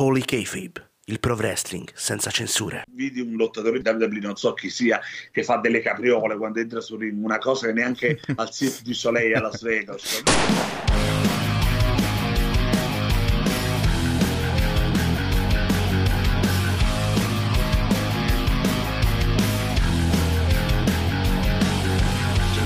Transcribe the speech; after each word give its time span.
Holy 0.00 0.22
Kayfabe, 0.22 0.90
il 1.06 1.18
pro 1.18 1.34
wrestling 1.34 1.90
senza 1.92 2.30
censure. 2.30 2.84
Vidi 2.88 3.20
un 3.20 3.34
lottatore 3.34 3.82
di 3.82 3.88
WWE, 3.88 4.20
non 4.20 4.36
so 4.36 4.54
chi 4.54 4.70
sia, 4.70 5.00
che 5.32 5.42
fa 5.42 5.56
delle 5.56 5.80
capriole 5.80 6.36
quando 6.36 6.60
entra 6.60 6.80
su 6.80 6.96
ring, 6.96 7.20
una 7.20 7.38
cosa 7.38 7.66
che 7.66 7.72
neanche 7.72 8.20
al 8.36 8.48
Cirque 8.48 8.82
du 8.84 8.92
Soleil 8.92 9.34
a 9.34 9.40
Las 9.40 9.60
Vegas. 9.60 10.22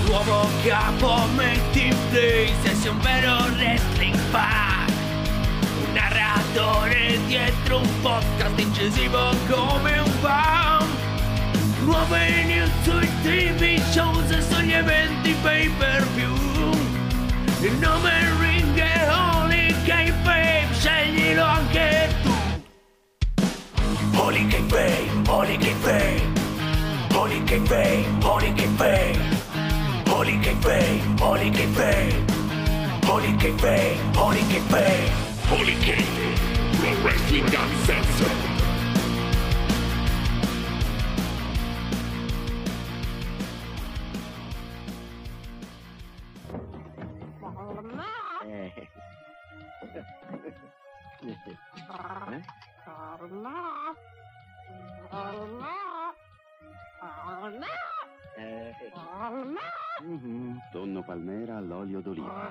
Nuovo 0.04 0.48
capo 0.66 1.26
metti 1.34 1.86
in 1.86 1.96
play 2.10 2.52
se 2.62 2.74
sei 2.74 2.90
un 2.90 3.00
vero 3.00 3.36
wrestling 3.56 4.14
fan 4.30 4.92
Un 5.86 5.92
narratore 5.94 7.01
dietro 7.32 7.78
un 7.78 7.88
podcast 8.02 8.58
incisivo 8.58 9.30
come 9.48 9.98
un 9.98 10.10
fan. 10.20 10.86
Nuove 11.82 12.44
news 12.44 12.70
sui 12.82 13.08
tv 13.22 13.80
shows 13.90 14.30
e 14.30 14.42
sugli 14.42 14.74
eventi 14.74 15.34
pay 15.40 15.70
per 15.78 16.06
view 16.14 16.34
Il 17.60 17.72
nome 17.78 18.12
ring 18.38 18.76
è 18.76 19.08
Holy 19.10 19.74
K-Babe, 19.82 20.66
sceglilo 20.74 21.42
anche 21.42 22.14
tu. 22.22 22.32
Holy 24.18 24.46
K-Babe, 24.48 25.30
Holy 25.30 25.56
K-Babe 25.56 26.22
Holy 27.14 27.42
K-Babe, 27.44 28.04
Holy 28.20 28.52
K-Babe 28.52 29.40
Holy 30.10 30.38
K-Babe, 30.38 31.20
Holy 31.20 31.50
K-Babe 31.50 32.30
Holy 33.06 33.36
K-Babe, 33.36 34.16
Holy 34.16 34.44
K-Babe 34.46 35.10
Holy 35.48 35.74
K-Babe, 35.80 36.31
Pro 36.82 36.90
Wrestling 37.04 37.46
Uncensored 37.46 38.52
Tonno 60.72 61.02
palmera 61.04 61.58
all'olio 61.58 62.00
d'oliva. 62.00 62.50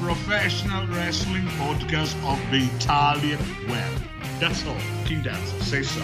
professional 0.00 0.86
wrestling 0.88 1.46
podcast 1.58 2.14
of 2.24 2.38
the 2.50 2.68
Italian 2.76 3.38
web. 3.68 3.92
That's 4.40 4.64
all. 4.66 4.76
King 5.04 5.22
Dance, 5.22 5.50
say 5.66 5.82
so. 5.82 6.02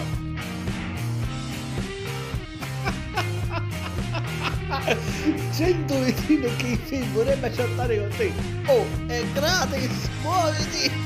100 5.51 5.99
vicino 6.03 6.49
che 6.57 7.03
vorrebbe 7.13 7.49
chattare 7.49 7.97
con 7.97 8.09
te. 8.17 8.31
Oh, 8.67 8.85
è 9.07 9.23
gratis, 9.33 10.09
muoviti! 10.21 11.04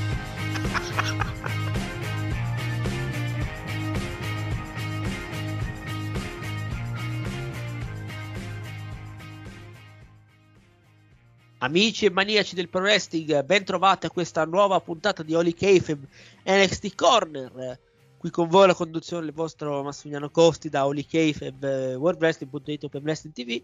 Amici 11.62 12.06
e 12.06 12.10
maniaci 12.10 12.54
del 12.54 12.70
pro 12.70 12.80
wrestling, 12.80 13.44
ben 13.44 13.64
trovati 13.64 14.06
a 14.06 14.10
questa 14.10 14.46
nuova 14.46 14.80
puntata 14.80 15.22
di 15.22 15.34
Holy 15.34 15.52
Kayfabe 15.52 16.08
NXT 16.46 16.94
Corner. 16.94 17.78
Qui 18.16 18.30
con 18.30 18.48
voi 18.48 18.66
la 18.66 18.74
conduzione 18.74 19.26
del 19.26 19.34
vostro 19.34 19.82
Massimiliano 19.82 20.30
Costi 20.30 20.70
da 20.70 20.86
Holy 20.86 21.04
Kayfabe, 21.04 21.96
WorldWrestling.it 21.96 22.84
Open 22.84 23.02
Wrestling 23.02 23.34
TV 23.34 23.62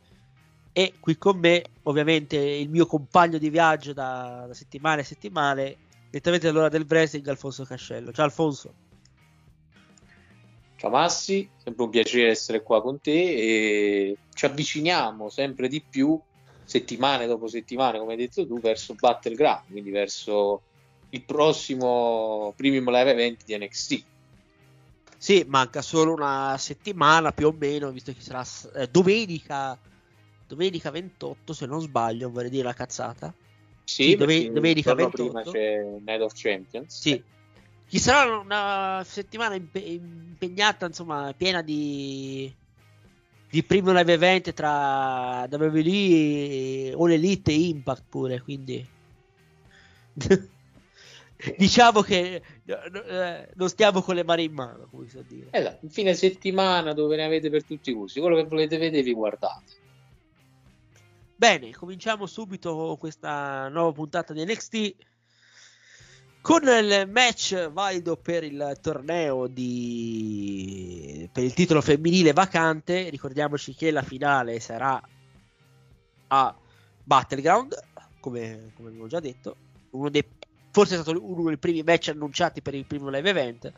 e 0.73 0.93
qui 1.01 1.17
con 1.17 1.39
me 1.39 1.65
ovviamente 1.85 2.37
il 2.37 2.69
mio 2.69 2.85
compagno 2.85 3.39
di 3.39 3.49
viaggio 3.49 3.95
da, 3.95 4.45
da 4.47 4.53
settimane 4.53 5.01
e 5.01 5.05
settimane, 5.05 5.77
direttamente 6.11 6.49
dall'ora 6.49 6.69
del 6.69 6.85
wrestling 6.87 7.27
Alfonso 7.29 7.65
Cascello. 7.65 8.13
Ciao 8.13 8.27
Alfonso. 8.27 8.75
Ciao 10.77 10.91
Massi, 10.91 11.49
sempre 11.57 11.85
un 11.85 11.89
piacere 11.89 12.29
essere 12.29 12.63
qua 12.63 12.83
con 12.83 13.01
te 13.01 13.11
e 13.11 14.17
ci 14.35 14.45
avviciniamo 14.45 15.31
sempre 15.31 15.69
di 15.69 15.81
più 15.81 16.21
settimane 16.67 17.27
dopo 17.27 17.47
settimane, 17.47 17.99
come 17.99 18.13
hai 18.13 18.19
detto 18.19 18.47
tu, 18.47 18.61
verso 18.61 18.95
Battleground, 18.95 19.71
quindi 19.71 19.91
verso 19.91 20.63
il 21.11 21.25
prossimo 21.25 22.53
premium 22.57 22.91
live 22.91 23.13
event 23.13 23.45
di 23.45 23.57
NXT. 23.57 24.05
Sì, 25.17 25.45
manca 25.49 25.81
solo 25.81 26.13
una 26.13 26.57
settimana 26.59 27.33
più 27.33 27.47
o 27.47 27.57
meno, 27.57 27.91
visto 27.91 28.13
che 28.13 28.21
sarà 28.21 28.45
eh, 28.75 28.89
domenica, 28.89 29.79
domenica 30.47 30.91
28, 30.91 31.53
se 31.53 31.67
non 31.67 31.81
sbaglio, 31.81 32.31
vorrei 32.31 32.51
dire 32.51 32.65
la 32.65 32.75
cazzata. 32.75 33.33
Sì, 33.85 34.11
Sì, 34.11 34.17
dove- 34.17 34.51
domenica 34.53 34.91
il 34.91 34.97
giorno 34.97 35.11
28. 35.11 35.31
prima 35.31 35.43
c'è 35.43 35.83
Night 36.05 36.21
of 36.21 36.33
Champions. 36.35 37.01
Sì. 37.01 37.23
Ci 37.89 37.99
sarà 38.01 38.37
una 38.37 39.03
settimana 39.07 39.55
impe- 39.55 39.79
impegnata, 39.79 40.87
insomma, 40.87 41.33
piena 41.37 41.63
di, 41.63 42.53
di 43.49 43.63
primo 43.63 43.93
live 43.93 44.13
event 44.13 44.53
tra 44.53 45.47
WWE, 45.51 46.95
All 46.97 47.13
Elite 47.13 47.53
e 47.53 47.69
Impact 47.69 48.05
pure, 48.09 48.41
quindi 48.41 48.87
diciamo 51.57 52.01
che 52.01 52.43
eh, 52.65 53.49
non 53.55 53.69
stiamo 53.69 54.03
con 54.03 54.15
le 54.15 54.25
mani 54.25 54.45
in 54.45 54.53
mano, 54.53 54.89
come 54.91 55.07
può 55.07 55.21
dire. 55.27 55.49
Esatto, 55.51 55.79
un 55.83 55.91
fine 55.91 56.15
settimana 56.15 56.93
dove 56.93 57.17
ne 57.17 57.25
avete 57.25 57.51
per 57.51 57.65
tutti 57.65 57.91
i 57.91 57.95
gusti, 57.95 58.21
quello 58.21 58.37
che 58.37 58.45
volete 58.45 58.79
vedere 58.79 59.03
vi 59.03 59.13
guardate. 59.13 59.85
Bene, 61.37 61.71
cominciamo 61.73 62.25
subito 62.27 62.97
questa 62.99 63.69
nuova 63.69 63.93
puntata 63.93 64.33
di 64.33 64.43
NXT 64.43 64.95
con 66.47 66.63
il 66.63 67.09
match 67.11 67.71
valido 67.71 68.17
per 68.17 68.45
il 68.45 68.79
torneo 68.81 69.49
di 69.49 71.29
per 71.33 71.43
il 71.43 71.53
titolo 71.53 71.81
femminile 71.81 72.33
vacante. 72.33 73.09
Ricordiamoci 73.09 73.75
che 73.75 73.91
la 73.91 74.03
finale 74.03 74.61
sarà 74.61 75.03
a 76.29 76.57
Battleground, 77.03 77.77
come, 78.21 78.71
come 78.77 78.91
avevo 78.91 79.09
già 79.09 79.19
detto, 79.19 79.57
uno 79.91 80.09
dei, 80.09 80.25
forse 80.71 80.95
è 80.95 81.03
stato 81.03 81.21
uno 81.21 81.49
dei 81.49 81.59
primi 81.59 81.83
match 81.83 82.11
annunciati 82.11 82.63
per 82.63 82.77
il 82.77 82.87
primo 82.87 83.09
live 83.09 83.29
event. 83.29 83.73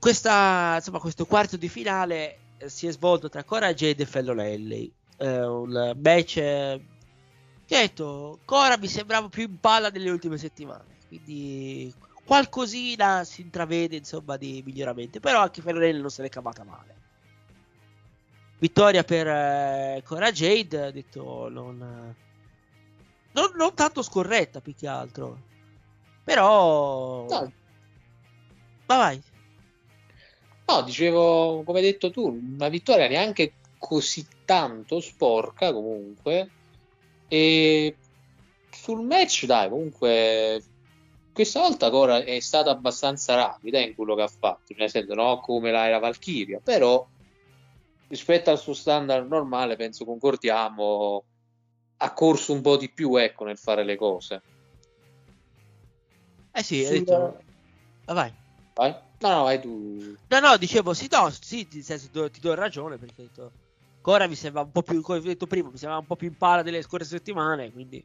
Questa, 0.00 0.74
insomma, 0.74 0.98
questo 0.98 1.24
quarto 1.24 1.56
di 1.56 1.68
finale 1.68 2.38
eh, 2.58 2.68
si 2.68 2.88
è 2.88 2.90
svolto 2.90 3.28
tra 3.28 3.44
Cora 3.44 3.72
Jade 3.72 4.02
e 4.02 4.06
Fellonelli. 4.06 4.92
Eh, 5.18 5.46
un 5.46 5.94
match 6.02 6.36
eh, 6.38 6.84
che 7.64 7.76
detto, 7.78 8.40
Cora 8.44 8.76
mi 8.76 8.88
sembrava 8.88 9.28
più 9.28 9.44
in 9.44 9.60
palla 9.60 9.90
delle 9.90 10.10
ultime 10.10 10.36
settimane. 10.36 10.94
Quindi 11.08 11.92
qualcosina 12.24 13.24
si 13.24 13.42
intravede 13.42 13.96
insomma 13.96 14.36
di 14.36 14.62
miglioramento. 14.64 15.20
Però 15.20 15.40
anche 15.40 15.62
Fellonelli 15.62 16.00
non 16.00 16.10
se 16.10 16.22
l'è 16.22 16.28
cavata 16.28 16.64
male. 16.64 16.94
Vittoria 18.58 19.04
per 19.04 19.26
eh, 19.26 20.02
Cora 20.04 20.32
Jade, 20.32 20.86
ha 20.86 20.90
detto 20.90 21.48
non, 21.50 21.76
non, 23.32 23.52
non 23.54 23.74
tanto 23.74 24.02
scorretta 24.02 24.60
più 24.60 24.74
che 24.74 24.88
altro. 24.88 25.40
Però... 26.24 27.26
No. 27.28 27.52
Ma 28.86 28.96
vai. 28.96 29.22
No, 30.66 30.82
dicevo, 30.82 31.62
come 31.64 31.78
hai 31.78 31.84
detto 31.84 32.10
tu, 32.10 32.26
una 32.56 32.68
vittoria 32.68 33.06
neanche 33.08 33.52
così 33.78 34.26
tanto 34.44 35.00
sporca 35.00 35.72
comunque. 35.72 36.50
E 37.28 37.96
sul 38.70 39.04
match, 39.04 39.44
dai, 39.44 39.68
comunque 39.68 40.62
questa 41.36 41.60
volta 41.60 41.90
Cora 41.90 42.24
è 42.24 42.40
stata 42.40 42.70
abbastanza 42.70 43.34
rapida 43.34 43.78
in 43.78 43.94
quello 43.94 44.14
che 44.14 44.22
ha 44.22 44.26
fatto, 44.26 44.72
nel 44.74 44.88
senso, 44.88 45.12
no, 45.12 45.38
come 45.40 45.70
l'era 45.70 45.98
Valkyria, 45.98 46.60
però 46.64 47.06
rispetto 48.06 48.48
al 48.48 48.58
suo 48.58 48.72
standard 48.72 49.28
normale, 49.28 49.76
penso 49.76 50.06
concordiamo, 50.06 51.26
ha 51.98 52.12
corso 52.14 52.54
un 52.54 52.62
po' 52.62 52.78
di 52.78 52.90
più, 52.90 53.16
ecco, 53.16 53.44
nel 53.44 53.58
fare 53.58 53.84
le 53.84 53.96
cose. 53.96 54.44
Eh 56.52 56.62
sì, 56.62 56.82
hai 56.86 57.00
detto... 57.00 57.44
Ah, 58.06 58.14
vai. 58.14 58.32
Vai? 58.72 58.94
No, 59.18 59.28
no, 59.28 59.42
vai 59.42 59.60
tu. 59.60 60.14
No, 60.28 60.40
no, 60.40 60.56
dicevo 60.56 60.94
sì, 60.94 61.06
no, 61.10 61.28
sì, 61.38 61.68
nel 61.70 61.82
senso, 61.82 62.08
do- 62.10 62.30
ti 62.30 62.40
do 62.40 62.54
ragione 62.54 62.96
perché 62.96 63.20
ho 63.20 63.24
detto, 63.24 63.52
Cora 64.00 64.26
mi 64.26 64.36
sembra 64.36 64.62
un 64.62 64.70
po' 64.70 64.82
più, 64.82 65.02
come 65.02 65.18
ho 65.18 65.20
detto 65.20 65.46
prima, 65.46 65.68
mi 65.68 65.76
sembra 65.76 65.98
un 65.98 66.06
po' 66.06 66.16
più 66.16 66.28
in 66.28 66.36
pala 66.36 66.62
delle 66.62 66.80
scorse 66.80 67.08
settimane, 67.08 67.70
quindi 67.72 68.02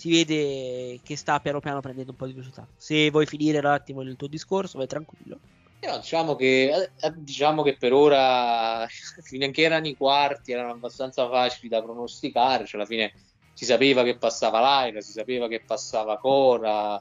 si 0.00 0.08
vede 0.08 0.98
che 1.02 1.14
sta 1.14 1.40
piano 1.40 1.60
piano 1.60 1.82
prendendo 1.82 2.12
un 2.12 2.16
po' 2.16 2.24
di 2.24 2.32
velocità. 2.32 2.66
Se 2.74 3.10
vuoi 3.10 3.26
finire 3.26 3.58
un 3.58 3.66
attimo 3.66 4.00
il 4.00 4.16
tuo 4.16 4.28
discorso, 4.28 4.78
vai 4.78 4.86
tranquillo. 4.86 5.38
Eh, 5.78 5.88
no, 5.88 5.98
diciamo, 5.98 6.36
che, 6.36 6.88
eh, 6.98 7.12
diciamo 7.16 7.62
che 7.62 7.76
per 7.76 7.92
ora, 7.92 8.86
finché 9.22 9.60
erano 9.60 9.88
i 9.88 9.96
quarti, 9.98 10.52
erano 10.52 10.72
abbastanza 10.72 11.28
facili 11.28 11.68
da 11.68 11.82
pronosticare. 11.82 12.64
Cioè, 12.64 12.80
alla 12.80 12.88
fine 12.88 13.12
si 13.52 13.66
sapeva 13.66 14.02
che 14.02 14.16
passava 14.16 14.60
Laila, 14.60 15.02
si 15.02 15.12
sapeva 15.12 15.48
che 15.48 15.60
passava 15.60 16.16
Cora, 16.16 16.98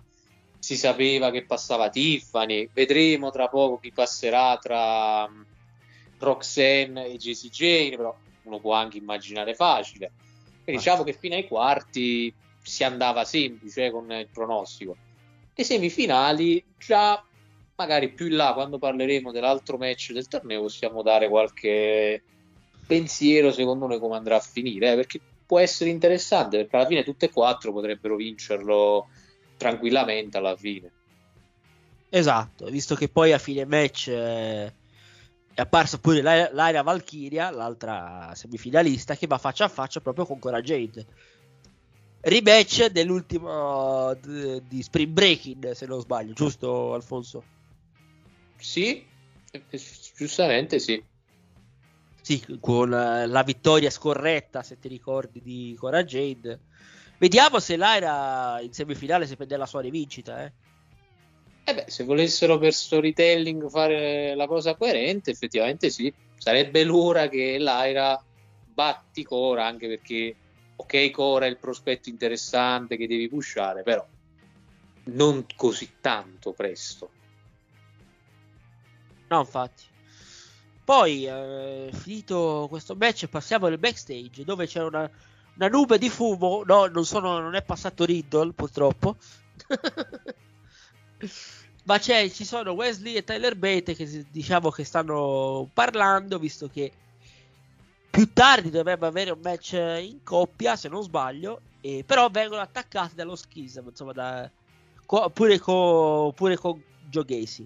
si 0.59 0.75
sapeva 0.75 1.31
che 1.31 1.45
passava 1.45 1.89
Tiffany. 1.89 2.69
Vedremo 2.73 3.31
tra 3.31 3.47
poco 3.47 3.79
chi 3.79 3.93
passerà 3.93 4.57
tra 4.57 5.25
mm, 5.25 5.41
Roxanne 6.17 7.05
e 7.05 7.15
Jessie 7.15 7.49
Jane, 7.49 7.95
però 7.95 8.13
uno 8.43 8.59
può 8.59 8.73
anche 8.73 8.97
immaginare 8.97 9.55
facile. 9.55 10.11
Quindi 10.65 10.83
diciamo 10.83 11.03
che 11.03 11.13
fino 11.13 11.35
ai 11.35 11.47
quarti 11.47 12.33
si 12.69 12.83
andava 12.83 13.25
semplice 13.25 13.91
con 13.91 14.11
il 14.11 14.27
pronostico. 14.31 14.95
Le 15.53 15.63
semifinali 15.63 16.63
già 16.77 17.23
magari 17.75 18.09
più 18.09 18.27
in 18.27 18.35
là 18.35 18.53
quando 18.53 18.77
parleremo 18.77 19.31
dell'altro 19.31 19.77
match 19.77 20.11
del 20.11 20.27
torneo 20.27 20.61
possiamo 20.61 21.01
dare 21.01 21.29
qualche 21.29 22.21
pensiero 22.85 23.51
secondo 23.51 23.87
noi 23.87 23.99
come 23.99 24.17
andrà 24.17 24.35
a 24.35 24.41
finire 24.41 24.91
eh, 24.91 24.95
perché 24.95 25.21
può 25.45 25.59
essere 25.59 25.89
interessante 25.89 26.57
perché 26.57 26.75
alla 26.75 26.85
fine 26.87 27.03
tutte 27.05 27.27
e 27.27 27.31
quattro 27.31 27.71
potrebbero 27.71 28.17
vincerlo 28.17 29.07
tranquillamente 29.55 30.37
alla 30.37 30.57
fine 30.57 30.91
Esatto, 32.09 32.65
visto 32.65 32.95
che 32.95 33.07
poi 33.07 33.33
a 33.33 33.37
fine 33.37 33.65
match 33.65 34.07
eh, 34.07 34.73
è 35.53 35.61
apparsa 35.61 35.99
pure 35.99 36.21
Lyra 36.21 36.81
Valkyria, 36.81 37.51
l'altra 37.51 38.31
semifinalista, 38.33 39.15
che 39.15 39.27
va 39.27 39.37
faccia 39.37 39.65
a 39.65 39.69
faccia 39.69 39.99
proprio 40.01 40.25
con 40.25 40.39
Cora 40.39 40.59
Jade. 40.59 41.05
Rematch 42.21 42.85
dell'ultimo 42.87 44.13
d- 44.15 44.61
di 44.61 44.81
Spring 44.83 45.11
Breaking, 45.11 45.71
se 45.71 45.85
non 45.85 45.99
sbaglio, 46.01 46.33
giusto 46.33 46.93
Alfonso? 46.93 47.43
sì 48.57 49.05
giustamente 50.15 50.79
sì 50.79 51.03
Sì, 52.21 52.43
con 52.59 52.93
eh, 52.93 53.25
la 53.27 53.43
vittoria 53.43 53.89
scorretta, 53.89 54.61
se 54.63 54.77
ti 54.77 54.87
ricordi, 54.87 55.41
di 55.41 55.75
Cora 55.77 56.03
Jade. 56.03 56.61
Vediamo 57.17 57.59
se 57.59 57.75
Lyra 57.77 58.59
in 58.61 58.71
semifinale 58.71 59.25
si 59.25 59.35
prende 59.35 59.57
la 59.57 59.65
sua 59.65 59.81
rivincita, 59.81 60.43
eh. 60.45 60.53
Eh 61.63 61.73
beh, 61.75 61.85
se 61.87 62.03
volessero 62.03 62.57
per 62.57 62.73
storytelling 62.73 63.69
fare 63.69 64.33
la 64.35 64.47
cosa 64.47 64.75
coerente, 64.75 65.31
effettivamente 65.31 65.89
sì. 65.91 66.13
Sarebbe 66.35 66.83
l'ora 66.83 67.27
che 67.29 67.57
Lyra 67.59 68.19
batti 68.63 69.23
Cora, 69.23 69.65
anche 69.65 69.87
perché, 69.87 70.38
ok, 70.79 71.11
Cora 71.11 71.45
è 71.45 71.49
il 71.49 71.57
prospetto 71.57 72.07
interessante 72.09 72.95
che 72.95 73.05
devi 73.05 73.27
pushare, 73.27 73.83
però 73.83 74.05
non 75.05 75.45
così 75.55 75.95
tanto 75.99 76.53
presto. 76.53 77.11
No, 79.27 79.39
infatti. 79.39 79.83
Poi, 80.83 81.25
eh, 81.25 81.89
finito 81.93 82.67
questo 82.69 82.95
match, 82.95 83.27
passiamo 83.27 83.65
al 83.67 83.77
backstage 83.77 84.43
dove 84.43 84.65
c'è 84.65 84.81
una, 84.81 85.09
una 85.55 85.67
nube 85.67 85.97
di 85.97 86.09
fumo. 86.09 86.63
No, 86.65 86.85
non, 86.87 87.05
sono, 87.05 87.39
non 87.39 87.55
è 87.55 87.61
passato 87.61 88.05
Riddle, 88.05 88.53
purtroppo. 88.53 89.17
Ma 91.83 91.99
c'è, 91.99 92.29
ci 92.29 92.45
sono 92.45 92.71
Wesley 92.71 93.15
e 93.15 93.23
Tyler 93.23 93.55
Bate 93.55 93.95
che 93.95 94.25
diciamo 94.31 94.69
che 94.69 94.83
stanno 94.83 95.69
parlando, 95.73 96.39
visto 96.39 96.69
che 96.69 96.91
più 98.19 98.33
tardi 98.33 98.69
dovrebbe 98.69 99.07
avere 99.07 99.31
un 99.31 99.39
match 99.41 99.71
in 99.71 100.19
coppia, 100.23 100.75
se 100.75 100.89
non 100.89 101.01
sbaglio. 101.01 101.61
E, 101.79 102.03
però 102.05 102.29
vengono 102.29 102.61
attaccati 102.61 103.15
dallo 103.15 103.37
schism, 103.37 103.87
insomma, 103.87 104.11
da, 104.11 104.51
co- 105.05 105.29
pure, 105.29 105.57
co- 105.57 106.33
pure 106.35 106.57
con 106.57 106.81
Gacy 107.09 107.65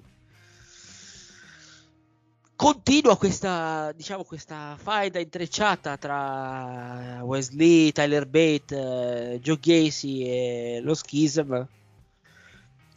continua 2.55 3.17
questa, 3.17 3.91
diciamo, 3.93 4.23
questa 4.23 4.77
faida 4.77 5.19
intrecciata 5.19 5.97
tra 5.97 7.21
Wesley, 7.23 7.91
Tyler 7.91 8.27
Bate, 8.27 9.33
eh, 9.33 9.39
Joe 9.39 9.57
Gacy 9.59 10.21
e 10.21 10.81
lo 10.83 10.93
Schism. 10.93 11.65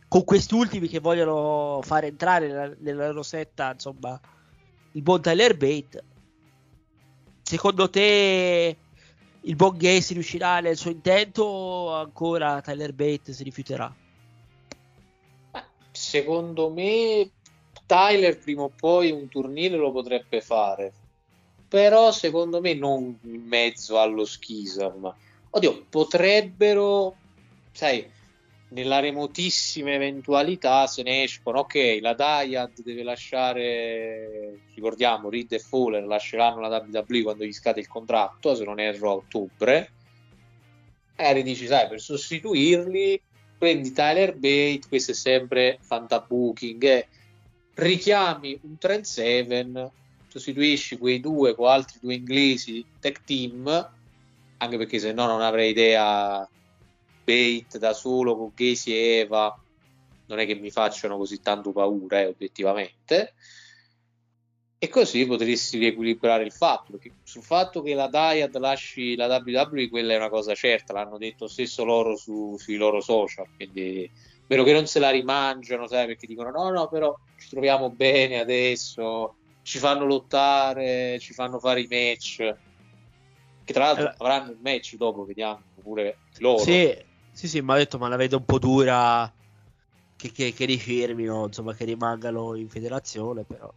Con 0.08 0.24
questi 0.24 0.54
ultimi 0.54 0.88
che 0.88 1.00
vogliono 1.00 1.80
far 1.82 2.04
entrare 2.04 2.48
nella, 2.48 2.74
nella 2.80 3.10
rosetta, 3.12 3.72
insomma, 3.72 4.20
il 4.92 5.00
buon 5.02 5.22
Tyler 5.22 5.56
Bate. 5.56 6.04
Secondo 7.48 7.88
te 7.88 8.76
il 9.42 9.54
Gacy 9.54 10.14
riuscirà 10.14 10.58
nel 10.58 10.76
suo 10.76 10.90
intento 10.90 11.44
o 11.44 11.94
ancora 11.94 12.60
Tyler 12.60 12.92
Bate 12.92 13.32
si 13.32 13.44
rifiuterà? 13.44 13.94
Secondo 15.92 16.70
me 16.70 17.30
Tyler 17.86 18.36
prima 18.36 18.62
o 18.62 18.72
poi 18.76 19.12
un 19.12 19.28
turnile 19.28 19.76
lo 19.76 19.92
potrebbe 19.92 20.40
fare, 20.40 20.92
però 21.68 22.10
secondo 22.10 22.60
me 22.60 22.74
non 22.74 23.16
in 23.22 23.44
mezzo 23.44 24.00
allo 24.00 24.24
schism. 24.24 25.08
Oddio, 25.50 25.86
potrebbero, 25.88 27.16
sai, 27.70 28.10
nella 28.68 28.98
remotissima 28.98 29.92
eventualità 29.92 30.86
se 30.86 31.02
ne 31.02 31.22
escono, 31.22 31.60
ok, 31.60 31.98
la 32.00 32.14
Dyad 32.14 32.82
deve 32.82 33.02
lasciare, 33.04 34.60
ricordiamo, 34.74 35.30
Reed 35.30 35.52
e 35.52 35.58
Fowler 35.58 36.04
lasceranno 36.04 36.60
la 36.60 36.84
WWE 36.84 37.22
quando 37.22 37.44
gli 37.44 37.52
scade 37.52 37.80
il 37.80 37.88
contratto, 37.88 38.54
se 38.54 38.64
non 38.64 38.80
erro 38.80 39.10
a 39.10 39.14
ottobre. 39.14 39.90
Magari 41.16 41.42
dici, 41.42 41.66
sai, 41.66 41.88
per 41.88 42.00
sostituirli 42.00 43.20
prendi 43.56 43.92
Tyler 43.92 44.34
Bate, 44.34 44.82
questo 44.88 45.12
è 45.12 45.14
sempre 45.14 45.78
fantabooking, 45.80 46.82
eh. 46.82 47.08
richiami 47.74 48.58
un 48.62 48.76
Trend 48.78 49.04
7, 49.04 49.90
sostituisci 50.28 50.98
quei 50.98 51.20
due 51.20 51.54
con 51.54 51.68
altri 51.68 51.98
due 52.02 52.14
inglesi 52.14 52.84
tech 53.00 53.22
team, 53.24 53.90
anche 54.58 54.76
perché 54.76 54.98
se 54.98 55.12
no 55.12 55.26
non 55.26 55.40
avrei 55.40 55.70
idea 55.70 56.46
Bate 57.26 57.78
da 57.80 57.92
solo 57.92 58.36
con 58.36 58.54
Casey 58.54 58.92
e 58.94 59.18
Eva, 59.18 59.60
non 60.26 60.38
è 60.38 60.46
che 60.46 60.54
mi 60.54 60.70
facciano 60.70 61.16
così 61.16 61.40
tanto 61.40 61.72
paura, 61.72 62.20
eh, 62.20 62.26
obiettivamente. 62.26 63.34
E 64.78 64.88
così 64.88 65.26
potresti 65.26 65.78
riequilibrare 65.78 66.44
il 66.44 66.52
fatto, 66.52 66.92
perché 66.92 67.14
sul 67.24 67.42
fatto 67.42 67.82
che 67.82 67.94
la 67.94 68.08
Dyad 68.08 68.56
lasci 68.58 69.16
la 69.16 69.26
WWE, 69.26 69.88
quella 69.88 70.12
è 70.12 70.16
una 70.16 70.28
cosa 70.28 70.54
certa, 70.54 70.92
l'hanno 70.92 71.18
detto 71.18 71.48
stesso 71.48 71.82
loro 71.84 72.14
su- 72.14 72.56
sui 72.58 72.76
loro 72.76 73.00
social, 73.00 73.46
quindi 73.56 74.08
vero 74.46 74.62
che 74.62 74.72
non 74.72 74.86
se 74.86 75.00
la 75.00 75.10
rimangiano, 75.10 75.88
sai, 75.88 76.06
perché 76.06 76.26
dicono 76.26 76.50
no, 76.50 76.70
no, 76.70 76.88
però 76.88 77.16
ci 77.38 77.48
troviamo 77.48 77.90
bene 77.90 78.38
adesso, 78.38 79.34
ci 79.62 79.78
fanno 79.78 80.04
lottare, 80.04 81.18
ci 81.20 81.32
fanno 81.32 81.58
fare 81.58 81.80
i 81.80 81.88
match, 81.90 82.36
che 83.64 83.72
tra 83.72 83.84
l'altro 83.86 84.04
Allora- 84.08 84.16
avranno 84.18 84.50
il 84.52 84.58
match 84.60 84.94
dopo, 84.96 85.24
vediamo 85.24 85.62
pure 85.82 86.18
loro. 86.38 86.58
Sì, 86.62 86.94
sì, 87.36 87.48
sì, 87.48 87.60
ma 87.60 87.74
ha 87.74 87.76
detto, 87.76 87.98
ma 87.98 88.08
la 88.08 88.16
vedo 88.16 88.38
un 88.38 88.44
po' 88.44 88.58
dura 88.58 89.30
che, 90.16 90.30
che, 90.32 90.52
che 90.52 90.64
rifirmino, 90.64 91.46
insomma, 91.46 91.74
che 91.74 91.84
rimangano 91.84 92.56
in 92.56 92.68
federazione, 92.70 93.44
però. 93.44 93.72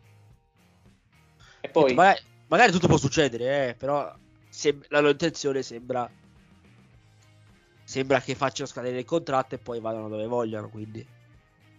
E 1.65 1.69
poi, 1.69 1.93
Magari, 1.95 2.21
magari 2.47 2.71
tutto 2.71 2.87
può 2.87 2.97
succedere, 2.97 3.69
eh, 3.69 3.75
però 3.75 4.11
sem- 4.49 4.83
la 4.89 4.99
loro 4.99 5.11
intenzione 5.11 5.61
sembra 5.61 6.09
sembra 7.83 8.21
che 8.21 8.35
facciano 8.35 8.67
scadere 8.67 8.99
il 8.99 9.05
contratto 9.05 9.55
e 9.55 9.59
poi 9.59 9.79
vadano 9.79 10.09
dove 10.09 10.27
vogliono, 10.27 10.69
quindi. 10.69 11.05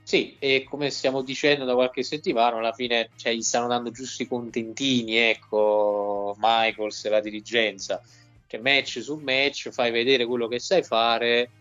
Sì, 0.02 0.36
e 0.38 0.64
come 0.68 0.90
stiamo 0.90 1.22
dicendo 1.22 1.64
da 1.64 1.74
qualche 1.74 2.02
settimana, 2.02 2.56
alla 2.58 2.72
fine 2.72 3.12
cioè, 3.14 3.32
gli 3.32 3.42
stanno 3.42 3.68
dando 3.68 3.90
giusti 3.92 4.26
contentini, 4.26 5.14
ecco, 5.16 6.34
Michaels 6.38 7.04
e 7.04 7.08
la 7.10 7.20
dirigenza. 7.20 8.00
Cioè, 8.46 8.60
match 8.60 9.00
su 9.02 9.16
match, 9.18 9.70
fai 9.70 9.92
vedere 9.92 10.26
quello 10.26 10.48
che 10.48 10.58
sai 10.58 10.82
fare 10.82 11.52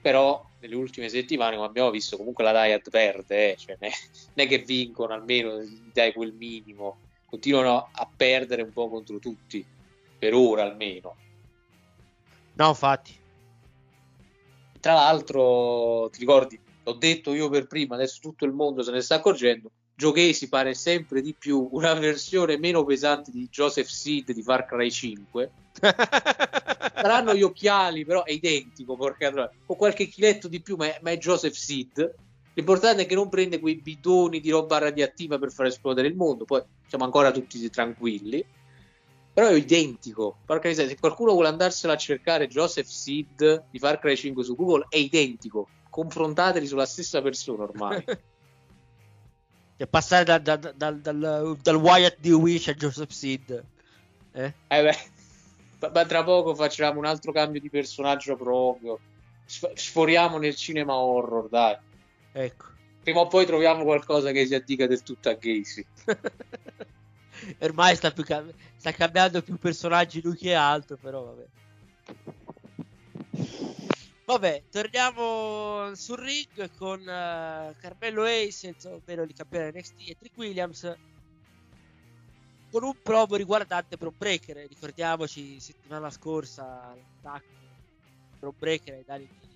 però 0.00 0.44
nelle 0.60 0.74
ultime 0.74 1.08
settimane, 1.08 1.56
come 1.56 1.68
abbiamo 1.68 1.90
visto, 1.90 2.16
comunque 2.16 2.44
la 2.44 2.52
Diet 2.52 2.90
perde, 2.90 3.52
eh, 3.52 3.56
cioè, 3.56 3.76
non 3.80 3.90
è 4.34 4.46
che 4.46 4.58
vincono 4.58 5.12
almeno 5.12 5.58
dai 5.92 6.12
quel 6.12 6.32
minimo, 6.32 6.98
continuano 7.26 7.88
a 7.92 8.08
perdere 8.14 8.62
un 8.62 8.72
po' 8.72 8.88
contro 8.88 9.18
tutti, 9.18 9.64
per 10.18 10.34
ora 10.34 10.62
almeno. 10.62 11.16
No, 12.54 12.68
infatti. 12.68 13.18
Tra 14.80 14.94
l'altro, 14.94 16.08
ti 16.10 16.20
ricordi, 16.20 16.58
l'ho 16.82 16.92
detto 16.94 17.32
io 17.32 17.48
per 17.48 17.66
prima, 17.66 17.94
adesso 17.94 18.18
tutto 18.20 18.44
il 18.44 18.52
mondo 18.52 18.82
se 18.82 18.90
ne 18.90 19.00
sta 19.00 19.16
accorgendo. 19.16 19.70
Giochesi 19.94 20.48
pare 20.48 20.72
sempre 20.72 21.20
di 21.20 21.34
più 21.38 21.68
una 21.72 21.92
versione 21.92 22.56
meno 22.56 22.84
pesante 22.84 23.30
di 23.30 23.48
Joseph 23.50 23.88
Seed 23.88 24.32
di 24.32 24.42
Far 24.42 24.64
Cry 24.64 24.90
5. 24.90 25.52
Saranno 27.00 27.34
gli 27.34 27.42
occhiali, 27.42 28.04
però 28.04 28.24
è 28.24 28.32
identico, 28.32 28.96
porca 28.96 29.30
troia. 29.30 29.50
Con 29.64 29.76
qualche 29.76 30.06
chiletto 30.06 30.48
di 30.48 30.60
più, 30.60 30.76
ma 30.76 30.86
è, 30.86 30.98
ma 31.02 31.10
è 31.10 31.18
Joseph 31.18 31.54
Seed. 31.54 32.14
L'importante 32.54 33.02
è 33.02 33.06
che 33.06 33.14
non 33.14 33.28
prende 33.28 33.60
quei 33.60 33.76
bidoni 33.76 34.40
di 34.40 34.50
roba 34.50 34.78
radioattiva 34.78 35.38
per 35.38 35.52
far 35.52 35.66
esplodere 35.66 36.08
il 36.08 36.16
mondo. 36.16 36.44
Poi 36.44 36.62
siamo 36.86 37.04
ancora 37.04 37.30
tutti 37.30 37.70
tranquilli. 37.70 38.44
Però 39.32 39.48
è 39.48 39.54
identico. 39.54 40.38
Porca 40.44 40.68
miseria, 40.68 40.90
se 40.90 40.98
qualcuno 40.98 41.32
vuole 41.32 41.48
andarselo 41.48 41.92
a 41.92 41.96
cercare 41.96 42.48
Joseph 42.48 42.86
Seed 42.86 43.66
di 43.70 43.78
Far 43.78 43.98
Cry 43.98 44.16
5 44.16 44.44
su 44.44 44.56
Google, 44.56 44.86
è 44.88 44.96
identico. 44.96 45.68
Confrontateli 45.88 46.66
sulla 46.66 46.86
stessa 46.86 47.22
persona 47.22 47.62
ormai. 47.62 48.04
Cioè, 49.80 49.88
passare 49.88 50.24
da- 50.24 50.38
da- 50.38 50.56
da- 50.58 50.72
dal, 50.72 51.00
dal, 51.00 51.56
dal 51.58 51.76
Wyatt 51.76 52.18
di 52.20 52.30
Wish 52.32 52.68
a 52.68 52.74
Joseph 52.74 53.08
Seed. 53.08 53.64
Eh? 54.32 54.54
Eh 54.68 54.82
beh, 54.82 54.96
ma- 55.92 56.04
tra 56.04 56.22
poco 56.22 56.54
facciamo 56.54 56.98
un 56.98 57.06
altro 57.06 57.32
cambio 57.32 57.60
di 57.60 57.70
personaggio 57.70 58.36
proprio. 58.36 59.00
Sf- 59.44 59.72
sforiamo 59.74 60.38
nel 60.38 60.54
cinema 60.54 60.94
horror, 60.94 61.48
dai. 61.48 61.76
Ecco. 62.32 62.66
Prima 63.02 63.20
o 63.20 63.26
poi 63.26 63.46
troviamo 63.46 63.84
qualcosa 63.84 64.30
che 64.30 64.46
si 64.46 64.54
addica 64.54 64.86
del 64.86 65.02
tutto 65.02 65.28
a 65.30 65.34
Gacy. 65.34 65.86
Ormai 67.60 67.96
sta, 67.96 68.10
più 68.10 68.24
sta 68.76 68.92
cambiando 68.92 69.42
più 69.42 69.56
personaggi 69.56 70.20
lui 70.22 70.36
che 70.36 70.54
altro, 70.54 70.96
però 70.96 71.22
vabbè. 71.22 71.46
Vabbè, 74.26 74.62
torniamo 74.70 75.92
sul 75.96 76.18
ring 76.18 76.70
con 76.76 77.00
eh, 77.00 77.74
Carmelo 77.80 78.22
Ace, 78.24 78.76
ovvero 78.84 79.22
il 79.22 79.32
campione 79.34 79.72
NXT, 79.72 80.08
e 80.08 80.16
Trick 80.16 80.36
Williams 80.36 80.96
con 82.70 82.84
un 82.84 82.94
promo 83.02 83.34
riguardante 83.34 83.96
Pro 83.96 84.12
Breaker. 84.12 84.56
Ricordiamoci 84.68 85.58
settimana 85.60 86.10
scorsa 86.10 86.94
l'attacco 86.94 87.58
Pro 88.38 88.52
Breaker 88.52 88.94
ai 88.94 89.04
danni 89.04 89.26
di 89.26 89.48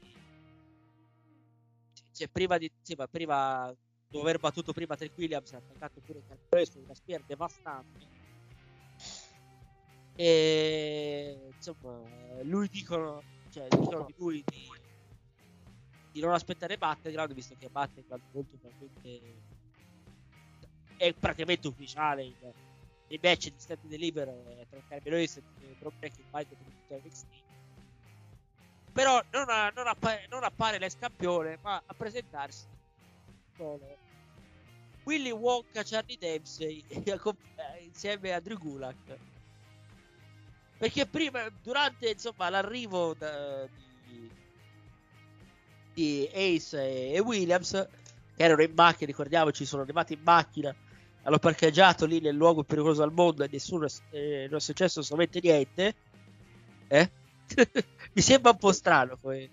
cioè 2.12 2.28
prima 2.28 2.58
di 2.58 2.70
sì, 2.80 2.94
ma 2.96 3.08
prima 3.08 3.74
dopo 4.08 4.24
aver 4.24 4.38
battuto 4.38 4.72
prima 4.72 4.94
Trick 4.96 5.18
Williams 5.18 5.52
ha 5.52 5.56
attaccato 5.56 6.00
pure 6.00 6.22
Carmelo 6.26 6.62
Ace 6.62 6.72
con 6.72 6.84
una 6.84 6.94
spear 6.94 7.22
devastante 7.26 8.22
e 10.14 11.50
insomma 11.52 12.00
lui 12.42 12.68
dicono 12.68 13.20
cioè 13.50 13.66
dicono 13.66 14.04
di 14.06 14.14
lui 14.16 14.44
di, 14.46 14.68
di 16.12 16.20
non 16.20 16.32
aspettare 16.32 16.78
Battleground 16.78 17.32
visto 17.34 17.56
che 17.58 17.68
Battleground 17.68 18.22
molto 18.30 18.56
probabilmente 18.58 19.42
è 20.96 21.12
praticamente 21.14 21.66
ufficiale 21.66 22.24
il, 22.26 22.54
il 23.14 23.20
match 23.22 23.48
di 23.50 23.58
Stand 23.58 23.80
Deliver 23.82 24.28
eh, 24.28 24.66
tra 24.68 24.80
Carmelo 24.86 25.16
e 25.16 25.28
Brock 25.78 25.96
Breaking 25.98 26.28
Bike 26.30 26.56
per 26.56 26.66
tutto 26.66 27.00
NXT 27.02 27.26
però 28.92 29.20
non, 29.32 29.48
ha- 29.48 29.72
non 29.74 29.86
appare, 29.88 30.26
non 30.30 30.44
appare 30.44 30.78
l'ex 30.78 30.96
campione 30.96 31.58
ma 31.62 31.82
a 31.84 31.94
presentarsi 31.94 32.66
sono 33.56 33.98
Willy 35.04 35.30
Wonka 35.30 35.82
Charlie 35.84 36.16
Dempsey 36.18 36.84
insieme 37.84 38.32
a 38.32 38.40
Drew 38.40 38.58
Gulak. 38.58 39.18
Perché 40.76 41.06
prima 41.06 41.48
durante 41.62 42.10
insomma 42.10 42.48
l'arrivo 42.50 43.14
da- 43.14 43.66
di, 43.68 44.30
di 45.92 46.28
Ace 46.32 46.78
e, 46.82 47.12
e 47.14 47.20
Williams 47.20 47.70
che 48.34 48.42
erano 48.42 48.62
in 48.62 48.72
macchina 48.74 49.06
ricordiamoci 49.06 49.64
sono 49.64 49.82
arrivati 49.82 50.14
in 50.14 50.22
macchina 50.22 50.76
hanno 51.24 51.38
parcheggiato 51.38 52.06
lì 52.06 52.20
nel 52.20 52.34
luogo 52.36 52.62
più 52.62 52.74
pericoloso 52.76 53.02
al 53.02 53.12
mondo 53.12 53.44
e 53.44 53.48
nessuno 53.50 53.86
eh, 54.10 54.46
non 54.48 54.58
è 54.58 54.60
successo 54.60 55.00
assolutamente 55.00 55.40
niente 55.42 55.94
eh? 56.88 57.10
mi 58.12 58.22
sembra 58.22 58.50
un 58.52 58.58
po' 58.58 58.72
strano 58.72 59.18
come 59.20 59.50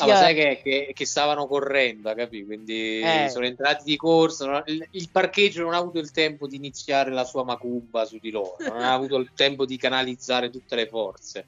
Ah, 0.00 0.06
ma 0.06 0.14
sai 0.14 0.34
che, 0.34 0.60
che- 0.62 0.92
che 0.94 1.06
stavano 1.06 1.48
correndo, 1.48 2.14
capi? 2.14 2.44
Quindi 2.44 3.00
Eh. 3.00 3.28
sono 3.30 3.46
entrati 3.46 3.82
di 3.84 3.96
corsa. 3.96 4.46
non 4.46 4.62
il, 4.66 4.86
il 4.92 5.10
parcheggio 5.10 5.64
non 5.64 5.74
ha 5.74 5.78
avuto 5.78 5.98
il 5.98 6.12
tempo 6.12 6.46
di 6.46 6.54
iniziare 6.54 7.10
la 7.10 7.24
sua 7.24 7.42
macumba 7.42 8.04
su 8.04 8.18
di 8.18 8.30
loro, 8.30 8.54
non 8.60 8.80
ha 8.80 8.92
avuto 8.92 9.16
il 9.16 9.32
tempo 9.34 9.66
di 9.66 9.76
canalizzare 9.76 10.50
tutte 10.50 10.76
le 10.76 10.86
forze. 10.86 11.46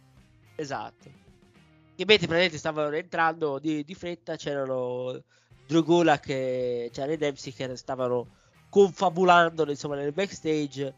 Esatto. 0.57 1.05
Che 1.05 2.05
mentre 2.05 2.26
praticamente 2.26 2.59
stavano 2.59 2.97
entrando 2.97 3.61
di, 3.61 3.85
di 3.85 3.95
fretta, 3.95 4.35
c'erano 4.35 5.23
Drew 5.64 5.85
Gulak 5.85 6.29
e 6.31 6.90
Charlie 6.93 7.19
Dempsey 7.19 7.52
che 7.52 7.76
stavano 7.76 8.26
confabulando 8.71 9.69
insomma 9.69 9.97
nel 9.97 10.12
backstage. 10.12 10.95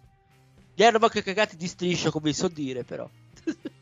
Li 0.75 0.85
hanno 0.85 0.99
anche 1.01 1.23
cagati 1.23 1.57
di 1.57 1.67
striscio, 1.67 2.11
come 2.11 2.33
so 2.33 2.49
dire, 2.49 2.85
però. 2.85 3.09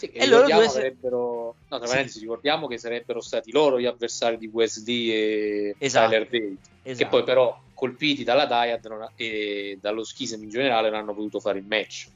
Sì, 0.00 0.08
che 0.10 0.20
E 0.20 0.26
loro 0.26 0.48
due 0.48 0.66
sarebbero, 0.66 1.56
no, 1.68 1.76
tra 1.76 1.80
Sì. 1.86 1.92
parentesi, 1.92 2.20
ricordiamo 2.20 2.66
che 2.66 2.78
sarebbero 2.78 3.20
stati 3.20 3.52
loro 3.52 3.78
gli 3.78 3.84
avversari 3.84 4.38
di 4.38 4.46
Wesley 4.46 5.10
e 5.10 5.76
Esatto. 5.78 6.08
Tyler 6.08 6.24
Bate, 6.24 6.56
che 6.80 6.90
Esatto. 6.90 7.10
poi 7.10 7.22
però 7.22 7.62
colpiti 7.74 8.24
dalla 8.24 8.46
Dyad 8.46 8.82
ha- 8.86 9.12
e 9.14 9.76
dallo 9.78 10.02
schism 10.02 10.42
in 10.42 10.48
generale 10.48 10.88
non 10.88 11.00
hanno 11.00 11.12
potuto 11.14 11.38
fare 11.38 11.58
il 11.58 11.66
match. 11.66 12.08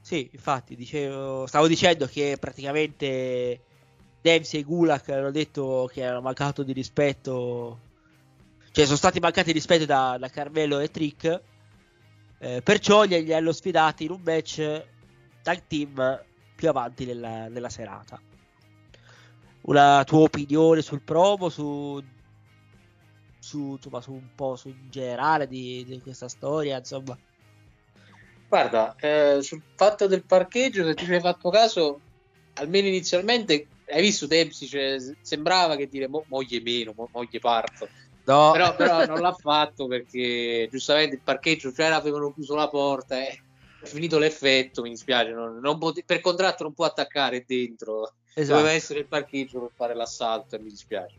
Sì, 0.00 0.28
infatti, 0.32 0.74
dicevo, 0.74 1.46
stavo 1.46 1.68
dicendo 1.68 2.06
che 2.06 2.36
praticamente 2.40 3.60
Dempsey 4.20 4.60
e 4.60 4.64
Gulak 4.64 5.10
hanno 5.10 5.30
detto 5.30 5.88
che 5.92 6.02
hanno 6.04 6.20
mancato 6.20 6.64
di 6.64 6.72
rispetto, 6.72 7.78
cioè 8.72 8.84
sono 8.86 8.96
stati 8.96 9.20
mancati 9.20 9.52
rispetto 9.52 9.84
da, 9.84 10.16
da 10.18 10.28
Carmelo 10.30 10.78
e 10.78 10.90
Trick, 10.90 11.42
eh, 12.38 12.62
perciò 12.62 13.02
li, 13.02 13.22
li 13.22 13.34
hanno 13.34 13.52
sfidati 13.52 14.04
in 14.04 14.12
un 14.12 14.22
match 14.24 14.84
tag 15.42 15.62
team 15.66 16.24
più 16.56 16.68
avanti 16.68 17.04
nella, 17.04 17.48
nella 17.48 17.68
serata. 17.68 18.20
Una 19.62 20.02
tua 20.04 20.20
opinione 20.20 20.80
sul 20.80 21.02
promo, 21.02 21.50
su, 21.50 22.02
su, 23.38 23.72
insomma, 23.72 24.00
su 24.00 24.12
un 24.12 24.34
po' 24.34 24.56
su 24.56 24.68
in 24.68 24.88
generale 24.90 25.46
di, 25.46 25.84
di 25.84 26.00
questa 26.00 26.28
storia, 26.28 26.78
insomma. 26.78 27.16
Guarda, 28.48 28.96
eh, 28.98 29.38
sul 29.42 29.62
fatto 29.76 30.06
del 30.06 30.24
parcheggio, 30.24 30.84
se 30.84 30.94
ti 30.94 31.04
hai 31.12 31.20
fatto 31.20 31.50
caso, 31.50 32.00
almeno 32.54 32.88
inizialmente 32.88 33.66
hai 33.92 34.00
visto 34.00 34.26
Dempsey, 34.26 34.66
cioè, 34.66 34.96
sembrava 35.20 35.76
che 35.76 35.88
dire 35.88 36.08
mo- 36.08 36.24
moglie 36.28 36.60
meno, 36.60 36.92
mo- 36.96 37.10
moglie 37.12 37.38
parto. 37.38 37.88
No. 38.24 38.52
Però, 38.52 38.74
però 38.76 39.04
non 39.06 39.20
l'ha 39.20 39.32
fatto 39.32 39.86
perché 39.86 40.68
giustamente 40.70 41.16
il 41.16 41.22
parcheggio 41.22 41.72
c'era, 41.72 41.96
avevano 41.96 42.32
chiuso 42.32 42.54
la 42.54 42.68
porta 42.68 43.18
e 43.18 43.42
è 43.80 43.86
finito 43.86 44.18
l'effetto, 44.18 44.82
mi 44.82 44.90
dispiace, 44.90 45.32
non- 45.32 45.58
non 45.58 45.78
pote- 45.78 46.04
per 46.04 46.20
contratto 46.20 46.62
non 46.62 46.72
può 46.72 46.84
attaccare 46.84 47.44
dentro, 47.44 48.12
Esatto. 48.34 48.58
doveva 48.58 48.74
essere 48.74 49.00
il 49.00 49.06
parcheggio 49.06 49.60
per 49.60 49.70
fare 49.74 49.94
l'assalto 49.94 50.54
e 50.54 50.60
mi 50.60 50.70
dispiace. 50.70 51.16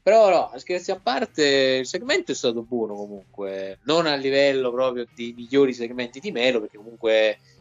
Però 0.00 0.30
no, 0.30 0.52
scherzi 0.58 0.92
a 0.92 1.00
parte, 1.00 1.78
il 1.80 1.86
segmento 1.86 2.30
è 2.32 2.34
stato 2.34 2.62
buono 2.62 2.94
comunque, 2.94 3.80
non 3.82 4.06
a 4.06 4.14
livello 4.14 4.70
proprio 4.70 5.06
dei 5.14 5.34
migliori 5.36 5.74
segmenti 5.74 6.20
di 6.20 6.30
Melo, 6.30 6.60
perché 6.60 6.76
comunque 6.76 7.12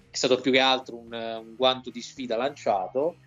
è 0.10 0.16
stato 0.16 0.40
più 0.40 0.52
che 0.52 0.60
altro 0.60 0.96
un, 0.98 1.12
un 1.12 1.56
guanto 1.58 1.90
di 1.90 2.02
sfida 2.02 2.38
lanciato, 2.38 3.18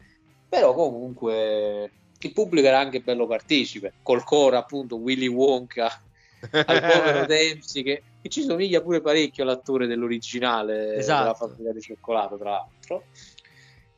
però 0.49 0.73
comunque 0.75 1.91
il 2.29 2.33
pubblico 2.33 2.67
era 2.67 2.79
anche 2.79 3.01
bello 3.01 3.27
partecipe, 3.27 3.95
col 4.03 4.25
coro 4.25 4.57
appunto 4.57 4.97
Willy 4.97 5.27
Wonka 5.29 6.03
al 6.51 6.81
povero 6.81 7.25
Dempsey 7.27 7.83
che, 7.83 8.03
che 8.21 8.29
ci 8.29 8.43
somiglia 8.43 8.81
pure 8.81 9.01
parecchio 9.01 9.43
all'attore 9.43 9.87
dell'originale 9.87 10.95
Esatto. 10.95 11.23
della 11.23 11.35
fabbrica 11.35 11.73
di 11.73 11.81
cioccolato 11.81 12.37
tra 12.39 12.51
l'altro 12.51 13.05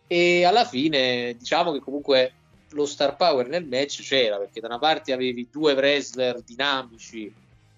e 0.07 0.45
alla 0.45 0.64
fine 0.64 1.35
diciamo 1.38 1.73
che 1.73 1.81
comunque 1.81 2.35
lo 2.71 2.87
star 2.87 3.17
power 3.17 3.49
nel 3.49 3.67
match 3.67 4.02
c'era 4.02 4.38
perché 4.38 4.61
da 4.61 4.67
una 4.67 4.79
parte 4.79 5.12
avevi 5.12 5.49
due 5.50 5.75
wrestler 5.75 6.41
dinamici 6.43 7.33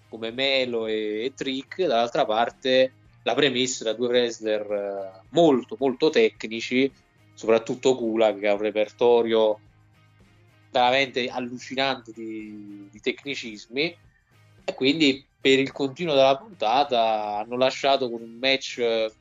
come 0.09 0.31
Melo 0.31 0.87
e, 0.87 1.25
e 1.25 1.33
Trick 1.35 1.81
dall'altra 1.85 2.25
parte 2.25 2.91
la 3.23 3.33
premessa 3.33 3.83
da 3.83 3.93
due 3.93 4.07
wrestler 4.07 4.71
eh, 4.71 5.21
molto 5.29 5.75
molto 5.79 6.09
tecnici 6.09 6.91
soprattutto 7.33 7.95
Kula 7.95 8.33
che 8.33 8.47
ha 8.47 8.53
un 8.53 8.59
repertorio 8.59 9.59
veramente 10.79 11.27
allucinante 11.27 12.11
di, 12.11 12.87
di 12.91 12.99
tecnicismi 12.99 13.97
e 14.65 14.73
quindi 14.73 15.25
per 15.39 15.59
il 15.59 15.71
continuo 15.71 16.15
della 16.15 16.37
puntata 16.37 17.37
hanno 17.37 17.57
lasciato 17.57 18.09
con 18.09 18.21
un 18.21 18.37
match 18.39 19.11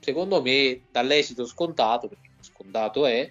secondo 0.00 0.42
me 0.42 0.82
dall'esito 0.90 1.46
scontato 1.46 2.08
perché 2.08 2.30
scontato 2.40 3.06
è 3.06 3.30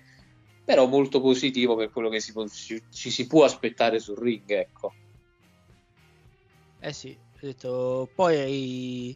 però 0.66 0.88
molto 0.88 1.22
positivo 1.22 1.76
per 1.76 1.92
quello 1.92 2.10
che 2.10 2.20
si 2.20 2.32
può- 2.32 2.48
ci, 2.48 2.82
ci 2.90 3.12
si 3.12 3.28
può 3.28 3.46
aspettare 3.46 4.00
sul 4.00 4.18
ring, 4.18 4.50
ecco. 4.50 4.94
Eh 6.80 6.92
sì, 6.92 7.16
ho 7.16 7.38
detto, 7.40 8.10
poi, 8.16 9.16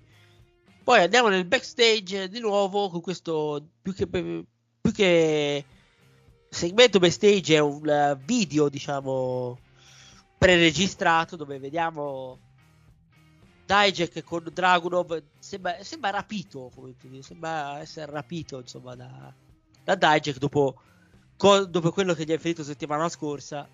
poi 0.84 1.00
andiamo 1.01 1.27
nel 1.27 1.46
backstage 1.46 2.29
di 2.29 2.39
nuovo 2.39 2.89
con 2.89 3.01
questo 3.01 3.67
più 3.81 3.93
che, 3.93 4.08
più 4.08 4.91
che 4.93 5.65
segmento 6.49 6.99
backstage 6.99 7.55
è 7.55 7.59
un 7.59 7.87
eh, 7.87 8.17
video, 8.25 8.69
diciamo, 8.69 9.59
preregistrato 10.37 11.35
dove 11.35 11.59
vediamo 11.59 12.39
Dijak 13.65 14.23
con 14.23 14.49
Dragunov 14.51 15.21
sembra, 15.37 15.83
sembra 15.83 16.09
rapito, 16.09 16.71
sembra 17.19 17.79
essere 17.79 18.11
rapito, 18.11 18.59
insomma, 18.59 18.95
da, 18.95 19.31
da 19.83 19.95
Dijak 19.95 20.37
dopo, 20.39 20.81
co- 21.37 21.65
dopo 21.65 21.91
quello 21.91 22.15
che 22.15 22.25
gli 22.25 22.31
ha 22.31 22.39
ferito 22.39 22.63
settimana 22.63 23.07
scorsa 23.09 23.69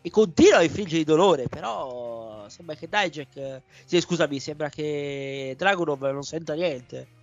e 0.00 0.10
continua 0.10 0.58
a 0.58 0.64
infliggere 0.64 1.04
dolore, 1.04 1.46
però 1.46 2.48
sembra 2.48 2.74
che 2.74 2.88
Dijak, 2.88 3.62
sì, 3.84 4.00
scusami, 4.00 4.40
sembra 4.40 4.68
che 4.68 5.54
Dragunov 5.56 6.02
non 6.02 6.24
senta 6.24 6.54
niente. 6.54 7.17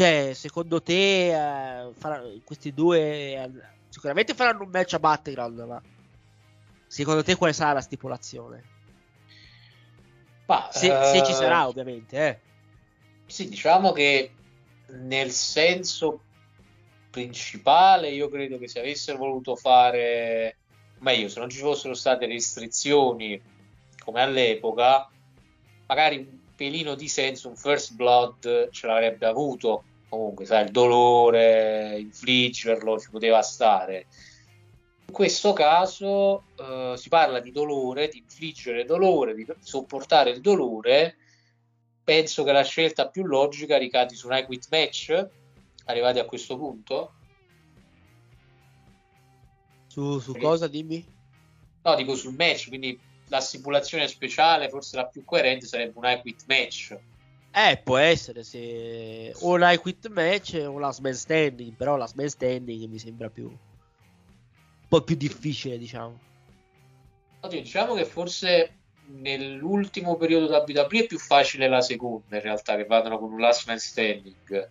Cioè, 0.00 0.32
secondo 0.32 0.80
te 0.80 1.28
eh, 1.28 1.92
farà- 1.92 2.22
questi 2.42 2.72
due 2.72 3.34
eh, 3.34 3.50
sicuramente 3.90 4.32
faranno 4.32 4.62
un 4.62 4.70
match 4.70 4.94
a 4.94 4.98
Battleground, 4.98 5.58
ma 5.60 5.82
secondo 6.86 7.22
te 7.22 7.36
quale 7.36 7.52
sarà 7.52 7.74
la 7.74 7.80
stipulazione? 7.82 8.62
Ma, 10.46 10.70
Se, 10.72 10.86
se 10.88 11.22
ci 11.22 11.32
eh, 11.32 11.34
sarà, 11.34 11.68
ovviamente, 11.68 12.16
eh. 12.16 12.38
Sì, 13.26 13.50
diciamo 13.50 13.92
che 13.92 14.30
nel 15.02 15.32
senso 15.32 16.20
principale 17.10 18.08
io 18.08 18.30
credo 18.30 18.58
che 18.58 18.68
se 18.68 18.78
avessero 18.78 19.18
voluto 19.18 19.54
fare 19.54 20.56
meglio, 21.00 21.28
se 21.28 21.40
non 21.40 21.50
ci 21.50 21.58
fossero 21.58 21.92
state 21.92 22.24
restrizioni 22.24 23.38
come 24.02 24.22
all'epoca, 24.22 25.10
magari 25.88 26.16
un 26.16 26.38
pelino 26.56 26.94
di 26.94 27.06
senso, 27.06 27.50
un 27.50 27.56
first 27.56 27.92
blood 27.96 28.70
ce 28.70 28.86
l'avrebbe 28.86 29.26
avuto. 29.26 29.84
Comunque, 30.10 30.44
sai, 30.44 30.64
il 30.64 30.72
dolore, 30.72 31.96
infliggerlo 31.98 32.98
ci 32.98 33.10
poteva 33.10 33.40
stare. 33.42 34.06
In 35.06 35.12
questo 35.12 35.52
caso 35.52 36.44
eh, 36.56 36.94
si 36.96 37.08
parla 37.08 37.38
di 37.38 37.52
dolore, 37.52 38.08
di 38.08 38.18
infliggere 38.18 38.84
dolore, 38.84 39.34
di 39.34 39.46
sopportare 39.60 40.30
il 40.30 40.40
dolore. 40.40 41.16
Penso 42.02 42.42
che 42.42 42.50
la 42.50 42.64
scelta 42.64 43.08
più 43.08 43.24
logica 43.24 43.78
ricadi 43.78 44.16
su 44.16 44.26
un 44.26 44.36
I 44.36 44.44
Quit 44.44 44.66
match, 44.70 45.28
arrivati 45.84 46.18
a 46.18 46.24
questo 46.24 46.56
punto. 46.56 47.12
Su, 49.86 50.18
su 50.18 50.36
cosa, 50.36 50.66
dimmi? 50.66 51.06
No, 51.82 51.94
dico 51.94 52.16
sul 52.16 52.34
match, 52.34 52.66
quindi 52.66 52.98
la 53.28 53.40
stipulazione 53.40 54.08
speciale, 54.08 54.68
forse 54.68 54.96
la 54.96 55.06
più 55.06 55.24
coerente, 55.24 55.66
sarebbe 55.66 55.96
un 55.98 56.04
I 56.04 56.20
Quit 56.20 56.44
match. 56.46 56.98
Eh, 57.52 57.80
può 57.82 57.96
essere 57.96 58.44
se 58.44 59.32
o 59.40 59.58
I 59.58 59.76
quit 59.78 60.08
match 60.08 60.54
o 60.54 60.78
last 60.78 61.00
man 61.00 61.14
standing, 61.14 61.74
però 61.74 61.96
last 61.96 62.14
man 62.14 62.28
standing 62.28 62.88
mi 62.88 62.98
sembra 62.98 63.28
più 63.28 63.46
un 63.46 63.56
po' 64.88 65.02
più 65.02 65.16
difficile, 65.16 65.76
diciamo. 65.76 66.18
Diciamo 67.48 67.94
che 67.94 68.04
forse 68.04 68.76
nell'ultimo 69.06 70.16
periodo 70.16 70.46
da 70.46 70.64
WWE 70.66 71.00
è 71.00 71.06
più 71.06 71.18
facile 71.18 71.68
la 71.68 71.80
seconda, 71.80 72.36
in 72.36 72.42
realtà, 72.42 72.76
che 72.76 72.84
vadano 72.84 73.18
con 73.18 73.32
un 73.32 73.40
last 73.40 73.66
man 73.66 73.78
standing. 73.78 74.68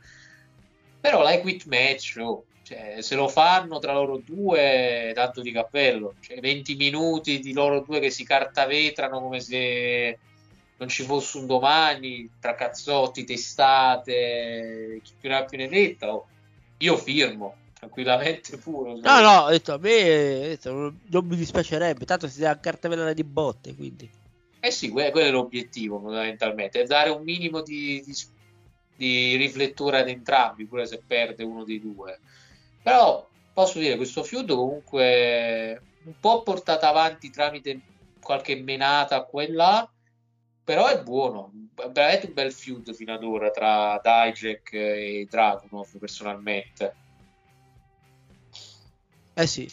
Però 1.01 1.23
l'I 1.23 1.41
Quit 1.41 1.65
match, 1.65 2.17
oh, 2.19 2.45
cioè, 2.63 3.01
se 3.01 3.15
lo 3.15 3.27
fanno 3.27 3.79
tra 3.79 3.93
loro 3.93 4.17
due, 4.17 5.11
tanto 5.15 5.41
di 5.41 5.51
cappello. 5.51 6.15
Cioè, 6.19 6.39
20 6.39 6.75
minuti 6.75 7.39
di 7.39 7.53
loro 7.53 7.81
due 7.81 7.99
che 7.99 8.09
si 8.09 8.23
cartavetrano 8.23 9.19
come 9.19 9.39
se 9.39 10.19
non 10.79 10.87
ci 10.87 11.03
fosse 11.03 11.37
un 11.37 11.45
domani, 11.45 12.29
tra 12.39 12.55
cazzotti, 12.55 13.25
testate, 13.25 15.01
chi 15.03 15.13
più 15.19 15.29
ne 15.29 15.35
ha 15.35 15.45
più 15.45 15.57
ne 15.57 15.67
metta. 15.67 16.13
oh, 16.13 16.27
io 16.77 16.95
firmo 16.95 17.55
tranquillamente 17.77 18.57
pure. 18.57 18.93
No, 19.01 19.19
no, 19.19 19.39
ho 19.43 19.49
detto 19.49 19.73
a 19.73 19.77
me 19.77 19.89
detto, 19.91 20.71
non, 20.71 20.99
non 21.09 21.25
mi 21.25 21.35
dispiacerebbe, 21.35 22.05
tanto 22.05 22.29
si 22.29 22.39
deve 22.39 22.59
cartellare 22.61 23.13
di 23.13 23.23
botte, 23.25 23.75
quindi. 23.75 24.09
Eh 24.61 24.71
sì, 24.71 24.89
que- 24.89 25.11
quello 25.11 25.27
è 25.27 25.31
l'obiettivo 25.31 25.99
fondamentalmente, 25.99 26.81
è 26.81 26.85
dare 26.85 27.09
un 27.09 27.23
minimo 27.23 27.61
di, 27.61 28.01
di- 28.05 28.15
di 28.95 29.35
rifletture 29.35 29.99
ad 29.99 30.07
entrambi, 30.07 30.65
pure 30.65 30.85
se 30.85 31.01
perde 31.05 31.43
uno 31.43 31.65
dei 31.65 31.81
due. 31.81 32.19
Però 32.81 33.27
posso 33.53 33.79
dire, 33.79 33.97
questo 33.97 34.23
feud 34.23 34.53
comunque 34.53 35.81
un 36.05 36.13
po' 36.19 36.41
portato 36.43 36.85
avanti 36.85 37.29
tramite 37.29 37.79
qualche 38.21 38.55
menata 38.55 39.23
qua 39.23 39.43
e 39.43 39.51
là, 39.51 39.89
però 40.69 40.85
è 40.85 41.01
buono, 41.01 41.51
veramente 41.91 42.27
un 42.27 42.33
bel 42.33 42.53
feud 42.53 42.93
fino 42.93 43.11
ad 43.11 43.23
ora 43.23 43.49
tra 43.49 43.99
Dijak 44.03 44.71
e 44.73 45.25
Dragunov 45.27 45.97
personalmente. 45.97 46.95
Eh 49.33 49.47
sì. 49.47 49.67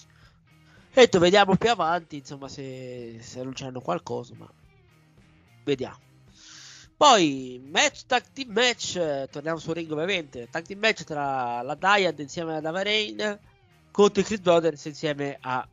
Detto, 0.95 1.19
vediamo 1.19 1.55
più 1.57 1.69
avanti, 1.69 2.17
insomma, 2.17 2.49
se, 2.49 3.19
se 3.21 3.41
annunciano 3.41 3.83
qualcosa, 3.83 4.33
ma 4.39 4.51
vediamo. 5.65 6.01
Poi, 6.97 7.63
match, 7.71 8.07
tag 8.07 8.25
team 8.33 8.53
match, 8.53 9.29
torniamo 9.29 9.59
sul 9.59 9.75
ring 9.75 9.91
ovviamente, 9.91 10.49
tag 10.49 10.65
team 10.65 10.79
match 10.79 11.05
tra 11.05 11.61
la 11.61 11.75
Dyad 11.75 12.19
insieme 12.21 12.57
ad 12.57 12.65
Avarain 12.65 13.39
contro 13.91 14.23
i 14.23 14.25
Creed 14.25 14.41
Brothers 14.41 14.87
insieme 14.87 15.37
a 15.43 15.69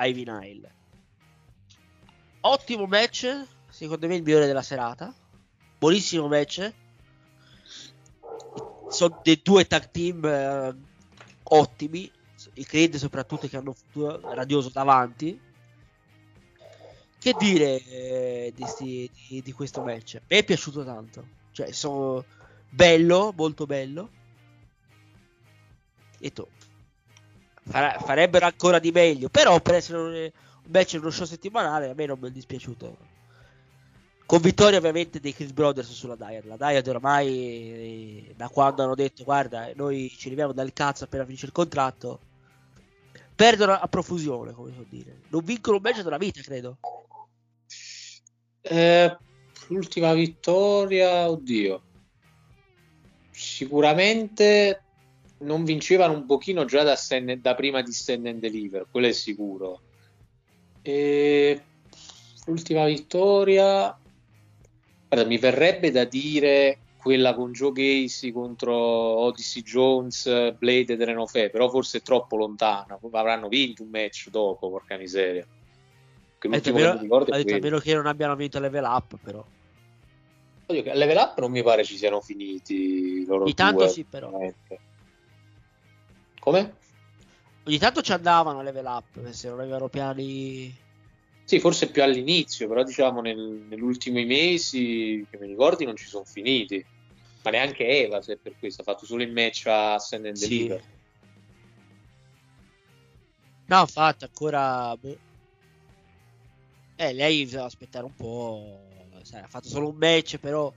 Ivy 0.00 0.24
Nile. 0.24 0.74
Ottimo 2.42 2.84
match, 2.84 3.58
secondo 3.80 4.06
me 4.08 4.16
il 4.16 4.22
migliore 4.22 4.44
della 4.44 4.60
serata. 4.60 5.10
Buonissimo 5.78 6.28
match. 6.28 6.70
Sono 8.88 9.18
dei 9.22 9.40
due 9.42 9.66
tag 9.66 9.90
team 9.90 10.22
eh, 10.22 10.76
ottimi. 11.44 12.10
I 12.54 12.64
Creed 12.66 12.96
soprattutto 12.96 13.48
che 13.48 13.56
hanno 13.56 13.70
un 13.70 13.74
futuro 13.74 14.20
radioso 14.34 14.68
davanti. 14.68 15.40
Che 17.18 17.34
dire 17.38 17.82
eh, 17.84 18.52
di, 18.54 18.66
sti- 18.66 19.10
di- 19.28 19.42
di 19.42 19.52
questo 19.52 19.80
match? 19.80 20.20
Me 20.28 20.38
è 20.38 20.44
piaciuto 20.44 20.84
tanto. 20.84 21.26
Cioè, 21.52 21.72
sono 21.72 22.26
bello, 22.68 23.32
molto 23.34 23.64
bello. 23.64 24.10
E 26.18 26.30
tu. 26.34 26.46
Fare- 27.62 27.98
farebbero 27.98 28.44
ancora 28.44 28.78
di 28.78 28.90
meglio. 28.90 29.30
Però 29.30 29.58
per 29.60 29.76
essere 29.76 29.98
un 29.98 30.30
match 30.70 30.92
in 30.92 31.00
uno 31.00 31.08
show 31.08 31.24
settimanale 31.24 31.88
a 31.88 31.94
me 31.94 32.04
non 32.04 32.18
mi 32.20 32.28
è 32.28 32.30
dispiaciuto. 32.30 33.19
Con 34.30 34.40
vittoria 34.42 34.78
ovviamente 34.78 35.18
dei 35.18 35.34
Chris 35.34 35.50
Brothers 35.50 35.90
sulla 35.90 36.14
Diad. 36.14 36.44
La 36.44 36.56
Diad 36.56 36.86
ormai 36.86 37.26
eh, 37.26 38.32
da 38.36 38.48
quando 38.48 38.84
hanno 38.84 38.94
detto 38.94 39.24
guarda 39.24 39.72
noi 39.74 40.08
ci 40.16 40.28
arriviamo 40.28 40.52
dal 40.52 40.72
cazzo 40.72 41.02
appena 41.02 41.24
finisce 41.24 41.46
il 41.46 41.50
contratto. 41.50 42.20
Perdono 43.34 43.72
a 43.72 43.88
profusione, 43.88 44.52
come 44.52 44.72
so 44.72 44.86
dire. 44.88 45.22
Non 45.30 45.42
vincono 45.42 45.78
un 45.78 45.82
match 45.82 46.02
della 46.02 46.16
vita, 46.16 46.40
credo. 46.42 46.78
Eh, 48.60 49.16
l'ultima 49.66 50.14
vittoria, 50.14 51.28
oddio. 51.28 51.82
Sicuramente 53.32 54.84
non 55.38 55.64
vincevano 55.64 56.12
un 56.12 56.26
pochino 56.26 56.64
già 56.66 56.84
da, 56.84 56.94
stand- 56.94 57.40
da 57.40 57.56
prima 57.56 57.82
di 57.82 57.90
Stand 57.90 58.26
and 58.26 58.38
Deliver, 58.38 58.86
quello 58.88 59.08
è 59.08 59.12
sicuro. 59.12 59.80
E 60.82 61.62
l'ultima 62.46 62.84
vittoria, 62.84 63.99
guarda, 65.10 65.28
mi 65.28 65.38
verrebbe 65.38 65.90
da 65.90 66.04
dire 66.04 66.78
quella 66.96 67.34
con 67.34 67.52
Joe 67.52 67.72
Gacy 67.72 68.30
contro 68.30 68.74
Odyssey 68.74 69.62
Jones, 69.62 70.54
Blade 70.56 70.92
e 70.92 71.04
Renofè, 71.04 71.50
però 71.50 71.68
forse 71.68 71.98
è 71.98 72.02
troppo 72.02 72.36
lontana. 72.36 72.98
Avranno 73.12 73.48
vinto 73.48 73.82
un 73.82 73.88
match 73.88 74.28
dopo, 74.28 74.70
porca 74.70 74.96
miseria. 74.96 75.44
Ha 76.42 76.48
detto, 76.48 76.70
a 76.70 76.72
meno, 76.72 76.98
ricordo 76.98 77.32
ha 77.32 77.34
è 77.34 77.38
detto, 77.38 77.54
a 77.54 77.58
quello. 77.58 77.60
meno 77.60 77.78
che 77.78 77.94
non 77.94 78.06
abbiano 78.06 78.36
vinto 78.36 78.60
level 78.60 78.84
up, 78.84 79.18
però. 79.22 79.44
Oddio, 80.66 80.94
level 80.94 81.16
up 81.16 81.38
non 81.40 81.50
mi 81.50 81.62
pare 81.62 81.84
ci 81.84 81.96
siano 81.96 82.20
finiti 82.20 83.24
loro 83.26 83.44
Ogni 83.44 83.54
tanto 83.54 83.84
due, 83.84 83.88
sì, 83.88 84.04
però. 84.04 84.28
veramente. 84.30 84.78
Come? 86.38 86.74
Ogni 87.64 87.78
tanto 87.78 88.00
ci 88.02 88.12
andavano 88.12 88.60
a 88.60 88.62
level 88.62 88.86
up, 88.86 89.30
se 89.30 89.48
non 89.48 89.60
avevano 89.60 89.88
piani. 89.88 90.88
Sì, 91.50 91.58
forse 91.58 91.90
più 91.90 92.00
all'inizio, 92.04 92.68
però 92.68 92.84
diciamo 92.84 93.20
nel, 93.20 93.64
negli 93.68 93.82
ultimi 93.82 94.24
mesi, 94.24 95.26
che 95.28 95.36
mi 95.36 95.48
ricordi, 95.48 95.84
non 95.84 95.96
ci 95.96 96.06
sono 96.06 96.22
finiti. 96.22 96.86
Ma 97.42 97.50
neanche 97.50 97.84
Eva, 97.84 98.22
se 98.22 98.34
è 98.34 98.36
per 98.36 98.54
questo, 98.56 98.82
ha 98.82 98.84
fatto 98.84 99.04
solo 99.04 99.24
il 99.24 99.32
match 99.32 99.66
a 99.66 99.98
Send 99.98 100.26
and 100.26 100.36
Sì. 100.36 100.46
Deliver. 100.46 100.84
No, 103.66 103.80
infatti, 103.80 104.22
ancora. 104.22 104.96
boh. 104.96 105.18
Eh, 106.94 107.12
lei 107.14 107.42
bisogna 107.42 107.64
aspettare 107.64 108.04
un 108.04 108.14
po'. 108.14 108.78
sai, 109.24 109.42
ha 109.42 109.48
fatto 109.48 109.66
solo 109.66 109.88
un 109.88 109.96
match, 109.96 110.38
però. 110.38 110.72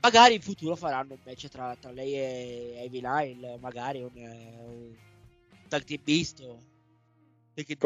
magari 0.00 0.36
in 0.36 0.40
futuro 0.40 0.74
faranno 0.74 1.12
un 1.12 1.20
match 1.22 1.48
tra, 1.48 1.76
tra 1.78 1.90
lei 1.90 2.14
e 2.14 2.84
Ivy 2.86 3.02
Nile, 3.02 3.58
magari 3.58 4.00
un, 4.00 4.16
eh, 4.16 4.64
un 4.64 5.68
tag 5.68 5.84
team 5.84 6.00
misto. 6.06 6.62
E 7.52 7.64
che 7.64 7.76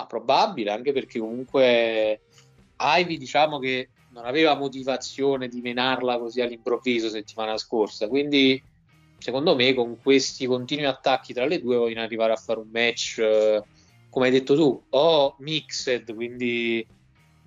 Ah, 0.00 0.06
probabile, 0.06 0.70
anche 0.70 0.92
perché 0.92 1.18
comunque 1.18 2.20
Ivy 2.78 3.16
diciamo 3.18 3.58
che 3.58 3.90
non 4.12 4.24
aveva 4.24 4.54
motivazione 4.54 5.48
di 5.48 5.60
menarla 5.60 6.18
così 6.18 6.40
all'improvviso 6.40 7.08
settimana 7.08 7.56
scorsa, 7.56 8.08
quindi 8.08 8.62
secondo 9.18 9.54
me 9.54 9.74
con 9.74 9.98
questi 10.02 10.46
continui 10.46 10.86
attacchi 10.86 11.32
tra 11.32 11.46
le 11.46 11.60
due 11.60 11.76
vogliono 11.76 12.02
arrivare 12.02 12.32
a 12.32 12.36
fare 12.36 12.58
un 12.58 12.68
match, 12.72 13.18
eh, 13.18 13.62
come 14.08 14.26
hai 14.26 14.32
detto 14.32 14.54
tu, 14.54 14.82
o 14.90 15.36
mixed, 15.38 16.14
quindi 16.14 16.84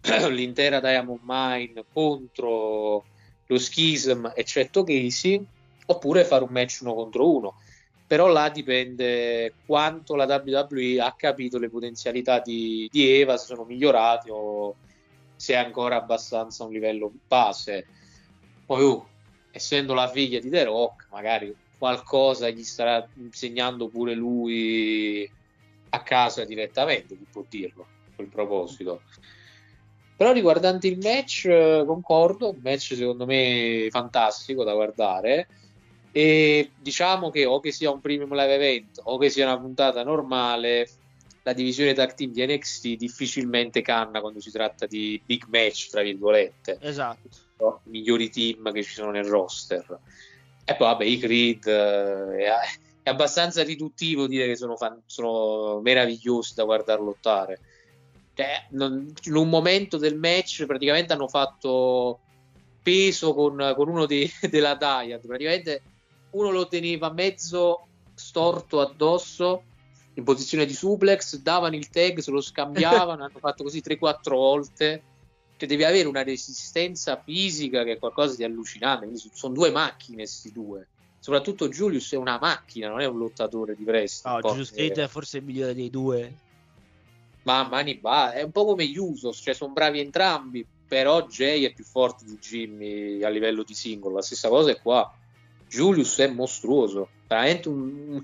l'intera 0.30 0.80
Diamond 0.80 1.20
Mine 1.24 1.84
contro 1.92 3.04
lo 3.46 3.58
Schism, 3.58 4.32
eccetto 4.34 4.84
Casey, 4.84 5.44
oppure 5.88 6.24
fare 6.24 6.44
un 6.44 6.52
match 6.52 6.80
uno 6.82 6.94
contro 6.94 7.36
uno. 7.36 7.56
Però 8.06 8.28
là 8.28 8.50
dipende 8.50 9.54
quanto 9.66 10.16
la 10.16 10.26
WWE 10.26 11.02
ha 11.02 11.14
capito 11.18 11.58
le 11.58 11.70
potenzialità 11.70 12.40
di, 12.40 12.88
di 12.92 13.10
Eva, 13.10 13.38
se 13.38 13.48
sono 13.48 13.64
migliorati 13.64 14.30
o 14.32 14.76
se 15.36 15.54
è 15.54 15.58
ancora 15.58 15.96
abbastanza 15.96 16.64
a 16.64 16.68
un 16.68 16.74
livello 16.74 17.12
base. 17.28 17.86
Poi, 18.66 18.84
uh, 18.84 19.06
essendo 19.52 19.94
la 19.94 20.08
figlia 20.08 20.40
di 20.40 20.50
The 20.50 20.64
Rock, 20.66 21.08
magari 21.12 21.56
qualcosa 21.78 22.50
gli 22.50 22.64
starà 22.64 23.06
insegnando 23.16 23.88
pure 23.90 24.14
lui 24.14 25.30
a 25.90 26.02
casa 26.02 26.46
direttamente, 26.46 27.18
chi 27.18 27.26
può 27.30 27.44
dirlo 27.48 27.84
a 27.84 28.16
quel 28.16 28.28
proposito. 28.28 29.02
Però 30.16 30.32
riguardante 30.32 30.88
il 30.88 30.98
match, 31.00 31.46
eh, 31.46 31.84
concordo, 31.86 32.52
un 32.52 32.60
match 32.64 32.94
secondo 32.96 33.26
me 33.26 33.88
fantastico 33.90 34.64
da 34.64 34.74
guardare. 34.74 35.48
E 36.16 36.70
diciamo 36.80 37.32
che 37.32 37.46
o 37.48 37.60
che 37.60 37.72
sia 37.72 37.90
un 37.90 38.00
premium 38.00 38.36
live 38.36 38.54
event 38.54 39.02
o 39.06 39.18
che 39.18 39.32
sia 39.32 39.48
una 39.48 39.60
puntata 39.60 40.04
normale, 40.04 40.88
la 41.42 41.54
divisione 41.54 41.94
tag 41.94 42.14
team 42.14 42.32
di 42.32 42.46
NXT 42.46 42.88
difficilmente 42.98 43.82
canna 43.82 44.22
quando 44.22 44.40
si 44.40 44.52
tratta 44.52 44.86
di 44.86 45.20
big 45.26 45.46
match, 45.48 45.90
tra 45.90 46.04
virgolette. 46.04 46.78
Esatto. 46.82 47.30
No? 47.58 47.82
I 47.86 47.90
migliori 47.90 48.30
team 48.30 48.72
che 48.72 48.84
ci 48.84 48.94
sono 48.94 49.10
nel 49.10 49.26
roster. 49.26 49.86
E 50.64 50.76
poi, 50.76 50.88
vabbè, 50.88 51.04
i 51.04 51.18
Creed 51.18 51.66
eh, 51.66 52.46
è, 53.02 53.10
abbastanza 53.10 53.64
riduttivo 53.64 54.28
dire 54.28 54.46
che 54.46 54.56
sono, 54.56 54.78
fan- 54.78 55.02
sono 55.08 55.82
meravigliosi 55.82 56.54
da 56.54 56.64
guardare 56.64 57.02
lottare. 57.02 57.60
Cioè, 58.36 58.68
non- 58.70 59.12
in 59.24 59.36
un 59.36 59.50
momento 59.50 59.98
del 59.98 60.16
match 60.16 60.68
praticamente 60.68 61.12
hanno 61.12 61.28
fatto 61.28 62.20
peso 62.84 63.34
con, 63.34 63.74
con 63.76 63.90
uno 63.90 64.06
dei- 64.06 64.32
della 64.48 64.76
Dyad. 64.76 65.26
Praticamente 65.26 65.82
uno 66.34 66.52
lo 66.52 66.68
teneva 66.68 67.12
mezzo 67.12 67.88
storto 68.14 68.80
addosso 68.80 69.64
in 70.16 70.24
posizione 70.24 70.66
di 70.66 70.74
suplex, 70.74 71.38
davano 71.38 71.76
il 71.76 71.90
tag, 71.90 72.20
se 72.20 72.32
lo 72.32 72.42
scambiavano, 72.42 73.24
hanno 73.26 73.40
fatto 73.40 73.64
così 73.64 73.82
3-4 73.84 74.30
volte. 74.30 75.04
Cioè, 75.58 75.68
devi 75.68 75.84
avere 75.84 76.08
una 76.08 76.24
resistenza 76.24 77.22
fisica 77.24 77.84
che 77.84 77.94
è 77.94 78.00
qualcosa 78.00 78.36
di 78.36 78.44
allucinante. 78.44 79.06
Quindi 79.06 79.30
sono 79.34 79.54
due 79.54 79.72
macchine, 79.72 80.18
questi 80.18 80.52
due. 80.52 80.88
Soprattutto 81.20 81.70
Julius 81.70 82.12
è 82.12 82.18
una 82.18 82.38
macchina, 82.40 82.90
non 82.90 83.00
è 83.00 83.06
un 83.06 83.18
lottatore 83.18 83.76
di 83.76 83.84
wrestling. 83.84 84.42
No, 84.42 84.50
Julius 84.50 84.72
Creed 84.72 84.98
eh, 84.98 85.04
è 85.04 85.08
forse 85.08 85.38
il 85.38 85.44
migliore 85.46 85.74
dei 85.74 85.90
due. 85.90 86.36
ma 87.44 87.68
mani 87.68 87.96
ba- 87.96 88.34
è 88.34 88.42
un 88.42 88.52
po' 88.52 88.66
come 88.66 88.92
Usos, 88.98 89.40
cioè 89.42 89.54
sono 89.54 89.72
bravi 89.72 90.00
entrambi, 90.00 90.66
però 90.86 91.26
Jay 91.28 91.64
è 91.64 91.74
più 91.74 91.86
forte 91.86 92.26
di 92.26 92.38
Jimmy 92.40 93.24
a 93.24 93.30
livello 93.30 93.64
di 93.64 93.74
singolo. 93.74 94.16
La 94.16 94.22
stessa 94.22 94.50
cosa 94.50 94.72
è 94.72 94.82
qua. 94.82 95.12
Julius 95.74 96.20
è 96.20 96.28
mostruoso, 96.28 97.10
veramente 97.28 97.68
un, 97.68 98.24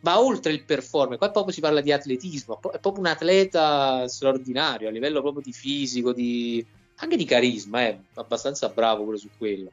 va 0.00 0.20
oltre 0.20 0.52
il 0.52 0.64
performance. 0.64 1.18
Qua 1.18 1.30
proprio 1.30 1.54
si 1.54 1.60
parla 1.60 1.80
di 1.80 1.92
atletismo, 1.92 2.56
è 2.72 2.80
proprio 2.80 2.98
un 2.98 3.06
atleta 3.06 4.08
straordinario 4.08 4.88
a 4.88 4.90
livello 4.90 5.20
proprio 5.20 5.42
di 5.42 5.52
fisico, 5.52 6.12
di, 6.12 6.64
anche 6.96 7.16
di 7.16 7.24
carisma, 7.24 7.82
è 7.82 7.98
abbastanza 8.14 8.68
bravo 8.70 9.04
pure 9.04 9.16
su 9.16 9.28
quello. 9.38 9.70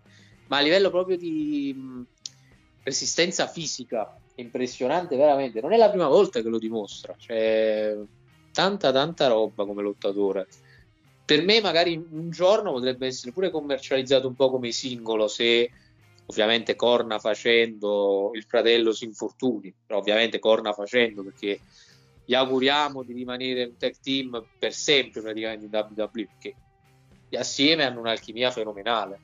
Ma 0.47 0.57
a 0.57 0.61
livello 0.61 0.91
proprio 0.91 1.17
di 1.17 1.73
mh, 1.75 2.05
resistenza 2.83 3.47
fisica, 3.47 4.15
impressionante 4.35 5.15
veramente. 5.15 5.61
Non 5.61 5.73
è 5.73 5.77
la 5.77 5.89
prima 5.89 6.07
volta 6.07 6.43
che 6.43 6.49
lo 6.49 6.59
dimostra, 6.59 7.15
cioè 7.17 7.97
tanta 8.51 8.91
tanta 8.91 9.27
roba 9.27 9.65
come 9.65 9.81
lottatore. 9.81 10.47
Per 11.25 11.43
me 11.43 11.59
magari 11.59 11.95
un 11.95 12.29
giorno 12.29 12.71
potrebbe 12.71 13.07
essere 13.07 13.31
pure 13.31 13.49
commercializzato 13.49 14.27
un 14.27 14.35
po' 14.35 14.51
come 14.51 14.71
singolo 14.71 15.27
se 15.27 15.71
ovviamente 16.27 16.75
Corna 16.75 17.19
facendo 17.19 18.31
il 18.33 18.43
fratello 18.43 18.91
si 18.91 19.05
infortuni, 19.05 19.73
però 19.85 19.99
ovviamente 19.99 20.39
Corna 20.39 20.73
facendo 20.73 21.23
perché 21.23 21.59
gli 22.25 22.33
auguriamo 22.33 23.03
di 23.03 23.13
rimanere 23.13 23.65
un 23.65 23.77
tag 23.77 23.95
team 24.01 24.43
per 24.57 24.73
sempre 24.73 25.21
praticamente 25.21 25.65
in 25.65 25.71
WWE 25.71 26.27
perché 26.27 26.55
assieme 27.37 27.83
hanno 27.83 27.99
un'alchimia 27.99 28.49
fenomenale. 28.51 29.19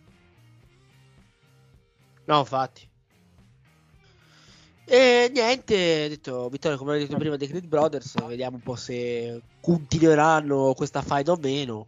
No, 2.26 2.40
infatti. 2.40 2.90
E 4.86 5.32
niente, 5.34 6.10
detto 6.10 6.50
Vittorio, 6.50 6.78
come 6.78 6.96
ho 6.96 6.98
detto 6.98 7.16
prima 7.16 7.38
dei 7.38 7.48
Creed 7.48 7.66
Brothers, 7.66 8.26
vediamo 8.26 8.58
un 8.58 8.62
po' 8.62 8.76
se 8.76 9.42
continueranno 9.62 10.74
questa 10.76 11.02
fight 11.02 11.30
o 11.30 11.38
meno. 11.42 11.88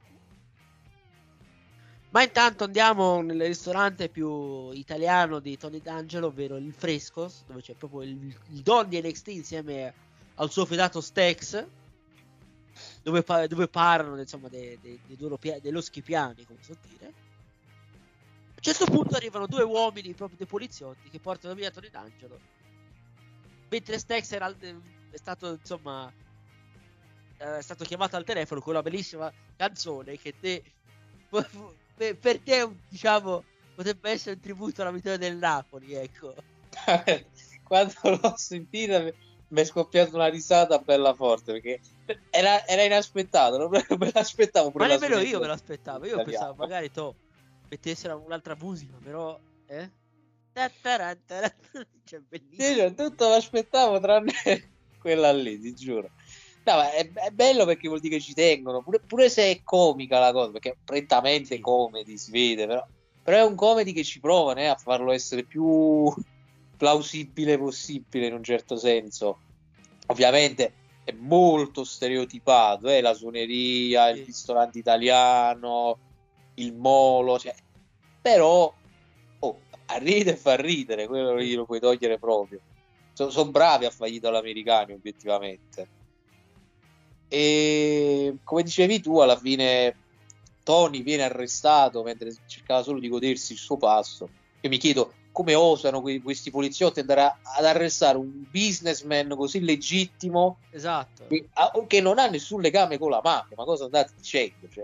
Ma 2.14 2.22
intanto 2.22 2.66
andiamo 2.66 3.22
nel 3.22 3.42
ristorante 3.42 4.08
più 4.08 4.70
italiano 4.70 5.40
di 5.40 5.58
Tony 5.58 5.82
D'Angelo, 5.82 6.28
ovvero 6.28 6.58
il 6.58 6.72
Frescos, 6.72 7.44
dove 7.48 7.62
c'è 7.62 7.74
proprio 7.74 8.04
il, 8.04 8.38
il 8.52 8.62
Don 8.62 8.88
di 8.88 9.02
NXT 9.02 9.28
insieme 9.30 9.92
al 10.36 10.52
suo 10.52 10.64
fidato 10.66 11.02
Stex, 11.02 11.66
dove, 13.02 13.24
dove 13.48 13.68
parlano 13.68 14.20
insomma 14.20 14.48
dei, 14.48 14.78
dei, 14.80 15.02
dei 15.08 15.18
loro 15.20 15.40
dei 15.42 15.72
loschi 15.72 16.04
piani, 16.04 16.46
come 16.46 16.60
so 16.62 16.78
dire. 16.88 17.06
A 17.06 18.58
un 18.58 18.62
certo 18.62 18.86
punto 18.86 19.16
arrivano 19.16 19.48
due 19.48 19.64
uomini, 19.64 20.14
proprio 20.14 20.38
dei 20.38 20.46
poliziotti, 20.46 21.10
che 21.10 21.20
portano 21.20 21.56
via 21.56 21.72
Tony 21.72 21.90
D'Angelo. 21.90 22.40
Mentre 23.70 23.98
Stex 23.98 24.32
era 24.34 24.56
è 24.56 25.18
stato, 25.18 25.54
insomma, 25.60 26.14
eh, 27.38 27.58
è 27.58 27.62
stato 27.62 27.84
chiamato 27.86 28.18
al 28.18 28.24
telefono 28.24 28.62
con 28.62 28.74
una 28.74 28.84
bellissima 28.84 29.34
canzone 29.56 30.16
che 30.20 30.36
te, 30.40 30.64
per, 31.96 32.18
per 32.18 32.40
te, 32.40 32.70
diciamo, 32.90 33.44
potrebbe 33.76 34.12
essere 34.12 34.36
un 34.36 34.42
tributo 34.42 34.82
alla 34.82 34.92
vittoria 34.92 35.18
del 35.18 35.38
Napoli, 35.38 35.94
ecco. 35.94 36.34
Quando 37.64 37.94
l'ho 38.04 38.34
sentita 38.36 39.00
mi 39.54 39.62
è 39.62 39.66
scoppiata 39.66 40.16
una 40.16 40.28
risata 40.28 40.80
bella 40.80 41.14
forte 41.14 41.54
perché 41.54 41.80
era, 42.32 42.66
era 42.66 42.84
inaspettato, 42.84 43.58
non 43.58 43.70
me 43.72 43.86
me 43.98 44.12
l'aspettavo 44.12 44.72
Ma 44.76 44.88
nemmeno 44.88 45.20
io 45.20 45.40
me 45.40 45.48
l'aspettavo. 45.48 46.06
Io 46.06 46.20
italiano. 46.20 46.30
pensavo 46.30 46.56
magari 46.56 46.92
to 46.92 47.16
mettessero 47.70 48.22
un'altra 48.26 48.56
musica, 48.60 48.98
però. 49.02 49.40
Eh? 49.68 49.92
Cioè, 52.06 52.20
bellissimo. 52.20 52.68
Sì, 52.68 52.76
cioè, 52.76 52.94
tutto 52.94 53.28
lo 53.28 53.34
aspettavo 53.36 54.00
tranne 54.00 54.34
quella 55.00 55.32
lì, 55.32 55.60
ti 55.60 55.74
giuro. 55.74 56.12
No, 56.66 56.76
ma 56.76 56.92
è, 56.92 57.12
è 57.12 57.30
bello 57.32 57.66
perché 57.66 57.90
vuol 57.90 58.00
dire 58.00 58.16
che 58.16 58.22
ci 58.22 58.34
tengono, 58.34 58.82
pure, 58.82 59.00
pure 59.00 59.30
se 59.30 59.52
è 59.52 59.62
comica 59.64 60.20
la 60.20 60.32
cosa, 60.32 60.52
perché 60.52 60.70
è 60.72 60.76
prettamente 60.84 61.60
comedy 61.60 62.18
si 62.18 62.32
vede, 62.32 62.66
però, 62.66 62.86
però 63.22 63.38
è 63.38 63.44
un 63.44 63.56
comedy 63.56 63.92
che 63.92 64.04
ci 64.04 64.22
provano 64.22 64.62
eh, 64.62 64.68
a 64.68 64.76
farlo 64.76 65.12
essere 65.12 65.44
più 65.44 66.12
plausibile 66.78 67.58
possibile 67.58 68.28
in 68.28 68.34
un 68.34 68.44
certo 68.44 68.78
senso. 68.78 69.40
Ovviamente 70.08 70.74
è 71.04 71.12
molto 71.12 71.84
stereotipato, 71.84 72.88
eh, 72.88 73.02
la 73.02 73.14
suoneria, 73.14 74.08
il 74.10 74.24
ristorante 74.24 74.80
italiano, 74.80 75.98
il 76.56 76.74
molo, 76.74 77.38
cioè, 77.40 77.54
però 78.22 78.74
oh, 79.40 79.60
a 79.88 79.98
ridere 79.98 80.38
fa 80.38 80.56
ridere, 80.56 81.08
quello 81.08 81.36
lì 81.36 81.54
lo 81.56 81.66
puoi 81.66 81.82
togliere 81.82 82.18
proprio. 82.20 82.62
Sono 83.12 83.52
bravi 83.52 83.84
a 83.84 83.92
fargli 83.92 84.20
all'americani, 84.24 84.94
obiettivamente. 84.94 86.02
E 87.28 88.38
come 88.44 88.64
dicevi 88.64 89.02
tu, 89.02 89.20
alla 89.20 89.38
fine 89.38 90.00
Tony 90.64 91.02
viene 91.04 91.24
arrestato 91.24 92.04
mentre 92.04 92.32
cercava 92.46 92.84
solo 92.84 93.00
di 93.00 93.10
godersi 93.10 93.54
il 93.54 93.60
suo 93.60 93.78
pasto. 93.78 94.32
Io 94.62 94.70
mi 94.70 94.78
chiedo 94.78 95.18
come 95.32 95.56
osano 95.56 96.02
que- 96.02 96.22
questi 96.22 96.52
poliziotti 96.52 97.00
andare 97.00 97.22
a- 97.22 97.40
ad 97.58 97.66
arrestare 97.66 98.18
un 98.18 98.46
businessman 98.50 99.36
così 99.36 99.62
legittimo 99.62 100.62
Esatto. 100.70 101.26
che, 101.28 101.48
ah, 101.54 101.72
che 101.88 102.02
non 102.02 102.20
ha 102.20 102.28
nessun 102.28 102.62
legame 102.62 102.98
con 102.98 103.10
la 103.10 103.20
mafia. 103.24 103.56
Ma 103.58 103.64
cosa 103.64 103.86
andate 103.86 104.14
dicendo? 104.16 104.68
Cioè, 104.70 104.84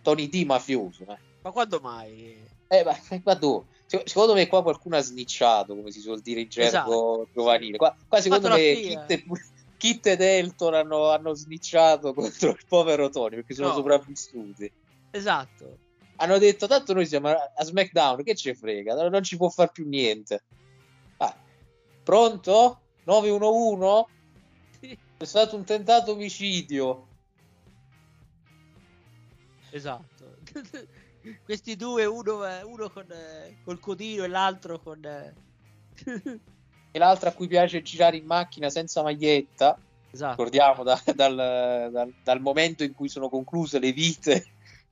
Tony 0.00 0.28
D 0.28 0.44
mafioso. 0.44 1.04
eh. 1.08 1.20
Ma 1.42 1.50
quando 1.50 1.80
mai? 1.80 2.48
Eh, 2.68 2.84
ma, 2.84 2.92
ma 3.24 3.38
se- 3.86 4.02
secondo 4.04 4.34
me 4.34 4.46
qua 4.46 4.62
qualcuno 4.62 4.96
ha 4.96 5.00
snicciato, 5.02 5.74
come 5.74 5.90
si 5.90 6.00
suol 6.00 6.20
dire 6.20 6.40
in 6.40 6.48
gergo 6.48 6.68
Esatto. 6.68 7.28
giovanile. 7.34 7.76
Qua, 7.76 7.94
qua 8.06 8.20
secondo 8.20 8.48
me 8.48 8.60
e, 8.60 9.24
Kit 9.82 10.06
ed 10.06 10.20
Elton 10.20 10.74
hanno, 10.74 11.10
hanno 11.10 11.34
snicciato 11.34 12.14
contro 12.14 12.50
il 12.50 12.64
povero 12.68 13.08
Tony 13.08 13.34
perché 13.34 13.52
sono 13.52 13.68
No. 13.70 13.74
sopravvissuti. 13.74 14.72
Esatto. 15.10 15.78
hanno 16.16 16.38
detto 16.38 16.68
tanto 16.68 16.92
noi 16.92 17.04
siamo 17.04 17.30
a 17.30 17.64
SmackDown, 17.64 18.22
che 18.22 18.36
ci 18.36 18.54
frega, 18.54 19.08
non 19.08 19.24
ci 19.24 19.36
può 19.36 19.48
far 19.48 19.72
più 19.72 19.88
niente. 19.88 20.44
Ah, 21.16 21.36
pronto? 22.04 22.80
911? 23.02 24.06
È 25.16 25.24
stato 25.24 25.56
un 25.56 25.64
tentato 25.64 26.12
omicidio. 26.12 27.08
Esatto. 29.70 30.36
Questi 31.44 31.74
due, 31.74 32.04
uno, 32.04 32.36
uno 32.66 32.88
con 32.88 33.10
eh, 33.10 33.58
col 33.64 33.80
codino 33.80 34.22
e 34.22 34.28
l'altro 34.28 34.78
con... 34.78 35.04
eh, 35.04 35.34
E 36.94 36.98
l'altra 36.98 37.30
a 37.30 37.32
cui 37.32 37.48
piace 37.48 37.82
girare 37.82 38.16
in 38.18 38.26
macchina 38.26 38.68
senza 38.70 39.02
maglietta. 39.02 39.78
Esatto. 40.10 40.44
Ricordiamo 40.44 40.82
da- 40.82 41.02
dal, 41.14 41.90
dal- 41.90 42.14
dal 42.22 42.40
momento 42.40 42.84
in 42.84 42.92
cui 42.92 43.08
sono 43.08 43.28
concluse 43.28 43.78
le 43.78 43.92
vite 43.92 44.46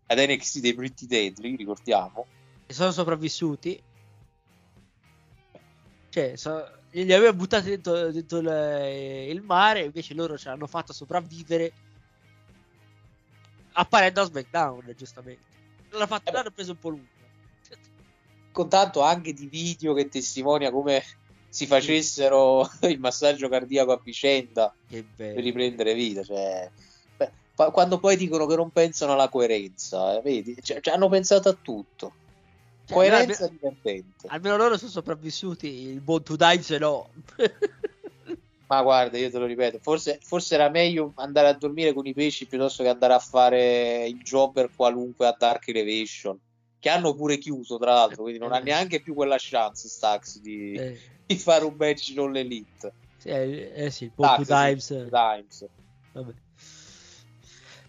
ad 0.06 0.18
NXT 0.18 0.58
dei 0.60 0.74
Pretty 0.74 1.06
Deadly, 1.06 1.56
ricordiamo. 1.56 2.26
e 2.66 2.72
sono 2.72 2.90
sopravvissuti. 2.90 3.80
Cioè, 6.08 6.36
so- 6.36 6.78
li 6.92 7.12
aveva 7.12 7.32
buttati 7.32 7.68
dentro, 7.68 8.10
dentro 8.10 8.38
il, 8.38 9.28
il 9.28 9.42
mare, 9.42 9.84
invece 9.84 10.14
loro 10.14 10.36
ce 10.36 10.48
l'hanno 10.48 10.66
fatta 10.66 10.92
sopravvivere 10.92 11.72
apparendo 13.72 14.22
a 14.22 14.24
SmackDown, 14.24 14.94
giustamente. 14.96 15.42
L'hanno, 15.90 16.06
fatto, 16.06 16.32
l'hanno 16.32 16.50
preso 16.50 16.72
un 16.72 16.78
po' 16.78 16.88
lungo. 16.88 17.08
con 18.52 18.68
tanto 18.68 19.02
anche 19.02 19.32
di 19.32 19.46
video 19.46 19.94
che 19.94 20.08
testimonia 20.08 20.72
come 20.72 21.02
si 21.50 21.66
facessero 21.66 22.66
il 22.88 22.98
massaggio 23.00 23.48
cardiaco 23.48 23.92
a 23.92 24.00
vicenda 24.02 24.72
per 24.88 25.34
riprendere 25.34 25.92
vita. 25.94 26.22
Cioè, 26.22 26.70
beh, 27.16 27.30
quando 27.72 27.98
poi 27.98 28.16
dicono 28.16 28.46
che 28.46 28.56
non 28.56 28.70
pensano 28.70 29.12
alla 29.12 29.28
coerenza, 29.28 30.16
eh, 30.16 30.22
vedi, 30.22 30.56
Cioè, 30.62 30.80
ci 30.80 30.88
hanno 30.88 31.08
pensato 31.08 31.48
a 31.48 31.56
tutto. 31.60 32.12
Cioè, 32.86 32.96
Coerenza 32.96 33.44
almeno, 33.44 33.58
divertente. 33.60 34.26
almeno 34.28 34.56
loro 34.56 34.78
sono 34.78 34.90
sopravvissuti, 34.90 35.68
il 35.68 36.00
buon 36.00 36.22
Two 36.22 36.36
Dimes 36.36 36.70
no. 36.70 37.10
Ma 38.66 38.82
guarda, 38.82 39.18
io 39.18 39.30
te 39.30 39.38
lo 39.38 39.46
ripeto, 39.46 39.80
forse, 39.80 40.20
forse 40.22 40.54
era 40.54 40.68
meglio 40.68 41.12
andare 41.16 41.48
a 41.48 41.54
dormire 41.54 41.92
con 41.92 42.06
i 42.06 42.14
pesci 42.14 42.46
piuttosto 42.46 42.84
che 42.84 42.88
andare 42.88 43.14
a 43.14 43.18
fare 43.18 44.06
il 44.06 44.22
jobber 44.22 44.70
qualunque 44.74 45.26
a 45.26 45.34
Dark 45.36 45.66
Elevation, 45.66 46.38
che 46.78 46.88
hanno 46.88 47.12
pure 47.14 47.38
chiuso 47.38 47.78
tra 47.78 47.94
l'altro, 47.94 48.22
quindi 48.22 48.38
non 48.38 48.52
ha 48.52 48.60
neanche 48.60 49.00
più 49.00 49.14
quella 49.14 49.38
chance 49.38 49.88
Stax 49.88 50.38
di, 50.38 50.74
Eh, 50.74 50.98
fare 51.36 51.64
un 51.64 51.74
match 51.76 52.12
non 52.14 52.32
l'elite. 52.32 52.92
eh, 53.24 53.72
eh 53.74 53.90
sì, 53.90 54.10
Stax, 54.14 54.46
Dimes. 54.46 55.08
Dimes. 55.08 55.68
Vabbè. 56.12 56.32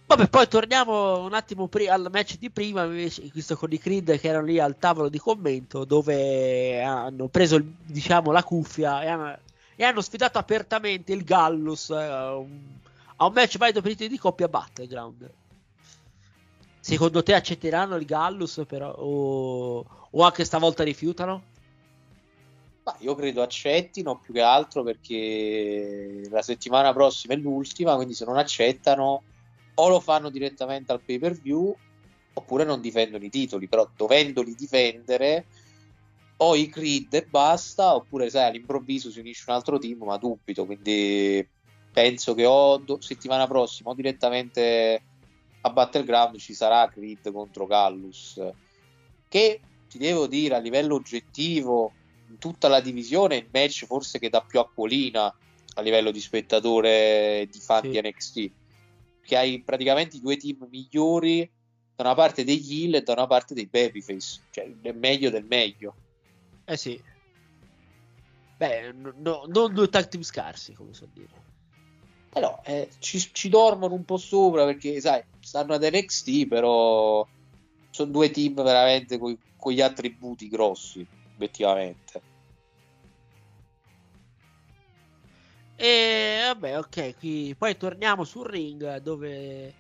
Vabbè, 0.07 0.27
poi 0.27 0.47
torniamo 0.49 1.23
un 1.23 1.33
attimo 1.33 1.67
pri- 1.69 1.87
al 1.87 2.09
match 2.11 2.37
di 2.37 2.49
prima, 2.49 2.83
invece, 2.83 3.29
visto 3.33 3.55
con 3.55 3.71
i 3.71 3.77
Creed 3.77 4.19
che 4.19 4.27
erano 4.27 4.45
lì 4.45 4.59
al 4.59 4.77
tavolo 4.77 5.07
di 5.07 5.17
commento, 5.17 5.85
dove 5.85 6.81
hanno 6.81 7.29
preso 7.29 7.55
il- 7.55 7.73
diciamo, 7.85 8.31
la 8.31 8.43
cuffia 8.43 9.03
e 9.03 9.07
hanno, 9.07 9.39
e 9.75 9.83
hanno 9.85 10.01
sfidato 10.01 10.37
apertamente 10.37 11.13
il 11.13 11.23
Gallus 11.23 11.91
eh, 11.91 11.95
a 11.95 12.35
un, 12.35 12.59
a 13.15 13.25
un 13.25 13.33
match 13.33 13.57
valido 13.57 13.81
per 13.81 13.91
i 13.91 13.93
titoli 13.93 14.09
di 14.09 14.19
coppia 14.19 14.49
Battleground. 14.49 15.31
Secondo 16.81 17.23
te 17.23 17.33
accetteranno 17.33 17.95
il 17.95 18.05
Gallus 18.05 18.63
però, 18.67 18.91
o, 18.91 19.85
o 20.11 20.23
anche 20.23 20.43
stavolta 20.43 20.83
rifiutano? 20.83 21.50
Ma 22.91 22.97
io 22.99 23.15
credo 23.15 23.41
accettino 23.41 24.19
più 24.19 24.33
che 24.33 24.41
altro 24.41 24.83
perché 24.83 26.23
la 26.29 26.41
settimana 26.41 26.91
prossima 26.91 27.33
è 27.33 27.37
l'ultima, 27.37 27.95
quindi 27.95 28.13
se 28.13 28.25
non 28.25 28.37
accettano 28.37 29.23
o 29.75 29.87
lo 29.87 29.99
fanno 30.01 30.29
direttamente 30.29 30.91
al 30.91 31.01
pay 31.01 31.17
per 31.17 31.39
view 31.39 31.73
oppure 32.33 32.65
non 32.65 32.81
difendono 32.81 33.23
i 33.23 33.29
titoli, 33.29 33.67
però 33.67 33.89
dovendoli 33.95 34.55
difendere 34.55 35.45
o 36.37 36.55
i 36.55 36.67
Creed 36.67 37.13
e 37.13 37.25
basta, 37.25 37.95
oppure 37.95 38.29
sai 38.29 38.49
all'improvviso 38.49 39.09
si 39.09 39.19
unisce 39.19 39.45
un 39.47 39.55
altro 39.55 39.77
team, 39.77 40.03
ma 40.03 40.17
dubito, 40.17 40.65
quindi 40.65 41.47
penso 41.93 42.33
che 42.33 42.45
o 42.45 42.77
do- 42.77 42.99
settimana 42.99 43.47
prossima 43.47 43.91
o 43.91 43.93
direttamente 43.93 45.03
a 45.61 45.69
Battleground 45.69 46.37
ci 46.37 46.53
sarà 46.53 46.89
Creed 46.89 47.31
contro 47.31 47.67
Gallus, 47.67 48.41
che 49.29 49.61
ti 49.87 49.97
devo 49.97 50.27
dire 50.27 50.55
a 50.55 50.59
livello 50.59 50.95
oggettivo 50.95 51.93
in 52.31 52.37
tutta 52.37 52.67
la 52.69 52.79
divisione 52.79 53.35
il 53.35 53.49
match 53.51 53.85
forse 53.85 54.17
che 54.17 54.29
dà 54.29 54.41
più 54.41 54.59
acquolina 54.59 55.25
a 55.75 55.81
livello 55.81 56.11
di 56.11 56.19
spettatore 56.19 57.47
di 57.49 57.59
fan 57.59 57.83
Sì. 57.83 57.89
di 57.89 58.01
NXT 58.01 58.51
che 59.21 59.37
hai 59.37 59.61
praticamente 59.63 60.17
i 60.17 60.21
due 60.21 60.37
team 60.37 60.67
migliori 60.69 61.49
da 61.95 62.03
una 62.03 62.15
parte 62.15 62.43
degli 62.43 62.83
heel 62.85 62.95
e 62.95 63.01
da 63.01 63.13
una 63.13 63.27
parte 63.27 63.53
dei 63.53 63.67
babyface 63.67 64.41
cioè 64.49 64.63
il 64.65 64.95
meglio 64.95 65.29
del 65.29 65.45
meglio 65.45 65.95
Eh 66.65 66.77
sì. 66.77 66.99
Beh, 68.57 68.91
no- 68.93 69.13
no- 69.17 69.43
non 69.47 69.73
due 69.73 69.89
tag 69.89 70.07
team 70.07 70.21
scarsi, 70.23 70.73
come 70.73 70.93
so 70.93 71.07
dire. 71.11 71.49
Eh 72.33 72.39
no, 72.39 72.63
eh, 72.63 72.89
ci, 72.99 73.19
ci 73.19 73.49
dormono 73.49 73.93
un 73.95 74.05
po' 74.05 74.17
sopra 74.17 74.63
perché 74.65 75.01
sai 75.01 75.21
stanno 75.39 75.73
ad 75.73 75.83
NXT 75.83 76.47
però 76.47 77.27
sono 77.89 78.11
due 78.11 78.29
team 78.29 78.53
veramente 78.63 79.17
con 79.17 79.71
gli 79.73 79.81
attributi 79.81 80.47
grossi 80.47 81.05
obiettivamente 81.41 82.23
E 85.75 86.41
vabbè, 86.45 86.77
ok, 86.77 87.15
qui 87.15 87.55
poi 87.57 87.75
torniamo 87.75 88.23
sul 88.23 88.45
ring 88.47 88.97
dove 88.97 89.77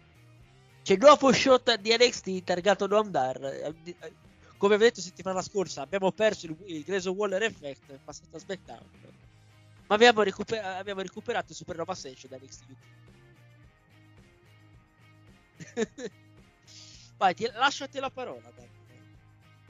c'è 0.81 0.93
il 0.93 0.99
nuovo 0.99 1.31
shot 1.33 1.75
di 1.75 1.91
NXT 1.95 2.43
targato 2.43 2.87
Noam 2.87 3.09
Dar. 3.09 3.73
Di- 3.75 3.95
eh, 3.99 4.17
Come 4.57 4.75
avevo 4.75 4.89
detto 4.89 5.01
settimana 5.01 5.41
scorsa, 5.41 5.81
abbiamo 5.81 6.11
perso 6.11 6.45
il, 6.47 6.55
il 6.67 6.83
Grayson 6.83 7.15
Waller 7.15 7.43
Effect, 7.43 7.91
è 7.93 7.99
passato 8.03 8.35
a 8.35 8.39
SmackDown. 8.39 8.89
Ma 9.87 9.95
abbiamo, 9.95 10.21
recuper- 10.23 10.63
abbiamo 10.63 11.01
recuperato 11.01 11.51
il 11.51 11.57
Supernova 11.57 11.95
Session 11.95 12.29
da 12.31 12.37
NXT 12.37 12.69
UK. 12.69 13.13
Vai, 17.17 17.33
ti 17.35 17.47
lasciati 17.53 17.99
la 17.99 18.09
parola. 18.09 18.51
Dai. 18.51 18.69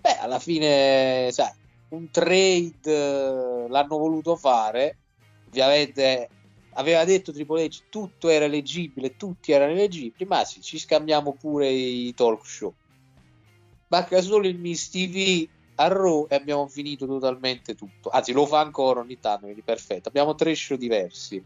Beh, 0.02 0.18
alla 0.18 0.40
fine, 0.40 1.30
sai, 1.32 1.52
un 1.92 2.10
trade 2.10 2.82
eh, 2.84 3.66
l'hanno 3.68 3.98
voluto 3.98 4.36
fare. 4.36 4.98
Ovviamente 5.48 6.30
aveva 6.74 7.04
detto 7.04 7.32
Triple 7.32 7.66
H 7.66 7.84
tutto 7.90 8.30
era 8.30 8.48
leggibile, 8.48 9.18
tutti 9.18 9.52
erano 9.52 9.72
eleggibili, 9.72 10.26
ma 10.26 10.44
sì, 10.46 10.62
ci 10.62 10.80
scambiamo 10.80 11.34
pure 11.34 11.70
i 11.70 12.14
talk 12.14 12.46
show. 12.46 12.74
Manca 13.88 14.22
solo 14.22 14.48
il 14.48 14.58
Miss 14.58 14.90
TV 14.90 15.48
a 15.76 15.88
Raw 15.88 16.28
e 16.30 16.36
abbiamo 16.36 16.68
finito 16.68 17.06
totalmente 17.06 17.76
tutto. 17.76 18.10
Anzi, 18.10 18.32
lo 18.32 18.46
fa 18.46 18.60
ancora 18.62 19.02
ogni 19.02 19.20
tanto, 19.20 19.44
quindi 19.44 19.62
perfetto. 19.62 20.08
Abbiamo 20.08 20.36
tre 20.36 20.56
show 20.56 20.78
diversi. 20.78 21.44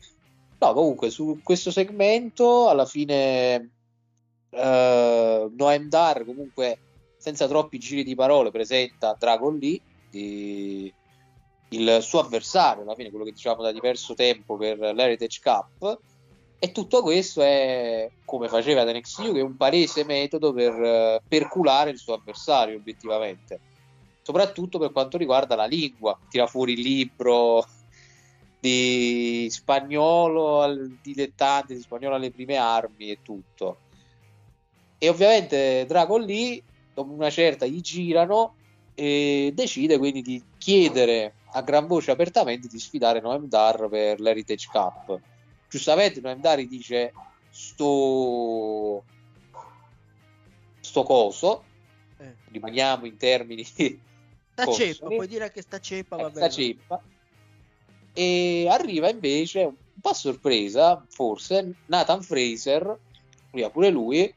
No, 0.60 0.73
comunque, 0.73 1.10
su 1.10 1.39
questo 1.43 1.71
segmento, 1.71 2.69
alla 2.69 2.86
fine, 2.86 3.71
eh, 4.51 5.49
Noam 5.51 5.88
Dar, 5.89 6.23
comunque, 6.23 6.77
senza 7.17 7.47
troppi 7.47 7.79
giri 7.79 8.03
di 8.03 8.13
parole, 8.13 8.51
presenta 8.51 9.15
Dragon 9.17 9.58
Lee, 9.58 9.81
di- 10.15 10.93
il 11.69 11.99
suo 12.01 12.19
avversario, 12.19 12.84
alla 12.84 12.95
fine, 12.95 13.10
quello 13.10 13.25
che 13.25 13.32
diciamo 13.32 13.62
da 13.62 13.71
diverso 13.71 14.13
tempo 14.13 14.56
per 14.56 14.78
l'Heritage 14.78 15.39
Cup. 15.41 15.99
E 16.58 16.71
tutto 16.71 17.01
questo 17.01 17.41
è 17.41 18.10
come 18.23 18.47
faceva 18.47 18.82
ad 18.82 18.89
NXT 18.89 19.19
UK, 19.19 19.34
che 19.34 19.39
è 19.39 19.43
un 19.43 19.58
palese 19.58 20.06
metodo 20.06 20.54
per 20.54 20.73
eh, 20.73 21.21
perculare 21.28 21.89
il 21.91 21.97
suo 21.97 22.13
avversario, 22.13 22.78
obiettivamente. 22.78 23.60
Soprattutto 24.21 24.80
per 24.80 24.91
quanto 24.91 25.17
riguarda 25.17 25.56
la 25.56 25.65
lingua, 25.65 26.17
tira 26.30 26.47
fuori 26.47 26.73
il 26.73 26.82
libro 26.82 27.65
di 28.60 29.47
spagnolo 29.51 30.62
al 30.62 30.97
dilettante, 31.01 31.75
di 31.75 31.82
spagnolo 31.82 32.15
alle 32.15 32.32
prime 32.32 32.56
armi 32.56 33.12
e 33.12 33.19
tutto. 33.21 33.80
E 34.97 35.10
ovviamente 35.10 35.86
Dragon 35.88 36.21
Lee, 36.21 36.63
dopo 36.93 37.12
una 37.12 37.30
certa, 37.30 37.67
gli 37.67 37.82
girano 37.82 38.56
e 38.95 39.51
decide 39.53 39.97
quindi 39.97 40.21
di 40.21 40.43
chiedere 40.58 41.36
a 41.51 41.62
gran 41.62 41.86
voce 41.86 42.12
apertamente 42.12 42.67
di 42.67 42.79
sfidare 42.79 43.19
Noam 43.21 43.47
Dar 43.47 43.88
per 43.89 44.19
l'Heritage 44.19 44.69
Cup. 44.71 45.19
Giustamente 45.69 46.21
Noam 46.21 46.39
Dar 46.39 46.65
dice 46.65 47.13
sto 47.49 49.03
sto 50.79 51.03
coso, 51.03 51.63
Eh. 52.17 52.36
rimaniamo 52.51 53.05
in 53.05 53.17
termini 53.17 53.63
Sta 54.55 54.71
ceppa, 54.71 55.08
puoi 55.08 55.27
dire 55.27 55.51
che 55.51 55.62
sta 55.62 55.79
ceppa, 55.79 56.15
va 56.15 56.27
Eh, 56.27 56.31
bene. 56.31 56.49
sta 56.49 56.62
ceppa. 56.62 57.01
E 58.13 58.67
arriva 58.69 59.10
invece 59.10 59.63
un 59.63 59.75
po' 59.99 60.10
a 60.10 60.13
sorpresa, 60.13 61.05
forse, 61.10 61.73
Nathan 61.88 62.21
Fraser, 62.21 62.97
lui 63.51 63.69
pure 63.69 63.89
lui, 63.89 64.34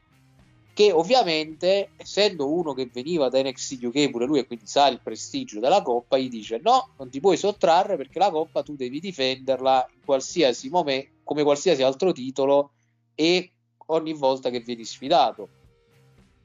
che 0.79 0.93
ovviamente, 0.93 1.89
essendo 1.97 2.49
uno 2.49 2.71
che 2.71 2.89
veniva 2.89 3.27
da 3.27 3.41
NXT 3.41 3.83
UK, 3.83 4.09
pure 4.11 4.25
lui, 4.25 4.39
e 4.39 4.47
quindi 4.47 4.65
sa 4.65 4.87
il 4.87 5.01
prestigio 5.01 5.59
della 5.59 5.81
coppa, 5.81 6.17
gli 6.17 6.29
dice: 6.29 6.61
No, 6.63 6.91
non 6.97 7.09
ti 7.09 7.19
puoi 7.19 7.35
sottrarre 7.35 7.97
perché 7.97 8.17
la 8.17 8.29
coppa 8.29 8.63
tu 8.63 8.77
devi 8.77 9.01
difenderla 9.01 9.89
in 9.93 10.05
qualsiasi 10.05 10.69
momento, 10.69 11.09
come 11.25 11.43
qualsiasi 11.43 11.83
altro 11.83 12.13
titolo, 12.13 12.71
e 13.13 13.51
ogni 13.87 14.13
volta 14.13 14.49
che 14.49 14.61
vieni 14.61 14.85
sfidato. 14.85 15.49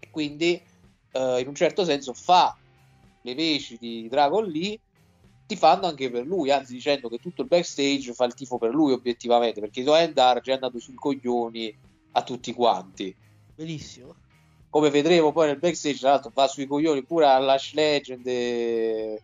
E 0.00 0.10
quindi 0.10 0.60
eh, 1.12 1.40
in 1.40 1.46
un 1.46 1.54
certo 1.54 1.84
senso 1.84 2.12
fa 2.12 2.58
le 3.22 3.34
veci 3.36 3.76
di 3.78 4.08
Dragon 4.08 4.46
Lee 4.46 4.76
ti 5.46 5.54
fanno 5.54 5.86
anche 5.86 6.10
per 6.10 6.26
lui, 6.26 6.50
anzi 6.50 6.72
dicendo 6.72 7.08
che 7.08 7.18
tutto 7.18 7.42
il 7.42 7.48
backstage 7.48 8.12
fa 8.14 8.24
il 8.24 8.34
tifo 8.34 8.58
per 8.58 8.74
lui 8.74 8.94
obiettivamente, 8.94 9.60
perché 9.60 9.84
Noam 9.84 10.12
Dar 10.12 10.40
già 10.40 10.50
è 10.50 10.54
andato 10.54 10.80
sui 10.80 10.94
coglioni 10.94 11.72
a 12.10 12.22
tutti 12.24 12.52
quanti. 12.52 13.14
Benissimo. 13.54 14.22
Come 14.74 14.90
vedremo 14.90 15.30
poi 15.30 15.46
nel 15.46 15.60
backstage, 15.60 16.00
tra 16.00 16.10
l'altro 16.10 16.32
va 16.34 16.48
sui 16.48 16.66
coglioni 16.66 17.04
pure 17.04 17.26
all'Ash 17.26 17.74
Legend 17.74 18.26
e... 18.26 19.22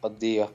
Oddio. 0.00 0.54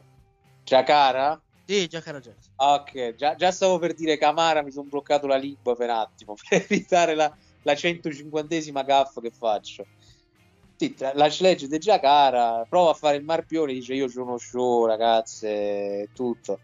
Giacara? 0.65 1.41
Sì, 1.65 1.87
Giacara 1.87 2.19
Jackson. 2.19 2.51
Ok, 2.57 3.15
già, 3.15 3.35
già 3.35 3.49
stavo 3.49 3.79
per 3.79 3.93
dire 3.93 4.17
Camara, 4.17 4.61
mi 4.61 4.71
sono 4.71 4.89
bloccato 4.89 5.25
la 5.25 5.37
lingua 5.37 5.73
per 5.77 5.87
un 5.87 5.95
attimo, 5.95 6.35
per 6.49 6.65
evitare 6.69 7.15
la, 7.15 7.33
la 7.61 7.71
150esima 7.71 8.83
gaffa 8.83 9.21
che 9.21 9.31
faccio. 9.31 9.85
Sì, 10.75 10.93
tra 10.93 11.13
Lash 11.13 11.39
Legend 11.39 11.71
e 11.71 11.77
Giacara 11.77 12.65
prova 12.67 12.91
a 12.91 12.95
fare 12.95 13.15
il 13.15 13.23
marpione, 13.23 13.71
dice 13.71 13.93
io 13.93 14.07
c'ho 14.07 14.23
uno 14.23 14.37
show 14.37 14.85
ragazze, 14.85 16.09
tutto. 16.13 16.59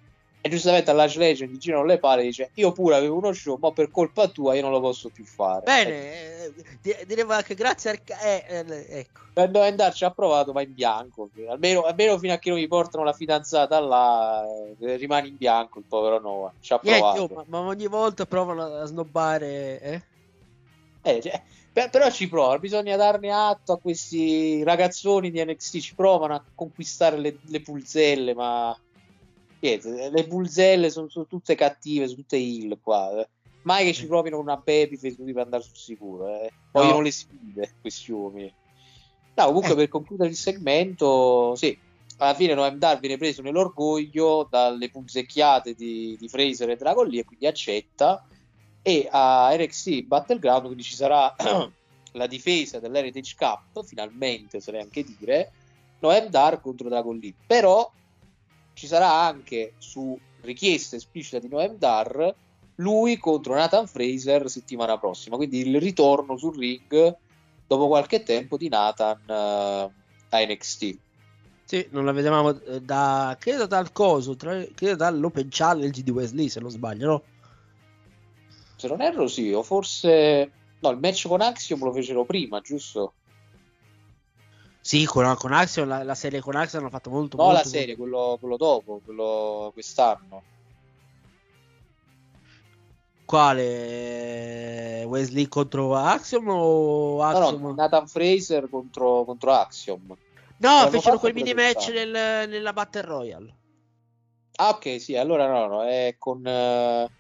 E 0.48 0.50
giustamente 0.50 0.90
alla 0.92 1.12
Legend 1.14 1.58
girano 1.58 1.84
le 1.84 2.00
pale 2.00 2.22
e 2.22 2.26
dice 2.26 2.52
io 2.54 2.72
pure 2.72 2.96
avevo 2.96 3.18
uno 3.18 3.34
show, 3.34 3.58
ma 3.60 3.74
per 3.74 3.92
colpa 3.92 4.30
tua 4.30 4.56
io 4.56 4.62
non 4.62 4.72
lo 4.72 4.80
posso 4.80 5.10
più 5.10 5.26
fare. 5.26 5.64
Bene, 5.66 6.46
eh, 6.82 7.06
diremo 7.06 7.34
anche 7.34 7.54
grazie 7.54 7.90
al... 7.90 8.02
ca- 8.02 8.20
eh, 8.22 8.46
eh, 8.48 8.86
ecco. 9.00 9.20
Per 9.34 9.52
non 9.52 9.64
andarci 9.64 10.06
approvato 10.06 10.54
va 10.54 10.62
in 10.62 10.74
bianco, 10.74 11.30
almeno, 11.50 11.82
almeno 11.82 12.18
fino 12.18 12.32
a 12.32 12.38
che 12.38 12.50
non 12.50 12.60
mi 12.60 12.68
portano 12.68 13.04
la 13.04 13.12
fidanzata 13.12 13.78
là, 13.82 14.46
eh, 14.80 14.96
rimane 14.96 15.28
in 15.28 15.36
bianco 15.36 15.80
il 15.80 15.86
povero 15.86 16.22
Noah, 16.22 16.54
ci 16.62 16.72
ha 16.72 16.80
provato. 16.80 17.22
oh, 17.24 17.30
ma, 17.36 17.44
ma 17.46 17.68
ogni 17.68 17.88
volta 17.88 18.26
provano 18.26 18.64
a 18.64 18.86
snobbare... 18.86 19.82
Eh? 19.82 20.02
Eh, 21.02 21.22
cioè, 21.22 21.42
per- 21.74 21.90
però 21.90 22.10
ci 22.10 22.30
provano, 22.30 22.60
bisogna 22.60 22.96
darne 22.96 23.32
atto 23.32 23.74
a 23.74 23.80
questi 23.80 24.64
ragazzoni 24.64 25.30
di 25.30 25.44
NXT, 25.44 25.78
ci 25.80 25.94
provano 25.94 26.36
a 26.36 26.44
conquistare 26.56 27.18
le, 27.18 27.38
le 27.48 27.62
pulzelle, 27.62 28.34
ma 28.34 28.76
le 29.60 30.26
pulzelle 30.28 30.90
sono, 30.90 31.10
sono 31.10 31.26
tutte 31.28 31.56
cattive, 31.56 32.06
sono 32.08 32.20
tutte 32.22 32.38
heal 32.38 32.78
qua. 32.82 33.20
eh. 33.22 33.28
Mai 33.64 33.86
che 33.86 33.94
ci 33.94 34.08
provino 34.08 34.40
una 34.40 34.56
babyface 34.56 35.18
così 35.18 35.34
per 35.34 35.44
andare 35.44 35.64
sul 35.64 35.76
sicuro, 35.76 36.28
eh. 36.30 36.52
vogliono 36.72 36.96
No. 36.98 37.02
le 37.02 37.12
sfide 37.12 37.74
questi 37.82 38.12
uomini. 38.12 38.54
No, 39.36 39.46
comunque 39.46 39.76
per 39.76 39.88
concludere 39.90 40.30
il 40.30 40.36
segmento, 40.36 41.54
sì, 41.56 41.78
alla 42.18 42.34
fine 42.34 42.54
Noam 42.56 42.78
Dar 42.78 43.00
viene 43.00 43.18
preso 43.18 43.42
nell'orgoglio 43.42 44.48
dalle 44.50 44.90
punzecchiate 44.90 45.74
di, 45.76 46.16
di 46.20 46.28
Fraser 46.28 46.70
e 46.72 46.76
Dragon 46.76 47.08
Lee 47.08 47.20
e 47.22 47.26
quindi 47.26 47.46
accetta 47.46 48.26
e 48.82 49.08
a 49.12 49.54
NXT 49.56 50.04
Battleground 50.04 50.66
quindi 50.66 50.82
ci 50.84 50.96
sarà 50.96 51.36
la 52.14 52.26
difesa 52.28 52.80
dell'Heritage 52.80 53.36
Cup 53.38 53.84
finalmente 53.84 54.58
oserei 54.58 54.82
anche 54.82 55.04
dire 55.04 55.52
Noam 56.00 56.28
Dar 56.30 56.60
contro 56.62 56.90
Dragon 56.90 57.16
Lee 57.18 57.36
però 57.46 57.92
ci 58.78 58.86
sarà 58.86 59.12
anche 59.24 59.74
su 59.80 60.18
richiesta 60.42 60.96
esplicita 60.96 61.40
di 61.40 61.48
Noam 61.50 61.78
Dar 61.78 62.36
lui 62.76 63.18
contro 63.18 63.56
Nathan 63.56 63.88
Fraser 63.88 64.48
settimana 64.50 65.00
prossima 65.00 65.36
quindi 65.36 65.68
il 65.68 65.80
ritorno 65.80 66.38
sul 66.38 66.56
ring 66.56 67.18
dopo 67.66 67.88
qualche 67.88 68.22
tempo 68.22 68.56
di 68.56 68.70
Nathan 68.70 69.20
eh, 69.28 69.92
a 70.30 70.46
NXT 70.46 71.00
Sì, 71.66 71.88
non 71.90 72.06
la 72.06 72.12
vedevamo 72.12 72.62
eh, 72.62 72.80
da... 72.82 73.36
credo 73.40 73.66
dal 73.66 73.92
coso, 73.92 74.36
tra- 74.36 74.64
credo 74.76 74.96
dall'Open 74.96 75.48
Challenge 75.50 76.04
di 76.04 76.12
Wesley, 76.12 76.48
se 76.48 76.60
non 76.60 76.70
sbaglio, 76.70 77.08
no? 77.08 77.24
se 78.78 78.88
non 78.88 79.02
erro 79.02 79.28
sì 79.28 79.52
o 79.52 79.64
forse 79.64 80.52
no 80.80 80.90
il 80.92 81.00
match 81.00 81.28
con 81.28 81.42
Axiom 81.42 81.84
lo 81.84 81.92
fecero 81.92 82.26
prima 82.26 82.62
giusto? 82.62 83.16
Sì, 84.88 85.04
con, 85.04 85.36
con 85.36 85.52
Axiom, 85.52 85.86
la, 85.86 86.02
la 86.02 86.16
serie 86.16 86.40
con 86.40 86.56
Axiom 86.56 86.84
hanno 86.84 86.90
fatto 86.90 87.10
molto 87.10 87.36
No, 87.36 87.44
molto, 87.44 87.58
la 87.58 87.64
serie, 87.66 87.98
quello, 87.98 88.38
quello 88.40 88.56
dopo, 88.56 89.02
quello 89.04 89.70
quest'anno. 89.74 90.44
Quale? 93.26 95.04
Wesley 95.06 95.50
contro 95.50 95.94
Axiom 95.94 96.48
o 96.48 97.22
No, 97.22 97.28
Axiom? 97.28 97.62
no, 97.64 97.74
Nathan 97.74 98.08
Fraser 98.08 98.70
contro, 98.70 99.26
contro 99.26 99.52
Axiom. 99.52 100.18
No, 100.60 100.88
fecero 100.90 101.20
quel 101.20 101.34
mini 101.34 101.54
match 101.54 101.90
nel- 101.90 102.48
nella 102.48 102.72
Battle 102.72 103.02
Royale. 103.02 103.56
Ah, 104.56 104.70
ok, 104.70 105.02
sì, 105.02 105.18
allora 105.18 105.48
no, 105.52 105.68
no, 105.68 105.84
è 105.84 106.16
con, 106.18 106.48
eh, 106.48 107.12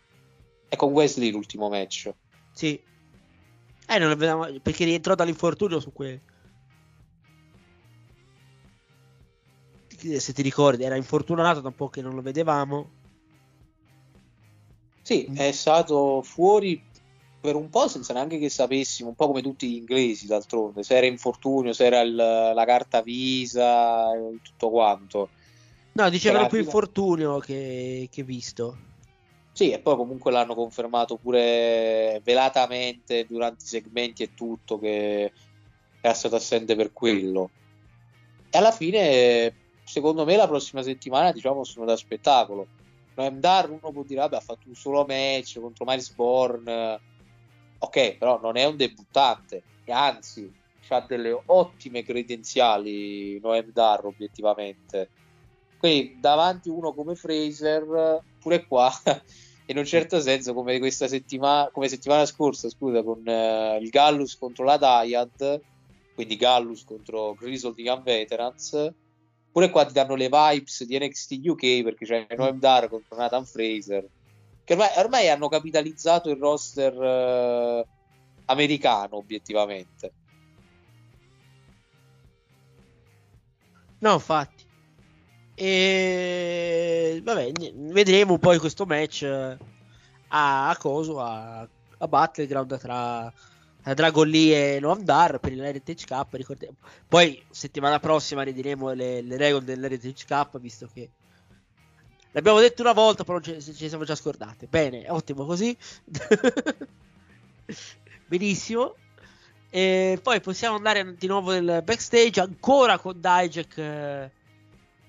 è 0.69 0.75
con 0.77 0.93
Wesley 0.93 1.31
l'ultimo 1.31 1.67
match. 1.67 2.09
Sì. 2.53 2.81
Eh, 3.89 3.99
non 3.99 4.07
la 4.07 4.15
vedevamo 4.15 4.57
perché 4.61 4.85
rientrò 4.85 5.15
dall'infortunio 5.15 5.81
su 5.81 5.91
quel. 5.91 6.21
Se 9.97 10.33
ti 10.33 10.41
ricordi, 10.41 10.83
era 10.83 10.95
infortunato 10.95 11.59
da 11.59 11.69
un 11.69 11.75
po' 11.75 11.89
che 11.89 12.01
non 12.01 12.13
lo 12.13 12.21
vedevamo. 12.21 12.91
Sì, 15.01 15.29
è 15.33 15.51
stato 15.51 16.21
fuori 16.21 16.83
per 17.39 17.55
un 17.55 17.69
po' 17.69 17.87
senza 17.87 18.13
neanche 18.13 18.37
che 18.37 18.49
sapessimo, 18.49 19.09
un 19.09 19.15
po' 19.15 19.27
come 19.27 19.41
tutti 19.41 19.69
gli 19.69 19.75
inglesi 19.75 20.27
d'altronde, 20.27 20.83
se 20.83 20.97
era 20.97 21.05
infortunio, 21.05 21.71
se 21.71 21.85
era 21.85 22.01
il- 22.01 22.13
la 22.13 22.65
carta 22.65 23.01
visa, 23.01 24.11
tutto 24.41 24.69
quanto. 24.69 25.31
No, 25.93 26.09
dicevano 26.09 26.47
più 26.47 26.59
infortunio 26.59 27.39
che, 27.39 28.07
che 28.11 28.23
visto. 28.23 28.77
Sì, 29.53 29.71
e 29.71 29.79
poi 29.79 29.95
comunque 29.95 30.31
l'hanno 30.31 30.53
confermato 30.53 31.17
pure 31.17 32.21
velatamente 32.23 33.25
durante 33.25 33.63
i 33.63 33.67
segmenti 33.67 34.21
e 34.21 34.33
tutto 34.35 34.77
che 34.77 35.33
era 35.99 36.13
stato 36.13 36.35
assente 36.35 36.75
per 36.75 36.93
quello. 36.93 37.49
E 38.49 38.57
alla 38.57 38.71
fine, 38.71 39.55
secondo 39.87 40.25
me, 40.25 40.35
la 40.35 40.47
prossima 40.47 40.83
settimana, 40.83 41.31
diciamo, 41.31 41.63
sono 41.63 41.85
da 41.85 41.95
spettacolo. 41.95 42.67
Noam 43.15 43.39
Dar, 43.39 43.69
uno 43.69 43.91
può 43.91 44.03
dire, 44.03 44.19
vabbè, 44.19 44.35
ha 44.35 44.41
fatto 44.41 44.67
un 44.67 44.75
solo 44.75 45.05
match 45.07 45.59
contro 45.59 45.85
Miles 45.85 46.13
Bourne. 46.13 46.99
Ok, 47.79 48.17
però 48.17 48.39
non 48.41 48.57
è 48.57 48.65
un 48.65 48.75
debuttante, 48.75 49.63
e 49.85 49.91
anzi, 49.91 50.51
ha 50.89 51.01
delle 51.01 51.41
ottime 51.45 52.03
credenziali 52.03 53.39
Noam 53.39 53.71
Dar, 53.71 54.05
obiettivamente. 54.05 55.09
Quindi 55.77 56.17
davanti 56.19 56.69
uno 56.69 56.93
come 56.93 57.15
Fraser, 57.15 58.21
pure 58.39 58.65
qua, 58.65 58.91
in 59.67 59.77
un 59.77 59.85
certo 59.85 60.19
senso, 60.19 60.53
come 60.53 60.79
questa 60.79 61.07
settimana, 61.07 61.69
come 61.71 61.87
settimana 61.87 62.25
scorsa, 62.25 62.69
scusa, 62.69 63.03
con 63.03 63.25
eh, 63.25 63.77
il 63.79 63.89
Gallus 63.89 64.37
contro 64.37 64.65
la 64.65 64.77
Dyad, 64.77 65.61
quindi 66.13 66.35
Gallus 66.35 66.83
contro 66.83 67.35
Grizzled 67.35 67.77
Young 67.77 68.03
Veterans, 68.03 68.93
pure 69.51 69.69
qua 69.69 69.85
ti 69.85 69.93
danno 69.93 70.15
le 70.15 70.29
vibes 70.29 70.83
di 70.83 70.97
NXT 70.99 71.39
UK 71.45 71.83
perché 71.83 72.05
c'è 72.05 72.27
Noam 72.35 72.59
Dar 72.59 72.89
contro 72.89 73.15
Nathan 73.15 73.45
Fraser, 73.45 74.05
che 74.63 74.73
ormai, 74.73 74.89
ormai 74.97 75.29
hanno 75.29 75.47
capitalizzato 75.49 76.29
il 76.29 76.37
roster 76.37 76.93
eh, 76.93 77.87
americano, 78.45 79.17
obiettivamente. 79.17 80.11
No, 83.99 84.13
infatti. 84.13 84.65
E 85.55 87.19
vabbè, 87.23 87.51
vedremo 87.73 88.37
poi 88.37 88.59
questo 88.59 88.85
match 88.85 89.23
eh, 89.23 89.57
a, 90.27 90.69
a 90.69 90.77
coso 90.77 91.19
a, 91.19 91.67
a 91.97 92.07
Battleground 92.07 92.77
tra 92.77 93.33
Dragon 93.93 94.27
Lee 94.27 94.75
e 94.75 94.79
Noam 94.79 95.03
Dar 95.03 95.39
per 95.39 95.53
l'Heritage 95.53 96.05
Cup. 96.05 96.33
Ricordiamo. 96.33 96.75
Poi 97.07 97.43
settimana 97.49 97.99
prossima 97.99 98.43
ridiremo 98.43 98.91
le, 98.93 99.21
le 99.21 99.37
regole 99.37 99.65
dell'Heritage 99.65 100.25
Cup, 100.27 100.59
visto 100.59 100.89
che 100.93 101.09
l'abbiamo 102.31 102.59
detto 102.59 102.81
una 102.81 102.93
volta, 102.93 103.23
però 103.23 103.39
ce, 103.39 103.61
ce 103.61 103.87
siamo 103.87 104.03
già 104.03 104.15
scordate. 104.15 104.67
Bene, 104.67 105.05
ottimo 105.09 105.45
così. 105.45 105.75
Benissimo. 108.27 108.95
E 109.69 110.17
poi 110.23 110.39
possiamo 110.39 110.77
andare 110.77 111.15
di 111.15 111.27
nuovo 111.27 111.51
nel 111.51 111.81
backstage 111.83 112.39
ancora 112.39 112.97
con 112.97 113.19
Dijak 113.19 113.77
eh, 113.77 114.31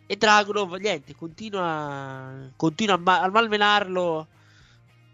e 0.07 0.17
Dragunov. 0.17 0.75
Niente, 0.75 1.15
continua, 1.15 2.51
continua 2.57 2.95
a, 2.97 2.99
ma- 2.99 3.21
a 3.23 3.31
malmenarlo. 3.31 4.27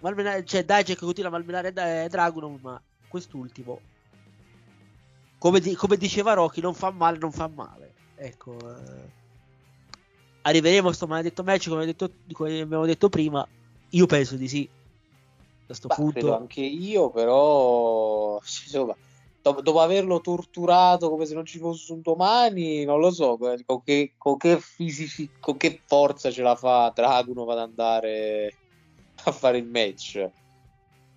Malmena- 0.01 0.43
cioè, 0.45 0.65
Dijak 0.65 0.99
continua 0.99 1.29
a 1.31 1.33
malmenare 1.33 1.73
Da- 1.73 2.09
Dragunov, 2.09 2.59
ma 2.61 2.83
quest'ultimo, 3.15 3.81
come, 5.39 5.61
di- 5.61 5.77
come 5.77 5.97
diceva 5.97 6.33
Rocky, 6.33 6.61
non 6.61 6.75
fa 6.75 6.91
male, 6.91 7.17
non 7.19 7.31
fa 7.31 7.47
male. 7.47 7.93
Ecco, 8.17 8.59
eh, 8.59 9.09
arriveremo 10.43 10.89
a 10.89 10.93
sto 10.93 11.07
maledetto 11.07 11.45
match, 11.45 11.69
come, 11.69 11.87
detto- 11.87 12.11
come 12.33 12.61
abbiamo 12.61 12.87
detto 12.87 13.09
prima. 13.09 13.47
Io 13.91 14.07
penso 14.07 14.35
di 14.35 14.49
sì. 14.49 14.69
A 15.69 15.75
sto 15.75 15.87
Bah, 15.87 15.95
punto, 15.95 16.37
anche 16.37 16.61
io, 16.61 17.11
però 17.11 18.35
insomma, 18.39 18.97
dopo, 19.41 19.61
dopo 19.63 19.81
averlo 19.81 20.21
torturato 20.21 21.09
come 21.09 21.25
se 21.25 21.35
non 21.35 21.47
ci 21.47 21.59
fosse 21.59 21.93
un 21.93 22.01
domani, 22.01 22.85
non 22.85 22.99
lo 22.99 23.13
so 23.13 23.39
eh, 23.53 23.63
con 23.65 23.81
che, 23.85 24.15
con 24.19 24.37
che 24.37 24.59
fisici, 24.59 25.31
con 25.39 25.57
che 25.57 25.81
forza 25.87 26.33
ce 26.33 26.43
la 26.43 26.57
fa 26.57 26.91
Dragunov 26.93 27.49
ad 27.51 27.59
andare 27.59 28.59
a 29.25 29.31
fare 29.31 29.59
il 29.59 29.67
match. 29.69 30.29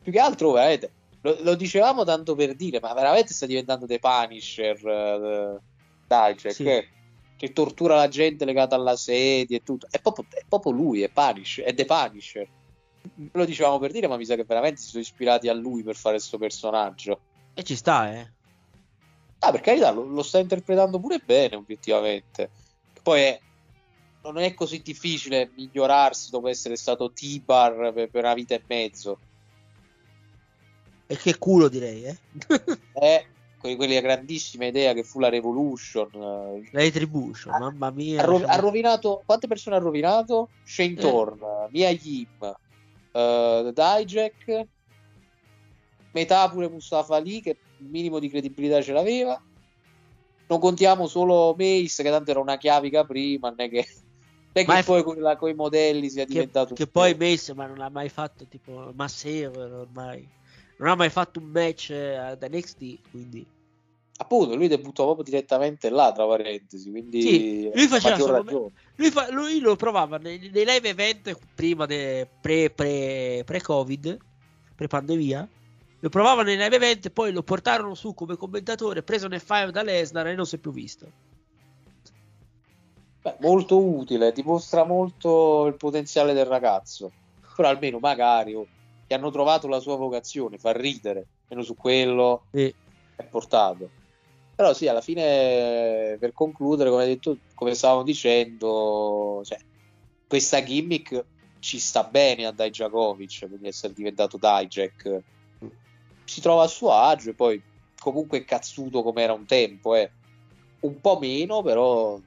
Più 0.04 0.12
che 0.12 0.20
altro, 0.20 0.52
veramente, 0.52 0.94
lo, 1.28 1.38
lo 1.42 1.56
dicevamo 1.56 2.04
tanto 2.06 2.36
per 2.36 2.56
dire, 2.56 2.80
ma 2.80 2.94
veramente 2.94 3.34
sta 3.34 3.46
diventando 3.46 3.86
The 3.86 4.00
Punisher. 4.00 4.88
eh, 4.88 5.60
dai, 6.08 6.38
cioè, 6.38 6.54
Sì. 6.54 6.64
che, 6.64 6.88
che 7.36 7.52
tortura 7.52 7.96
la 7.96 8.08
gente 8.08 8.46
legata 8.46 8.76
alla 8.76 8.96
sedia 8.96 9.58
e 9.58 9.64
tutto. 9.64 9.88
È 9.90 10.00
proprio, 10.00 10.26
è 10.30 10.44
proprio 10.48 10.72
lui, 10.72 11.02
è 11.02 11.10
Punisher, 11.10 11.66
è 11.66 11.74
The 11.74 11.86
Punisher. 11.86 12.48
Lo 13.34 13.46
dicevamo 13.46 13.78
per 13.80 13.92
dire, 13.92 14.08
ma 14.08 14.18
mi 14.18 14.26
sa 14.26 14.36
che 14.36 14.46
veramente 14.46 14.82
si 14.82 14.90
sono 14.90 15.02
ispirati 15.02 15.48
a 15.50 15.54
lui 15.54 15.84
per 15.84 15.96
fare 15.96 16.16
questo 16.16 16.38
personaggio. 16.38 17.22
E 17.54 17.64
ci 17.64 17.76
sta, 17.76 18.12
eh. 18.12 18.32
Ah, 19.40 19.52
per 19.52 19.62
carità, 19.62 19.92
lo, 19.92 20.04
lo 20.04 20.24
sta 20.24 20.40
interpretando 20.40 21.00
pure 21.00 21.20
bene, 21.24 21.56
obiettivamente. 21.56 22.50
Poi 23.04 23.22
è- 23.22 23.40
non 24.24 24.38
è 24.38 24.54
così 24.54 24.82
difficile 24.82 25.52
migliorarsi 25.56 26.32
dopo 26.32 26.48
essere 26.50 26.76
stato 26.76 27.12
T-Bar 27.14 27.94
per, 27.94 28.10
per 28.10 28.24
una 28.24 28.34
vita 28.34 28.56
e 28.56 28.64
mezzo. 28.68 29.20
E 31.08 31.16
che 31.16 31.38
culo 31.38 31.68
direi, 31.70 32.04
eh. 32.94 33.26
Que- 33.60 33.76
quella 33.76 34.00
grandissima 34.02 34.66
idea 34.66 34.94
che 34.94 35.04
fu 35.04 35.20
la 35.20 35.30
Revolution. 35.30 36.10
eh, 36.14 36.70
La 36.72 36.80
Retribution, 36.82 37.58
mamma 37.58 37.90
mia. 37.92 38.22
ha, 38.22 38.26
ro- 38.26 38.34
diciamo- 38.38 38.54
ha 38.54 38.56
rovinato 38.58 39.24
quante 39.26 39.48
persone 39.48 39.78
ha 39.78 39.80
rovinato? 39.80 40.50
Shane 40.64 40.94
Eh. 40.94 40.96
Thorne, 40.96 41.68
Mia 41.72 41.90
Yim, 41.90 42.28
eh, 43.12 43.72
Dijak, 43.74 44.68
metà 46.12 46.50
pure 46.50 46.70
Mustafa 46.70 47.16
Ali 47.16 47.42
che 47.42 47.58
un 47.80 47.88
minimo 47.90 48.20
di 48.20 48.30
credibilità 48.30 48.82
ce 48.82 48.92
l'aveva. 48.94 49.42
Non 50.50 50.60
contiamo 50.60 51.08
solo 51.08 51.56
Mace 51.58 52.04
che 52.04 52.10
tanto 52.10 52.32
era 52.32 52.40
una 52.40 52.58
chiavica 52.58 53.04
prima, 53.06 53.50
non 53.50 53.60
è 53.62 53.70
che, 53.70 53.86
non 54.54 54.64
è 54.64 54.66
che 54.66 54.84
poi 54.84 55.04
con, 55.04 55.20
la- 55.20 55.36
coi 55.36 55.54
modelli 55.54 56.10
sia 56.10 56.24
che, 56.26 56.32
diventato 56.34 56.74
che 56.76 56.88
poi 56.88 57.16
po'. 57.16 57.24
Mace 57.26 57.54
ma 57.54 57.66
non 57.66 57.82
ha 57.82 57.90
mai 57.90 58.08
fatto 58.10 58.46
tipo 58.46 58.92
Massero 58.96 59.82
ormai 59.82 60.28
non 60.78 60.90
ha 60.90 60.96
mai 60.96 61.10
fatto 61.10 61.40
un 61.40 61.46
match 61.48 61.90
eh, 61.92 62.16
ad 62.16 62.44
NXT 62.50 63.10
quindi 63.12 63.46
appunto 64.20 64.56
lui 64.56 64.68
debuttò 64.68 65.04
proprio 65.04 65.24
direttamente 65.24 65.90
là 65.90 66.12
tra 66.12 66.26
parentesi 66.26 66.90
quindi 66.90 67.22
Sì, 67.22 67.70
lui 67.74 67.88
faceva 67.88 68.18
solo- 68.18 68.34
ragione. 68.34 68.72
lui, 68.96 69.12
fa- 69.12 69.32
lui 69.32 69.60
lo 69.60 69.76
provava 69.76 70.18
nei, 70.18 70.40
nei 70.40 70.66
live 70.66 70.90
event 70.90 71.38
prima 71.56 71.86
de, 71.86 72.28
pre, 72.42 72.70
pre, 72.70 73.44
pre 73.46 73.62
covid 73.62 74.18
pre 74.76 74.88
pandemia 74.88 75.48
lo 76.00 76.10
provava 76.10 76.44
nei 76.44 76.58
live 76.58 76.76
event 76.76 77.10
poi 77.12 77.32
lo 77.32 77.44
portarono 77.44 77.94
su 77.96 78.14
come 78.14 78.36
commentatore 78.36 79.04
preso 79.04 79.28
nel 79.28 79.42
file 79.42 79.72
da 79.72 79.82
Lesnar 79.84 80.28
e 80.28 80.36
non 80.36 80.46
si 80.46 80.56
è 80.56 80.60
più 80.60 80.72
visto 80.72 81.12
Beh, 83.22 83.36
molto 83.42 83.78
utile, 83.84 84.32
dimostra 84.32 84.86
molto 84.86 85.66
il 85.66 85.76
potenziale 85.76 86.34
del 86.34 86.46
ragazzo. 86.46 87.12
Però 87.56 87.68
almeno 87.68 88.00
magari 88.00 88.54
oh, 88.54 88.68
che 89.08 89.14
hanno 89.14 89.32
trovato 89.32 89.68
la 89.68 89.80
sua 89.80 89.96
vocazione, 89.96 90.58
fa 90.58 90.74
ridere, 90.74 91.26
meno 91.48 91.64
su 91.64 91.76
quello 91.76 92.44
Sì. 92.52 92.74
è 93.16 93.24
portato. 93.24 93.90
Però 94.54 94.74
sì, 94.74 94.88
alla 94.88 95.02
fine 95.02 96.18
per 96.20 96.34
concludere, 96.34 96.90
come 96.90 97.06
detto, 97.06 97.38
come 97.54 97.74
stavamo 97.74 98.04
dicendo, 98.04 99.42
cioè, 99.44 99.58
questa 100.28 100.64
gimmick 100.64 101.26
ci 101.60 101.80
sta 101.80 102.04
bene 102.04 102.46
a 102.46 102.52
Dijakovic, 102.52 103.48
quindi 103.48 103.68
essere 103.68 103.94
diventato 103.94 104.38
Dijak. 104.38 105.22
Si 106.26 106.42
trova 106.42 106.64
a 106.64 106.68
suo 106.68 106.92
agio 106.92 107.30
e 107.30 107.34
poi 107.34 107.62
comunque 108.00 108.40
è 108.40 108.46
cazzuto 108.46 109.04
come 109.04 109.22
era 109.22 109.34
un 109.34 109.46
tempo, 109.46 109.96
eh. 109.96 110.12
un 110.82 111.00
po' 111.00 111.18
meno, 111.20 111.62
però 111.62 112.20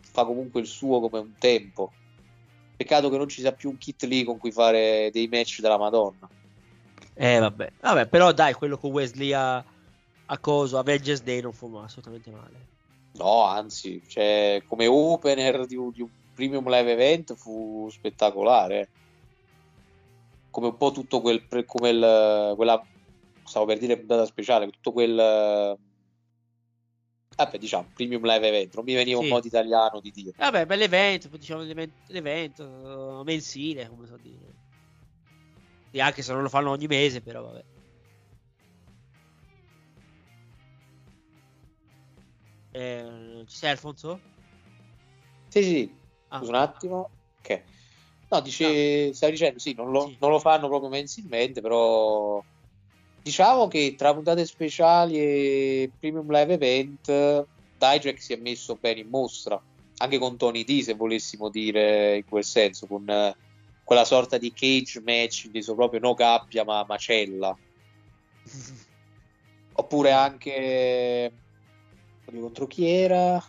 fa 0.00 0.24
comunque 0.24 0.60
il 0.60 0.66
suo 0.66 1.00
come 1.00 1.18
un 1.18 1.34
tempo. 1.38 1.92
Peccato 2.76 3.08
che 3.10 3.16
non 3.16 3.28
ci 3.28 3.40
sia 3.40 3.52
più 3.52 3.70
un 3.70 3.78
kit 3.78 4.02
lì 4.04 4.24
con 4.24 4.38
cui 4.38 4.50
fare 4.50 5.10
dei 5.12 5.28
match 5.28 5.60
della 5.60 5.78
Madonna. 5.78 6.28
eh 7.14 7.38
vabbè 7.38 7.72
vabbè 7.80 8.06
però 8.08 8.32
dai 8.32 8.54
quello 8.54 8.76
con 8.76 8.90
Wesley 8.90 9.32
a, 9.32 9.64
a 10.26 10.38
coso 10.38 10.78
Avengers 10.78 11.22
Day 11.22 11.40
non 11.40 11.52
fu 11.52 11.72
assolutamente 11.76 12.30
male 12.30 12.72
No, 13.16 13.44
anzi, 13.44 14.02
cioè, 14.08 14.62
come 14.66 14.86
opener 14.88 15.66
di 15.66 15.76
un, 15.76 15.90
di 15.90 16.02
un 16.02 16.08
premium 16.34 16.68
live 16.68 16.92
event 16.92 17.34
fu 17.34 17.88
spettacolare. 17.90 18.88
Come 20.50 20.68
un 20.68 20.76
po' 20.76 20.90
tutto 20.90 21.20
quel, 21.20 21.42
pre- 21.46 21.64
come 21.64 21.90
il, 21.90 22.52
quella, 22.56 22.84
stavo 23.44 23.66
per 23.66 23.78
dire 23.78 23.98
puntata 23.98 24.24
speciale, 24.24 24.68
tutto 24.68 24.92
quel, 24.92 25.78
vabbè, 27.36 27.58
diciamo, 27.58 27.90
premium 27.92 28.24
live 28.24 28.48
event. 28.48 28.74
Non 28.74 28.84
mi 28.84 28.94
veniva 28.94 29.18
Sì. 29.18 29.24
un 29.24 29.30
modo 29.30 29.46
italiano 29.46 30.00
di 30.00 30.10
dire. 30.10 30.32
Vabbè, 30.36 30.66
beh, 30.66 30.76
l'evento, 30.76 31.28
diciamo 31.36 31.62
l'evento, 31.62 33.20
eh, 33.20 33.24
mensile, 33.24 33.88
come 33.88 34.06
so 34.06 34.16
dire. 34.18 34.54
E 35.92 36.00
anche 36.00 36.22
se 36.22 36.32
non 36.32 36.42
lo 36.42 36.48
fanno 36.48 36.70
ogni 36.70 36.86
mese, 36.88 37.20
però 37.22 37.42
vabbè. 37.42 37.64
Eh, 42.72 43.44
ci 43.46 43.56
sei 43.56 43.70
Alfonso? 43.70 44.20
Sì, 45.48 45.62
sì, 45.62 46.00
Ah. 46.28 46.38
scusa 46.38 46.50
un 46.50 46.56
attimo. 46.56 47.10
Ok. 47.38 47.64
No, 48.28 48.40
dice, 48.40 49.12
stai 49.14 49.30
dicendo, 49.30 49.58
sì 49.60 49.74
non, 49.74 49.90
lo, 49.92 50.08
Sì. 50.08 50.16
non 50.18 50.30
lo 50.30 50.38
fanno 50.40 50.66
proprio 50.68 50.88
mensilmente, 50.90 51.60
però 51.60 52.44
diciamo 53.24 53.68
che 53.68 53.94
tra 53.96 54.12
puntate 54.12 54.44
speciali 54.44 55.16
e 55.16 55.90
premium 55.98 56.30
live 56.30 56.52
event, 56.52 57.46
Dijak 57.78 58.20
si 58.20 58.34
è 58.34 58.36
messo 58.36 58.76
bene 58.76 59.00
in 59.00 59.08
mostra, 59.08 59.58
anche 59.96 60.18
con 60.18 60.36
Tony 60.36 60.62
D, 60.62 60.82
se 60.82 60.92
volessimo 60.92 61.48
dire 61.48 62.16
in 62.16 62.24
quel 62.26 62.44
senso, 62.44 62.86
con 62.86 63.08
eh, 63.08 63.34
quella 63.82 64.04
sorta 64.04 64.36
di 64.36 64.52
cage 64.52 65.00
match, 65.00 65.44
inteso 65.46 65.74
proprio 65.74 66.00
no 66.00 66.12
gabbia 66.12 66.64
ma 66.64 66.84
macella. 66.86 67.56
Oppure 69.76 70.12
anche 70.12 71.32
contro 72.26 72.66
chi 72.66 72.86
era? 72.86 73.42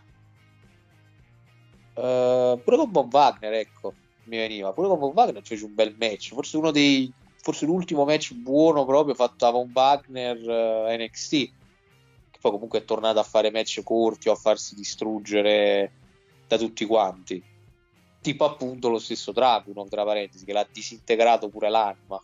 Eh, 1.98 2.62
pure 2.64 2.78
con 2.78 2.92
Von 2.92 3.10
Wagner, 3.12 3.54
ecco, 3.54 3.94
mi 4.26 4.38
veniva. 4.38 4.72
Pure 4.72 4.88
con 4.88 5.00
Von 5.00 5.12
Wagner 5.14 5.42
c'è 5.42 5.62
un 5.62 5.74
bel 5.74 5.96
match. 5.98 6.34
Forse 6.34 6.58
uno 6.58 6.72
dei. 6.72 7.12
Forse 7.46 7.68
l'ultimo 7.68 8.06
match 8.06 8.34
buono 8.34 8.86
proprio 8.86 9.14
fatto 9.14 9.46
a 9.46 9.52
Von 9.52 9.70
Wagner 9.72 10.36
eh, 10.90 10.98
NXT. 10.98 11.30
Che 11.30 12.40
poi 12.42 12.52
comunque 12.52 12.80
è 12.80 12.86
tornato 12.86 13.20
a 13.20 13.24
fare 13.24 13.52
match 13.52 13.84
corti 13.84 14.30
o 14.30 14.32
a 14.32 14.36
farsi 14.36 14.74
distruggere 14.74 15.92
da 16.48 16.58
tutti 16.58 16.86
quanti. 16.86 17.44
Tipo 18.20 18.46
appunto 18.46 18.90
lo 18.90 18.98
stesso 18.98 19.32
Dragunov, 19.32 19.88
tra 19.90 20.04
parentesi, 20.04 20.44
che 20.44 20.54
l'ha 20.54 20.68
disintegrato 20.72 21.48
pure 21.50 21.70
l'anima. 21.70 22.20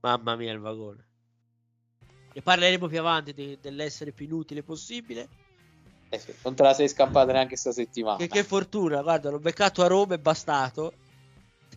Mamma 0.00 0.36
mia, 0.36 0.52
il 0.52 0.58
vagone. 0.58 1.06
Ne 2.34 2.42
parleremo 2.42 2.88
più 2.88 2.98
avanti 2.98 3.32
di- 3.32 3.58
dell'essere 3.58 4.12
più 4.12 4.26
inutile 4.26 4.62
possibile. 4.62 5.28
Eh 6.10 6.18
sì, 6.18 6.34
non 6.44 6.54
te 6.54 6.62
la 6.62 6.74
sei 6.74 6.88
scappata 6.90 7.32
neanche 7.32 7.56
sta 7.56 7.72
settimana. 7.72 8.18
Che, 8.18 8.28
che 8.28 8.44
fortuna, 8.44 9.00
guarda, 9.00 9.30
l'ho 9.30 9.38
beccato 9.38 9.82
a 9.82 9.86
Roma 9.86 10.12
e 10.12 10.18
bastato. 10.18 10.92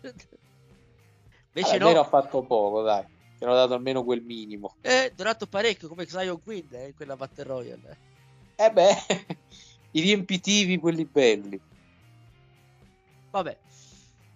Invece 1.54 1.74
almeno 1.74 1.92
no, 1.94 2.00
ha 2.00 2.08
fatto 2.08 2.42
poco, 2.42 2.82
dai. 2.82 3.04
Ti 3.38 3.44
hanno 3.44 3.54
dato 3.54 3.74
almeno 3.74 4.02
quel 4.02 4.22
minimo. 4.22 4.76
è 4.80 5.12
durato 5.14 5.46
parecchio 5.46 5.88
come 5.88 6.06
Zion 6.06 6.42
Quinn 6.42 6.66
eh, 6.72 6.88
in 6.88 6.94
quella 6.94 7.16
Battle 7.16 7.44
Royale. 7.44 7.98
Eh 8.56 8.70
beh, 8.70 8.96
i 9.92 10.00
riempitivi, 10.00 10.78
quelli 10.78 11.04
belli. 11.04 11.60
Vabbè, 13.30 13.58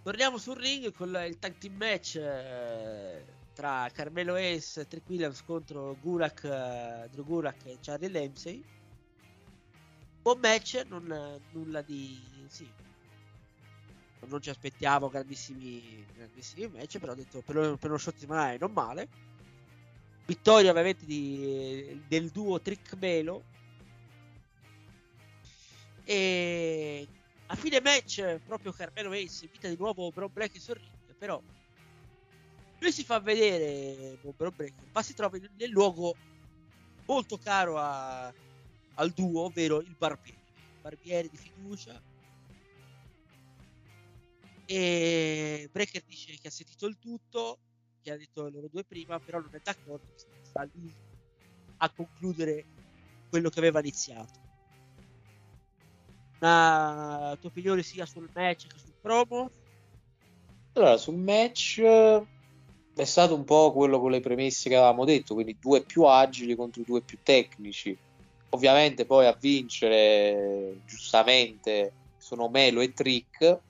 torniamo 0.03 0.39
sul 0.39 0.57
ring 0.57 0.93
con 0.93 1.09
il 1.27 1.39
tag 1.39 1.59
team 1.59 1.75
match 1.75 2.17
eh, 2.17 3.25
tra 3.53 3.89
Carmelo 3.93 4.35
Ace 4.35 4.81
e 4.81 4.87
Trick 4.87 5.09
Williams 5.09 5.43
contro 5.45 5.97
Gurak, 6.01 6.45
eh, 6.45 7.09
Drew 7.11 7.25
Gurak 7.25 7.67
e 7.67 7.79
Charlie 7.81 8.11
Dempsey. 8.11 8.63
Buon 10.23 10.39
match, 10.41 10.85
non, 10.89 11.11
eh, 11.11 11.41
nulla 11.53 11.83
di... 11.83 12.21
sì. 12.49 12.69
Non 14.27 14.41
ci 14.43 14.51
aspettiamo 14.51 15.09
grandissimi, 15.09 16.05
grandissimi 16.15 16.69
match, 16.69 16.99
però 16.99 17.13
ho 17.13 17.15
detto 17.15 17.41
per, 17.43 17.55
lo- 17.55 17.77
per 17.77 17.91
uno 17.91 17.99
show 17.99 18.13
settimanale 18.13 18.59
non 18.59 18.73
male. 18.73 19.09
Vittoria 20.27 20.71
ovviamente 20.71 21.07
di- 21.07 22.03
del 22.07 22.31
duo 22.31 22.61
Trick 22.61 22.95
Melo. 22.97 23.45
E 26.05 27.07
a 27.47 27.55
fine 27.55 27.81
match, 27.81 28.39
proprio 28.45 28.73
Carmelo 28.73 29.13
Ace 29.13 29.45
invita 29.45 29.69
di 29.69 29.77
nuovo 29.79 30.11
Bro 30.11 30.29
Black 30.29 30.61
sul 30.61 30.75
ring, 30.75 31.17
però 31.17 31.41
lui 32.81 32.93
si 32.93 33.05
fa 33.05 33.21
vedere 33.21 34.19
con 34.21 34.33
Bro 34.37 34.51
Black, 34.51 34.75
ma 34.93 35.03
si 35.03 35.15
trova 35.15 35.39
nel 35.57 35.71
luogo 35.71 36.17
molto 37.07 37.39
caro 37.39 37.79
a- 37.79 38.33
al 38.95 39.11
duo, 39.11 39.45
ovvero 39.45 39.81
il 39.81 39.95
barbiere, 39.97 40.39
il 40.55 40.79
barbiere 40.81 41.29
di 41.29 41.37
fiducia. 41.37 42.01
E 44.71 45.67
Breaker 45.73 46.03
dice 46.05 46.37
che 46.39 46.49
ha 46.49 46.51
sentito 46.51 46.85
il 46.85 46.99
tutto, 46.99 47.59
che 48.03 48.13
ha 48.13 48.19
detto 48.19 48.51
loro 48.51 48.69
due 48.69 48.85
prima, 48.85 49.19
però 49.19 49.41
non 49.41 49.49
è 49.55 49.61
d'accordo, 49.63 50.05
sta 50.43 50.69
lì 50.75 50.95
a 51.79 51.91
concludere 51.91 52.67
quello 53.31 53.49
che 53.49 53.61
aveva 53.61 53.81
iniziato. 53.81 54.39
Una 56.41 57.35
tua 57.41 57.49
opinione 57.49 57.83
sia 57.83 58.05
sul 58.05 58.29
match 58.35 58.67
che 58.67 58.79
sul 58.79 58.93
promo? 59.01 59.51
Allora, 60.75 60.99
sul 60.99 61.17
match, 61.17 61.79
eh, 61.79 62.27
è 62.95 63.05
stato 63.05 63.35
un 63.35 63.45
po' 63.45 63.73
quello 63.73 63.99
con 63.99 64.11
le 64.11 64.21
premesse 64.21 64.69
che 64.69 64.77
avevamo 64.77 65.07
detto, 65.07 65.33
quindi 65.33 65.57
due 65.59 65.83
più 65.83 66.03
agili 66.03 66.55
contro 66.55 66.83
due 66.85 67.01
più 67.01 67.17
tecnici. 67.23 67.97
Ovviamente 68.51 69.07
poi 69.07 69.25
a 69.25 69.37
vincere, 69.41 70.83
giustamente, 70.85 71.93
sono 72.19 72.51
Melo 72.51 72.83
e 72.83 72.93
Trick, 72.93 73.61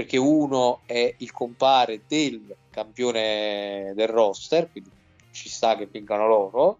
perché 0.00 0.16
uno 0.16 0.80
è 0.86 1.14
il 1.18 1.30
compare 1.30 2.04
del 2.08 2.56
campione 2.70 3.92
del 3.94 4.08
roster, 4.08 4.70
quindi 4.70 4.90
ci 5.30 5.50
sta 5.50 5.76
che 5.76 5.84
vincano 5.84 6.26
loro. 6.26 6.78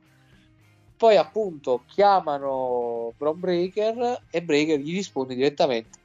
Poi 0.97 1.17
appunto 1.17 1.83
chiamano 1.87 3.13
Bron 3.19 3.39
Breaker 3.39 4.23
e 4.31 4.43
Breaker 4.43 4.81
gli 4.81 4.95
risponde 4.95 5.35
direttamente 5.35 5.99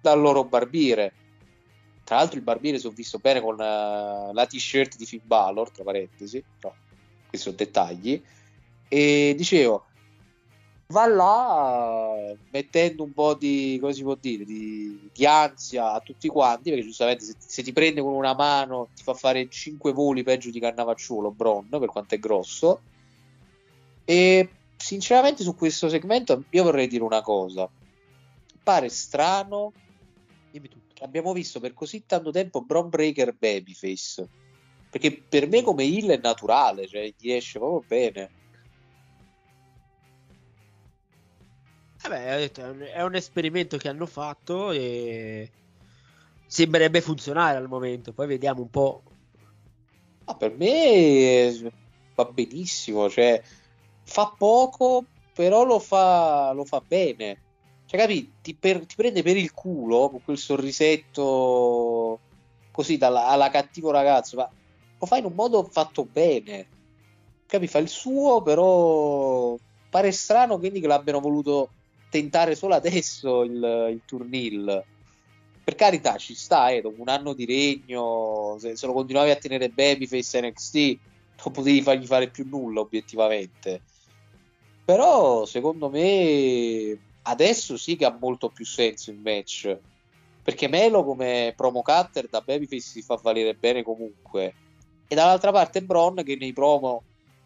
dal 0.00 0.18
loro 0.18 0.44
barbiere. 0.44 1.12
Tra 2.04 2.16
l'altro 2.16 2.38
il 2.38 2.44
barbiere 2.44 2.78
si 2.78 2.86
è 2.86 2.90
visto 2.90 3.18
bene 3.18 3.42
con 3.42 3.56
uh, 3.56 4.32
la 4.32 4.46
t-shirt 4.48 4.96
di 4.96 5.04
Finn 5.04 5.20
Balor, 5.24 5.70
tra 5.70 5.84
parentesi, 5.84 6.42
però 6.58 6.72
questi 7.28 7.50
sono 7.50 7.56
dettagli. 7.56 8.22
E 8.88 9.34
dicevo, 9.36 9.85
va 10.88 11.06
là 11.06 12.34
mettendo 12.50 13.02
un 13.02 13.12
po' 13.12 13.34
di, 13.34 13.78
come 13.80 13.92
si 13.92 14.02
può 14.02 14.14
dire, 14.14 14.44
di, 14.44 15.10
di 15.12 15.26
ansia 15.26 15.92
a 15.92 16.00
tutti 16.00 16.28
quanti, 16.28 16.70
perché 16.70 16.84
giustamente 16.84 17.24
se, 17.24 17.34
se, 17.38 17.62
ti 17.62 17.72
prende 17.72 18.00
con 18.00 18.12
una 18.12 18.34
mano 18.34 18.88
ti 18.94 19.02
fa 19.02 19.14
fare 19.14 19.48
5 19.48 19.92
voli 19.92 20.22
peggio 20.22 20.50
di 20.50 20.60
Cannavacciuolo, 20.60 21.30
Bron, 21.32 21.68
per 21.68 21.86
quanto 21.86 22.14
è 22.14 22.18
grosso. 22.18 22.80
E 24.04 24.48
sinceramente 24.76 25.42
su 25.42 25.54
questo 25.56 25.88
segmento 25.88 26.44
io 26.50 26.62
vorrei 26.62 26.86
dire 26.86 27.02
una 27.02 27.22
cosa. 27.22 27.68
Pare 28.62 28.88
strano 28.88 29.72
abbiamo 31.00 31.32
visto 31.32 31.60
per 31.60 31.74
così 31.74 32.04
tanto 32.06 32.30
tempo 32.30 32.62
Bron 32.62 32.88
Breaker 32.88 33.34
Babyface. 33.36 34.28
Perché 34.88 35.12
per 35.28 35.48
me 35.48 35.62
come 35.62 35.84
Hill 35.84 36.10
è 36.10 36.20
naturale, 36.22 36.86
cioè 36.86 37.12
gli 37.18 37.30
esce 37.30 37.58
proprio 37.58 37.84
bene. 37.86 38.30
Vabbè, 42.08 42.50
un, 42.58 42.80
è 42.92 43.02
un 43.02 43.14
esperimento 43.16 43.76
che 43.76 43.88
hanno 43.88 44.06
fatto 44.06 44.70
e 44.70 45.50
sembrerebbe 46.46 47.00
funzionare 47.00 47.56
al 47.56 47.68
momento. 47.68 48.12
Poi 48.12 48.26
vediamo 48.28 48.62
un 48.62 48.70
po'. 48.70 49.02
Ah, 50.26 50.36
per 50.36 50.56
me 50.56 51.72
va 52.14 52.24
benissimo, 52.26 53.08
cioè 53.10 53.42
fa 54.04 54.32
poco, 54.36 55.04
però 55.32 55.64
lo 55.64 55.80
fa, 55.80 56.52
lo 56.52 56.64
fa 56.64 56.80
bene. 56.86 57.42
Cioè, 57.86 58.00
capi? 58.00 58.32
Ti, 58.40 58.54
per, 58.54 58.86
ti, 58.86 58.94
prende 58.94 59.22
per 59.22 59.36
il 59.36 59.52
culo 59.52 60.08
con 60.10 60.22
quel 60.22 60.38
sorrisetto 60.38 62.20
così 62.70 62.98
dalla, 62.98 63.26
alla 63.28 63.50
cattivo 63.50 63.90
ragazzo, 63.90 64.36
ma 64.36 64.50
lo 64.98 65.06
fa 65.06 65.16
in 65.16 65.24
un 65.24 65.34
modo 65.34 65.64
fatto 65.64 66.04
bene. 66.04 66.68
Capi? 67.46 67.66
Fa 67.66 67.78
il 67.78 67.88
suo, 67.88 68.42
però 68.42 69.56
pare 69.88 70.12
strano 70.12 70.58
quindi 70.58 70.80
che 70.80 70.86
l'abbiano 70.86 71.20
voluto 71.20 71.70
tentare 72.16 72.54
solo 72.54 72.74
adesso 72.74 73.42
il, 73.42 73.88
il 73.90 74.00
turnil. 74.04 74.84
Per 75.62 75.74
carità, 75.74 76.16
ci 76.16 76.34
sta, 76.34 76.70
eh, 76.70 76.80
dopo 76.80 77.00
un 77.00 77.08
anno 77.08 77.32
di 77.32 77.44
regno, 77.44 78.56
se, 78.58 78.76
se 78.76 78.86
lo 78.86 78.92
continuavi 78.92 79.30
a 79.30 79.36
tenere 79.36 79.68
Babyface 79.68 80.40
NXT, 80.40 80.76
non 81.44 81.52
potevi 81.52 81.82
fargli 81.82 82.06
fare 82.06 82.28
più 82.28 82.46
nulla, 82.48 82.80
obiettivamente. 82.80 83.82
Però, 84.84 85.44
secondo 85.44 85.90
me, 85.90 86.96
adesso 87.22 87.76
sì 87.76 87.96
che 87.96 88.04
ha 88.04 88.16
molto 88.18 88.48
più 88.48 88.64
senso 88.64 89.10
il 89.10 89.18
match. 89.18 89.76
Perché 90.42 90.68
Melo 90.68 91.02
come 91.04 91.52
promo 91.56 91.82
cutter 91.82 92.28
da 92.28 92.40
Babyface 92.40 92.80
si 92.80 93.02
fa 93.02 93.18
valere 93.20 93.54
bene 93.54 93.82
comunque. 93.82 94.54
E 95.08 95.14
dall'altra 95.14 95.50
parte 95.50 95.82
Bron 95.82 96.22
che 96.24 96.36
nei 96.36 96.52
promo 96.52 97.02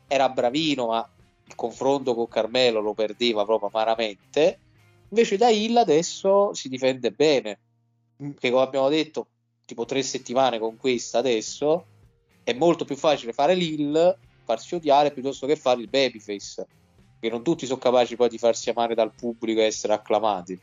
era 0.06 0.28
bravino, 0.28 0.88
ma 0.88 1.10
il 1.50 1.56
confronto 1.56 2.14
con 2.14 2.28
Carmelo 2.28 2.80
lo 2.80 2.94
perdeva 2.94 3.44
proprio 3.44 3.68
amaramente. 3.68 4.58
Invece 5.08 5.36
da 5.36 5.48
Hill 5.48 5.76
adesso 5.76 6.54
si 6.54 6.68
difende 6.68 7.10
bene. 7.10 7.58
Che 8.16 8.50
come 8.50 8.62
abbiamo 8.62 8.88
detto, 8.88 9.26
tipo 9.64 9.84
tre 9.84 10.02
settimane 10.02 10.58
con 10.58 10.76
questa 10.76 11.18
adesso 11.18 11.86
è 12.44 12.52
molto 12.52 12.84
più 12.84 12.96
facile 12.96 13.32
fare 13.32 13.54
l'Hill, 13.54 14.16
farsi 14.44 14.74
odiare 14.74 15.12
piuttosto 15.12 15.46
che 15.46 15.56
fare 15.56 15.80
il 15.80 15.88
Babyface. 15.88 16.66
Che 17.18 17.28
non 17.28 17.42
tutti 17.42 17.66
sono 17.66 17.78
capaci 17.78 18.16
poi 18.16 18.28
di 18.28 18.38
farsi 18.38 18.70
amare 18.70 18.94
dal 18.94 19.12
pubblico 19.12 19.60
e 19.60 19.64
essere 19.64 19.92
acclamati. 19.92 20.58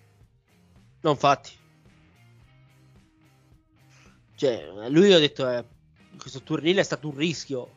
No, 1.02 1.12
infatti. 1.12 1.52
Cioè, 4.36 4.90
lui 4.90 5.14
ha 5.14 5.20
detto 5.20 5.50
eh, 5.50 5.66
questo 6.18 6.42
turnile 6.42 6.82
è 6.82 6.84
stato 6.84 7.08
un 7.08 7.16
rischio 7.16 7.77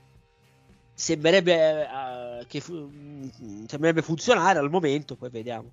sembrerebbe, 1.01 1.88
uh, 1.90 2.46
che 2.46 2.61
fu- 2.61 2.74
mm, 2.74 3.64
sembrerebbe 3.66 4.03
funzionare 4.03 4.59
al 4.59 4.68
momento, 4.68 5.16
poi 5.16 5.30
vediamo. 5.30 5.72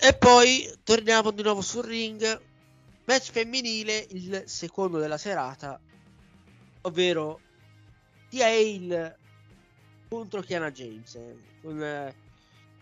E 0.00 0.14
poi 0.14 0.70
torniamo 0.84 1.30
di 1.30 1.42
nuovo 1.42 1.62
sul 1.62 1.84
ring. 1.84 2.40
Match 3.06 3.30
femminile, 3.30 4.06
il 4.10 4.42
secondo 4.44 4.98
della 4.98 5.16
serata, 5.16 5.80
ovvero 6.82 7.40
Tia 8.28 8.46
Hale 8.46 9.18
contro 10.10 10.42
Kiana 10.42 10.70
James. 10.70 11.18
Con, 11.62 12.14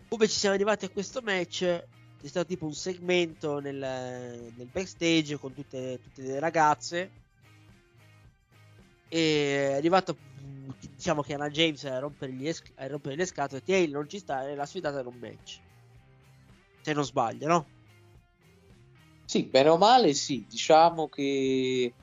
come 0.09 0.27
ci 0.27 0.37
siamo 0.37 0.55
arrivati 0.55 0.83
a 0.83 0.89
questo 0.89 1.21
match? 1.21 1.59
C'è 1.59 2.27
stato 2.27 2.47
tipo 2.47 2.65
un 2.65 2.73
segmento 2.73 3.59
nel, 3.59 3.77
nel 3.77 4.69
backstage 4.69 5.37
con 5.37 5.53
tutte, 5.53 6.01
tutte 6.03 6.23
le 6.23 6.39
ragazze 6.39 7.25
e 9.07 9.69
è 9.69 9.73
arrivato 9.73 10.19
diciamo 10.93 11.21
che 11.21 11.33
Anna 11.33 11.49
James 11.49 11.83
a 11.85 11.99
rompere, 11.99 12.35
es- 12.39 12.61
a 12.75 12.87
rompere 12.87 13.15
le 13.15 13.25
scatole 13.25 13.61
Tail 13.61 13.91
non 13.91 14.07
ci 14.07 14.19
sta 14.19 14.47
e 14.47 14.55
l'ha 14.55 14.65
sfidata 14.65 14.99
in 14.99 15.07
un 15.07 15.17
match 15.17 15.61
se 16.81 16.93
non 16.93 17.05
sbaglio 17.05 17.47
no? 17.47 17.71
sì 19.25 19.45
bene 19.45 19.69
o 19.69 19.77
male 19.77 20.13
sì 20.13 20.45
diciamo 20.47 21.07
che 21.07 21.95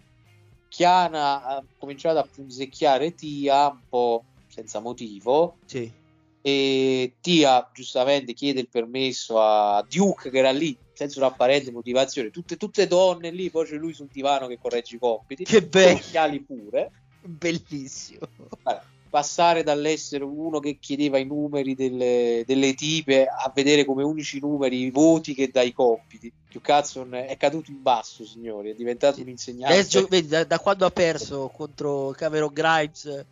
Chiana 0.69 1.45
ha 1.45 1.65
cominciato 1.77 2.19
a 2.19 2.29
punzecchiare 2.31 3.15
Tia 3.15 3.69
un 3.69 3.83
po' 3.89 4.27
senza 4.47 4.81
motivo 4.81 5.59
sì. 5.65 5.93
e 6.41 7.17
Tia 7.21 7.71
giustamente 7.73 8.33
chiede 8.33 8.61
il 8.61 8.69
permesso 8.69 9.41
a 9.41 9.85
Duke 9.89 10.31
che 10.31 10.39
era 10.39 10.51
lì 10.51 10.79
senza 10.95 11.19
un'apparente 11.19 11.71
motivazione, 11.71 12.31
tutte, 12.31 12.57
tutte 12.57 12.87
donne 12.87 13.31
lì, 13.31 13.51
poi 13.51 13.67
c'è 13.67 13.77
lui 13.77 13.93
sul 13.93 14.09
divano 14.11 14.47
che 14.47 14.59
corregge 14.59 14.97
i 14.97 14.99
compiti, 14.99 15.45
che 15.45 15.63
bello, 15.63 15.97
occhiali 15.97 16.41
pure, 16.41 16.91
bellissimo. 17.21 18.21
Allora, 18.63 18.85
passare 19.15 19.63
dall'essere 19.63 20.25
uno 20.25 20.59
che 20.59 20.79
chiedeva 20.81 21.19
i 21.19 21.25
numeri 21.25 21.77
delle, 21.77 22.43
delle, 22.45 22.75
tipe 22.75 23.27
a 23.27 23.49
vedere 23.55 23.85
come 23.85 24.03
unici 24.03 24.41
numeri 24.41 24.81
i 24.81 24.91
voti 24.91 25.35
che 25.35 25.51
dai 25.53 25.73
compiti. 25.73 26.33
Più 26.49 26.61
cazzo 26.61 27.09
è 27.09 27.37
caduto 27.37 27.71
in 27.71 27.81
basso, 27.81 28.25
signori, 28.25 28.71
è 28.71 28.75
diventato 28.75 29.21
un 29.21 29.29
insegnante. 29.29 29.73
Adesso, 29.73 30.07
vedi, 30.09 30.27
da, 30.27 30.43
da, 30.43 30.59
quando 30.59 30.85
ha 30.85 30.91
perso 30.91 31.49
contro 31.55 32.11
Cameron 32.17 32.53
Grimes, 32.53 33.25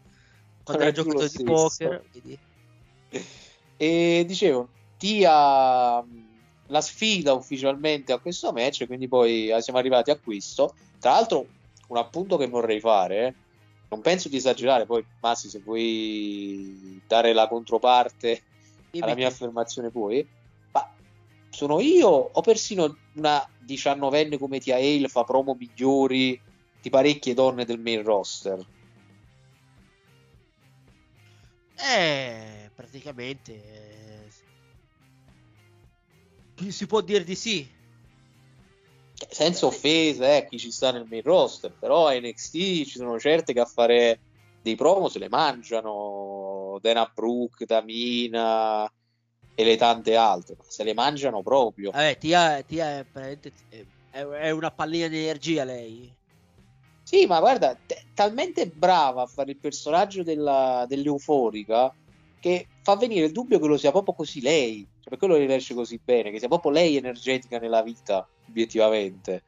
quando 0.62 0.82
era 0.84 0.92
giocato 0.92 1.26
di 1.26 1.42
poker. 1.42 2.04
Vedi. 2.12 2.38
E 3.76 4.24
dicevo, 4.24 4.68
Tia 4.98 6.00
la 6.72 6.80
sfida 6.80 7.34
ufficialmente 7.34 8.12
a 8.12 8.18
questo 8.18 8.50
match, 8.50 8.86
quindi 8.86 9.06
poi 9.06 9.50
eh, 9.50 9.60
siamo 9.60 9.78
arrivati 9.78 10.10
a 10.10 10.18
questo. 10.18 10.74
Tra 10.98 11.12
l'altro, 11.12 11.46
un 11.88 11.98
appunto 11.98 12.38
che 12.38 12.48
vorrei 12.48 12.80
fare, 12.80 13.26
eh, 13.26 13.34
non 13.90 14.00
penso 14.00 14.30
di 14.30 14.38
esagerare, 14.38 14.86
poi 14.86 15.04
Massi 15.20 15.50
se 15.50 15.60
vuoi 15.60 17.00
dare 17.06 17.34
la 17.34 17.46
controparte 17.46 18.42
alla 18.98 19.14
mia 19.14 19.28
affermazione 19.28 19.90
poi, 19.90 20.26
ma 20.72 20.90
sono 21.50 21.78
io 21.80 22.08
o 22.08 22.40
persino 22.40 22.96
una 23.14 23.46
diciannovenne 23.58 24.38
come 24.38 24.58
Tia 24.58 24.76
Hale 24.76 25.08
fa 25.08 25.24
promo 25.24 25.54
migliori 25.54 26.40
di 26.80 26.90
parecchie 26.90 27.34
donne 27.34 27.66
del 27.66 27.78
main 27.78 28.02
roster? 28.02 28.64
Eh, 31.76 32.70
praticamente 32.74 34.11
si 36.68 36.86
può 36.86 37.00
dire 37.00 37.24
di 37.24 37.34
sì. 37.34 37.66
Senza 39.28 39.66
offesa 39.66 40.36
eh, 40.36 40.46
chi 40.48 40.58
ci 40.58 40.70
sta 40.70 40.90
nel 40.90 41.06
main 41.08 41.22
roster, 41.22 41.74
però 41.78 42.08
a 42.08 42.14
NXT 42.14 42.52
ci 42.84 42.98
sono 42.98 43.18
certe 43.18 43.52
che 43.52 43.60
a 43.60 43.64
fare 43.64 44.20
dei 44.62 44.74
promo 44.74 45.08
se 45.08 45.18
le 45.18 45.28
mangiano. 45.28 46.78
Dana 46.80 47.10
Brooke, 47.14 47.66
Tamina 47.66 48.90
e 49.54 49.64
le 49.64 49.76
tante 49.76 50.16
altre, 50.16 50.56
se 50.66 50.84
le 50.84 50.94
mangiano 50.94 51.42
proprio. 51.42 51.90
Vabbè, 51.90 52.18
Tia, 52.18 52.62
Tia 52.62 52.98
è, 52.98 53.06
è, 54.10 54.20
è, 54.20 54.50
una 54.50 54.70
pallina 54.70 55.08
di 55.08 55.18
energia 55.18 55.64
lei. 55.64 56.12
Sì, 57.02 57.26
ma 57.26 57.40
guarda, 57.40 57.74
t- 57.74 58.06
talmente 58.14 58.66
brava 58.66 59.22
a 59.22 59.26
fare 59.26 59.50
il 59.50 59.58
personaggio 59.58 60.22
della, 60.22 60.86
dell'euforica 60.88 61.94
che 62.40 62.66
fa 62.82 62.96
venire 62.96 63.26
il 63.26 63.32
dubbio 63.32 63.60
che 63.60 63.66
lo 63.66 63.76
sia 63.76 63.90
proprio 63.90 64.14
così 64.14 64.40
lei, 64.40 64.86
cioè 65.02 65.08
per 65.08 65.18
quello 65.18 65.34
riesce 65.34 65.74
così 65.74 66.00
bene, 66.02 66.30
che 66.30 66.38
sia 66.38 66.46
proprio 66.46 66.70
lei 66.70 66.96
energetica 66.96 67.58
nella 67.58 67.82
vita, 67.82 68.26
obiettivamente. 68.48 69.42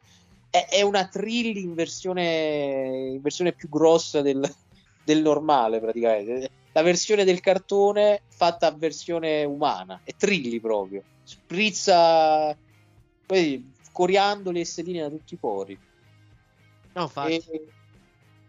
è, 0.50 0.66
è 0.68 0.82
una 0.82 1.06
thrill 1.06 1.56
in 1.56 1.74
versione, 1.74 3.12
in 3.12 3.20
versione 3.20 3.52
più 3.52 3.68
grossa 3.68 4.20
del, 4.20 4.42
del 5.04 5.22
normale 5.22 5.78
praticamente. 5.78 6.50
La 6.72 6.82
versione 6.82 7.22
del 7.22 7.38
cartone 7.38 8.22
fatta 8.28 8.66
a 8.66 8.72
versione 8.72 9.44
umana. 9.44 10.00
È 10.02 10.12
trilli 10.16 10.58
proprio. 10.58 11.04
Sprizza 11.22 12.56
poi 13.24 13.72
coriandoli 13.92 14.58
e 14.58 14.64
sedine 14.64 15.02
da 15.02 15.08
tutti 15.08 15.34
i 15.34 15.36
pori. 15.36 15.78
No, 16.94 17.10
e 17.26 17.42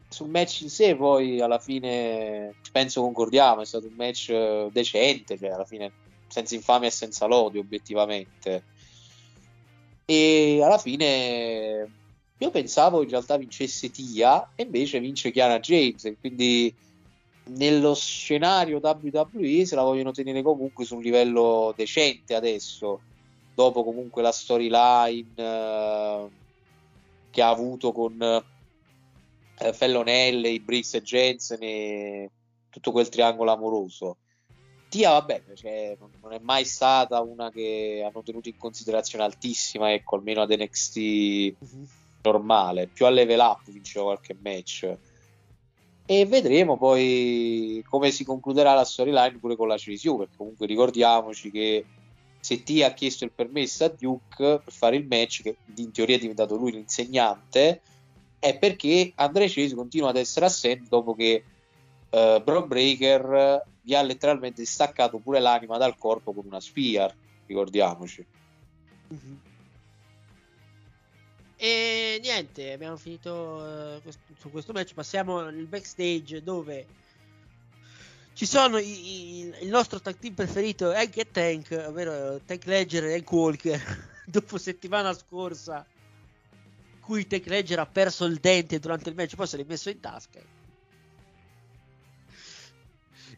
sul 0.08 0.30
match 0.30 0.62
in 0.62 0.70
sé 0.70 0.96
poi 0.96 1.40
alla 1.40 1.60
fine 1.60 2.54
penso 2.72 3.02
concordiamo 3.02 3.62
è 3.62 3.66
stato 3.66 3.88
un 3.88 3.96
match 3.96 4.30
eh, 4.30 4.70
decente 4.72 5.36
cioè 5.36 5.50
alla 5.50 5.66
fine 5.66 5.92
senza 6.36 6.56
infamia 6.56 6.90
e 6.90 6.92
senza 6.92 7.26
lode 7.26 7.60
obiettivamente. 7.60 8.64
E 10.04 10.60
alla 10.62 10.78
fine 10.78 11.90
io 12.38 12.52
pensavo 12.52 13.02
in 13.02 13.10
realtà 13.10 13.38
vincesse 13.38 13.90
Tia 13.90 14.52
e 14.56 14.64
invece 14.64 15.00
vince 15.00 15.32
Chiara 15.32 15.60
James 15.60 16.14
quindi 16.20 16.74
nello 17.46 17.96
scenario 17.96 18.82
WWE 18.84 19.66
se 19.66 19.76
la 19.76 19.84
vogliono 19.84 20.12
tenere 20.12 20.42
comunque 20.42 20.84
su 20.84 20.96
un 20.96 21.02
livello 21.02 21.74
decente 21.78 22.36
adesso 22.36 23.00
dopo 23.54 23.86
comunque 23.86 24.22
la 24.22 24.34
storyline 24.34 25.28
eh, 25.36 26.28
che 27.32 27.42
ha 27.42 27.50
avuto 27.50 27.94
con 27.94 28.22
eh, 28.22 29.74
Fellonelle, 29.74 30.50
i 30.50 30.60
Briggs 30.60 30.96
e 30.96 31.02
Jensen 31.02 31.60
e 31.62 32.30
tutto 32.70 32.92
quel 32.92 33.08
triangolo 33.08 33.54
amoroso 33.54 34.18
Tia 34.90 35.12
vabbè 35.12 35.44
cioè, 35.56 35.98
non, 36.00 36.34
è 36.34 36.40
mai 36.40 36.64
stata 36.64 37.22
una 37.22 37.52
che 37.52 38.04
hanno 38.08 38.24
tenuto 38.24 38.50
in 38.50 38.58
considerazione 38.58 39.24
altissima 39.24 39.92
ecco 39.92 40.16
almeno 40.16 40.42
ad 40.42 40.52
NXT 40.52 41.54
normale. 42.24 42.88
Più 42.88 43.06
a 43.06 43.10
level 43.10 43.40
up 43.40 43.70
vinceva 43.70 44.06
qualche 44.06 44.36
match. 44.40 44.98
E 46.08 46.26
vedremo 46.26 46.78
poi 46.78 47.84
come 47.90 48.12
si 48.12 48.24
concluderà 48.24 48.74
la 48.74 48.86
storyline 48.86 49.40
pure 49.40 49.56
con 49.56 49.68
la 49.68 49.76
CSU 49.76 50.18
perché 50.18 50.36
comunque 50.38 50.68
ricordiamoci 50.68 51.50
che 51.50 51.84
se 52.40 52.62
T 52.62 52.82
ha 52.84 52.94
chiesto 52.94 53.24
il 53.24 53.32
permesso 53.32 53.86
a 53.86 53.90
Duke 53.90 54.62
per 54.64 54.72
fare 54.72 54.98
il 54.98 55.08
match 55.08 55.42
che 55.42 55.58
in 55.78 55.92
teoria 55.92 56.18
è 56.18 56.20
diventato 56.20 56.56
lui 56.58 56.74
l'insegnante 56.74 57.82
è 58.38 58.56
perché 58.56 59.14
Andrea 59.16 59.48
Cesi 59.48 59.74
continua 59.74 60.10
ad 60.10 60.18
essere 60.18 60.46
assente 60.46 60.86
dopo 60.88 61.16
che 61.16 61.44
uh, 62.16 62.44
Brock 62.44 62.68
Breaker 62.68 63.64
gli 63.82 63.94
ha 63.94 64.02
letteralmente 64.02 64.66
staccato 64.66 65.20
pure 65.20 65.40
l'anima 65.40 65.78
dal 65.78 65.98
corpo 65.98 66.34
con 66.34 66.46
una 66.46 66.60
spear 66.60 67.14
ricordiamoci 67.46 68.26
E 71.58 72.20
niente, 72.22 72.74
abbiamo 72.74 72.98
finito 72.98 73.96
eh, 73.98 74.02
su 74.38 74.52
questo 74.52 74.74
match. 74.74 74.94
Passiamo 74.94 75.38
al 75.40 75.66
backstage 75.68 76.44
dove 76.44 76.86
ci 78.34 78.46
sono 78.46 78.78
i- 78.78 79.40
i- 79.40 79.54
il 79.62 79.70
nostro 79.70 80.02
tag 80.02 80.18
team 80.18 80.34
preferito 80.34 80.92
Hank 80.92 81.16
e 81.18 81.32
Tank, 81.32 81.84
ovvero 81.88 82.42
Tank 82.46 82.66
Ledger 82.66 83.06
e 83.06 83.14
Hank 83.16 83.32
Walker. 83.32 83.80
Dopo 84.26 84.58
settimana 84.58 85.14
scorsa, 85.14 85.86
cui 87.00 87.26
Tank 87.26 87.46
Ledger 87.46 87.80
ha 87.80 87.86
perso 87.86 88.26
il 88.26 88.38
dente 88.40 88.80
durante 88.80 89.10
il 89.10 89.16
match, 89.16 89.36
poi 89.36 89.48
se 89.48 89.56
l'è 89.58 89.64
messo 89.66 89.90
in 89.90 90.00
tasca. 90.02 90.40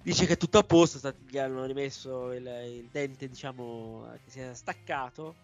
Dice 0.08 0.26
che 0.26 0.34
è 0.36 0.38
tutto 0.38 0.58
a 0.58 0.64
posto, 0.64 1.00
stati- 1.00 1.26
gli 1.28 1.38
hanno 1.38 1.66
rimesso 1.66 2.32
il, 2.32 2.48
il 2.66 2.88
dente, 2.90 3.28
diciamo, 3.28 4.08
che 4.24 4.32
si 4.32 4.40
è 4.40 4.54
staccato. 4.54 5.36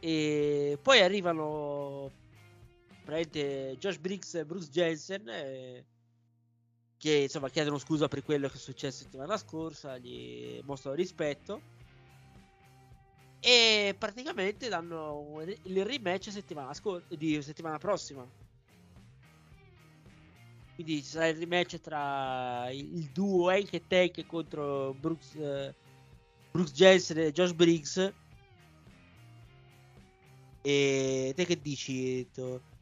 E 0.00 0.78
poi 0.82 1.00
arrivano 1.00 2.10
praticamente 3.02 3.78
Josh 3.78 3.96
Briggs 3.96 4.34
e 4.34 4.44
Bruce 4.44 4.68
Jensen 4.68 5.26
eh, 5.30 5.86
che 6.98 7.12
insomma 7.22 7.48
chiedono 7.48 7.78
scusa 7.78 8.06
per 8.06 8.22
quello 8.22 8.48
che 8.48 8.56
è 8.56 8.60
successo 8.60 9.04
settimana 9.04 9.38
scorsa, 9.38 9.96
gli 9.96 10.60
mostrano 10.64 10.94
rispetto 10.94 11.62
e 13.40 13.96
praticamente 13.98 14.68
danno 14.68 15.42
il 15.62 15.86
rematch 15.86 16.30
settimana, 16.30 16.74
scor- 16.74 17.06
di 17.08 17.40
settimana 17.40 17.78
prossima. 17.78 18.41
Quindi 20.74 21.02
ci 21.02 21.10
sarà 21.10 21.26
il 21.28 21.36
rematch 21.36 21.80
tra 21.80 22.70
il, 22.70 23.10
duo 23.12 23.48
Hank 23.50 23.86
Tank 23.86 24.26
contro 24.26 24.94
Brooks, 24.98 25.34
eh, 25.34 25.74
Brooks 26.50 26.72
Jensen 26.72 27.18
e 27.18 27.32
Josh 27.32 27.52
Briggs. 27.52 28.12
E 30.62 31.32
te 31.34 31.44
che 31.44 31.60
dici? 31.60 32.26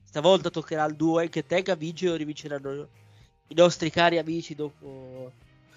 Stavolta 0.04 0.50
toccherà 0.50 0.84
al 0.84 0.94
duo 0.94 1.18
Hank 1.18 1.46
Tank 1.46 1.68
a 1.68 1.74
vincere 1.74 2.12
o 2.12 2.16
rivinceranno 2.16 2.88
i 3.48 3.54
nostri 3.54 3.90
cari 3.90 4.18
amici 4.18 4.54
dopo, 4.54 5.32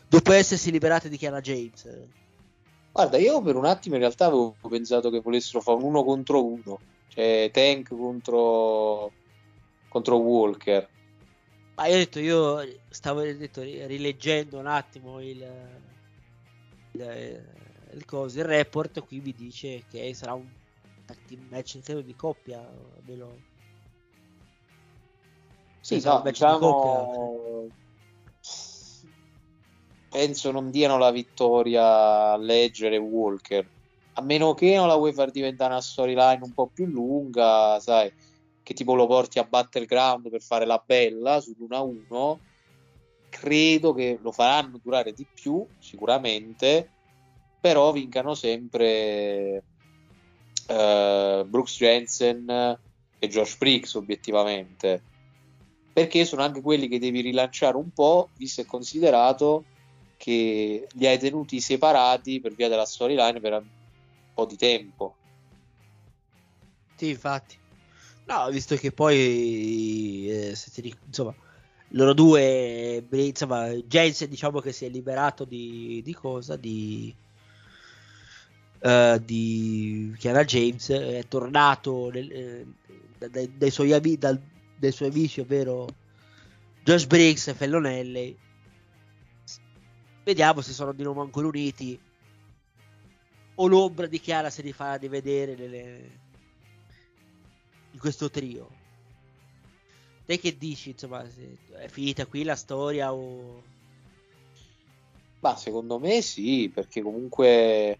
dopo 0.07 0.32
essersi 0.32 0.70
liberati 0.70 1.09
di 1.09 1.18
Chiara 1.18 1.41
James? 1.41 1.88
Guarda, 2.91 3.18
io 3.18 3.41
per 3.41 3.55
un 3.55 3.66
attimo 3.66 3.95
in 3.95 4.01
realtà 4.01 4.28
avevo 4.28 4.55
pensato 4.70 5.09
che 5.09 5.20
volessero 5.20 5.61
fare 5.61 5.78
un 5.78 5.86
uno 5.86 6.03
contro 6.03 6.45
uno, 6.45 6.80
cioè 7.07 7.49
Tank 7.51 7.89
contro, 7.89 9.11
contro 9.89 10.18
Walker. 10.18 10.88
Ma 11.76 11.88
io 11.88 11.95
ho 11.95 11.97
detto, 11.97 12.19
io 12.19 12.78
stavo 12.89 13.21
detto, 13.21 13.61
rileggendo 13.61 14.59
un 14.59 14.67
attimo 14.67 15.19
il, 15.21 15.41
il, 16.91 17.45
il, 17.93 18.05
coso, 18.05 18.39
il 18.39 18.45
report, 18.45 19.03
qui 19.05 19.19
mi 19.21 19.34
dice 19.34 19.84
che 19.89 20.13
sarà 20.13 20.34
un 20.34 20.47
match 21.49 21.80
credo 21.82 22.01
di 22.01 22.15
coppia. 22.15 22.59
almeno- 22.59 23.38
Sì, 25.82 25.99
sarà 25.99 26.17
no, 26.17 26.21
diciamo, 26.30 27.69
penso 30.09 30.51
non 30.51 30.69
diano 30.69 30.99
la 30.99 31.09
vittoria 31.09 32.34
a 32.34 32.38
Ledger 32.38 32.93
e 32.93 32.97
Walker, 32.97 33.67
a 34.13 34.21
meno 34.21 34.53
che 34.53 34.76
non 34.76 34.88
la 34.88 34.95
vuoi 34.95 35.11
far 35.11 35.32
diventare 35.32 35.71
una 35.71 35.82
storyline 35.82 36.39
un 36.43 36.53
po' 36.53 36.67
più 36.67 36.86
lunga, 36.86 37.80
sai, 37.80 38.13
che 38.64 38.74
tipo 38.74 38.95
lo 38.95 39.05
porti 39.05 39.39
a 39.39 39.43
Battleground 39.43 40.30
per 40.30 40.41
fare 40.41 40.66
la 40.66 40.82
bella 40.84 41.39
sull'1-1, 41.39 42.39
credo 43.30 43.93
che 43.93 44.18
lo 44.22 44.32
faranno 44.32 44.80
durare 44.82 45.11
di 45.14 45.28
più, 45.34 45.66
sicuramente, 45.80 46.91
però 47.59 47.91
vincano 47.91 48.34
sempre 48.34 49.64
eh, 50.68 51.43
Brooks 51.45 51.78
Jensen 51.78 52.80
e 53.20 53.28
Josh 53.28 53.57
Briggs 53.57 53.93
obiettivamente 53.95 55.03
perché 55.93 56.26
sono 56.26 56.41
anche 56.41 56.61
quelli 56.61 56.88
che 56.88 56.99
devi 56.99 57.22
rilanciare 57.22 57.78
un 57.78 57.91
po' 57.91 58.32
visto 58.36 58.61
e 58.61 58.66
considerato 58.66 59.66
che 60.18 60.88
li 60.89 61.07
hai 61.07 61.20
tenuti 61.20 61.61
separati 61.61 62.41
per 62.41 62.53
via 62.55 62.68
della 62.68 62.86
storyline 62.86 63.39
per 63.39 63.53
un 63.53 63.68
po' 64.34 64.45
di 64.45 64.57
tempo 64.57 65.16
Sì, 66.95 67.09
infatti. 67.09 67.62
No, 68.26 68.49
visto 68.49 68.76
che 68.76 68.91
poi, 68.91 70.28
eh, 70.30 70.55
se 70.55 70.71
ti 70.71 70.82
ric- 70.82 71.05
insomma, 71.05 71.36
loro 71.89 72.13
due, 72.13 73.05
insomma, 73.11 73.69
Jensen 73.69 74.30
diciamo 74.30 74.59
che 74.61 74.71
si 74.71 74.86
è 74.86 74.89
liberato 74.89 75.43
di, 75.45 76.01
di 76.03 76.13
cosa? 76.13 76.55
Di, 76.55 77.13
eh, 78.82 79.21
di 79.24 80.13
Chiara 80.17 80.43
James, 80.43 80.89
è 80.89 81.24
tornato 81.28 82.09
nel- 82.09 82.32
eh, 82.32 82.65
da- 83.17 83.28
dai, 83.30 83.51
dai 83.57 83.71
suoi 83.71 83.93
ami- 83.93 84.17
dal- 84.17 84.41
dai 84.76 84.91
suoi 84.91 85.09
amici, 85.09 85.39
ovvero 85.41 85.88
Josh 86.84 87.05
Briggs 87.05 87.47
e 87.47 87.53
Fellonelli. 87.53 88.38
Vediamo 90.24 90.61
se 90.61 90.71
sono 90.74 90.93
di 90.93 91.03
nuovo 91.03 91.21
ancora 91.21 91.47
uniti 91.47 91.99
o 93.55 93.67
l'ombra 93.67 94.07
di 94.07 94.19
Chiara 94.19 94.49
si 94.49 94.61
rifarà 94.61 94.95
rivedere 94.95 95.55
nelle, 95.55 96.19
in 97.93 97.99
questo 97.99 98.29
trio. 98.29 98.81
Te 100.25 100.39
che 100.39 100.57
dici, 100.57 100.91
insomma, 100.91 101.23
è 101.23 101.87
finita 101.87 102.25
qui 102.25 102.43
la 102.43 102.55
storia 102.55 103.13
o... 103.13 103.61
ma 105.39 105.55
secondo 105.55 105.99
me 105.99 106.21
sì 106.21 106.71
perché 106.73 107.01
comunque 107.01 107.99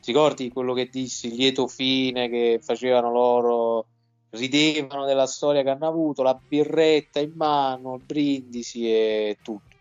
ti 0.00 0.12
ricordi 0.12 0.50
quello 0.50 0.72
che 0.74 0.88
dissi 0.90 1.34
lieto 1.34 1.68
fine 1.68 2.28
che 2.28 2.58
facevano 2.60 3.12
loro 3.12 3.86
ridevano 4.30 5.06
della 5.06 5.26
storia 5.26 5.62
che 5.62 5.70
hanno 5.70 5.86
avuto 5.86 6.22
la 6.22 6.34
birretta 6.34 7.20
in 7.20 7.32
mano 7.34 7.96
il 7.96 8.02
brindisi 8.04 8.90
e 8.90 9.38
tutto 9.42 9.76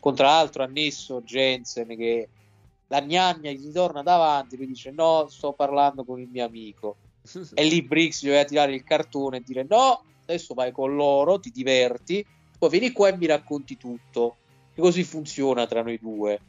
con 0.00 0.14
tra 0.14 0.26
l'altro 0.26 0.62
annesso 0.64 1.20
Jensen 1.22 1.88
che 1.88 2.28
la 2.88 3.00
gnagna 3.00 3.50
gli 3.50 3.70
torna 3.70 4.02
davanti 4.02 4.56
lui 4.56 4.66
dice 4.66 4.90
no 4.90 5.26
sto 5.28 5.52
parlando 5.52 6.04
con 6.04 6.18
il 6.20 6.28
mio 6.28 6.44
amico 6.44 6.96
e 7.54 7.64
lì 7.64 7.82
Briggs 7.82 8.22
gli 8.22 8.26
doveva 8.26 8.44
tirare 8.44 8.74
il 8.74 8.84
cartone 8.84 9.38
e 9.38 9.42
dire 9.44 9.66
no 9.68 10.04
adesso 10.22 10.54
vai 10.54 10.72
con 10.72 10.94
loro 10.94 11.38
ti 11.38 11.50
diverti 11.50 12.24
poi 12.58 12.70
vieni 12.70 12.90
qua 12.90 13.08
e 13.08 13.16
mi 13.16 13.26
racconti 13.26 13.76
tutto. 13.76 14.36
E 14.74 14.80
così 14.80 15.04
funziona 15.04 15.66
tra 15.66 15.82
noi 15.82 15.98
due. 15.98 16.40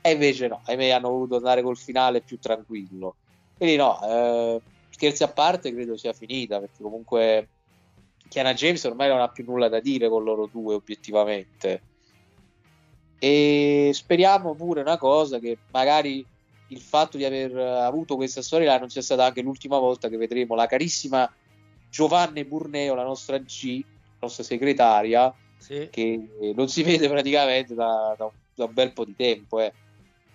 E 0.00 0.12
invece 0.12 0.48
no 0.48 0.60
ahimè 0.64 0.90
hanno 0.90 1.10
voluto 1.10 1.36
andare 1.36 1.62
col 1.62 1.76
finale 1.76 2.20
più 2.20 2.38
tranquillo. 2.38 3.16
Quindi 3.56 3.76
no 3.76 4.00
eh, 4.02 4.60
scherzi 4.90 5.24
a 5.24 5.28
parte, 5.28 5.72
credo 5.72 5.96
sia 5.96 6.12
finita 6.12 6.60
perché 6.60 6.82
comunque 6.82 7.48
Chiana 8.28 8.54
James 8.54 8.84
ormai 8.84 9.08
non 9.08 9.20
ha 9.20 9.28
più 9.28 9.44
nulla 9.44 9.68
da 9.68 9.80
dire 9.80 10.08
con 10.08 10.22
loro 10.22 10.46
due, 10.46 10.74
obiettivamente. 10.74 11.82
E 13.18 13.90
speriamo 13.92 14.54
pure 14.54 14.82
una 14.82 14.98
cosa 14.98 15.38
che 15.38 15.58
magari 15.70 16.24
il 16.74 16.80
fatto 16.80 17.16
di 17.16 17.24
aver 17.24 17.56
avuto 17.56 18.16
questa 18.16 18.42
storia 18.42 18.78
non 18.78 18.88
sia 18.88 19.02
stata 19.02 19.24
anche 19.24 19.42
l'ultima 19.42 19.78
volta 19.78 20.08
che 20.08 20.16
vedremo 20.16 20.54
la 20.54 20.66
carissima 20.66 21.32
Giovanni 21.88 22.44
Burneo, 22.44 22.94
la 22.94 23.04
nostra 23.04 23.38
G, 23.38 23.80
la 23.80 24.18
nostra 24.20 24.42
segretaria, 24.42 25.32
Sì. 25.56 25.88
che 25.90 26.52
non 26.54 26.68
si 26.68 26.82
vede 26.82 27.08
praticamente 27.08 27.74
da, 27.74 28.14
da 28.18 28.24
un, 28.24 28.32
da 28.54 28.64
un 28.64 28.72
bel 28.72 28.92
po' 28.92 29.04
di 29.04 29.14
tempo 29.14 29.60
eh. 29.60 29.72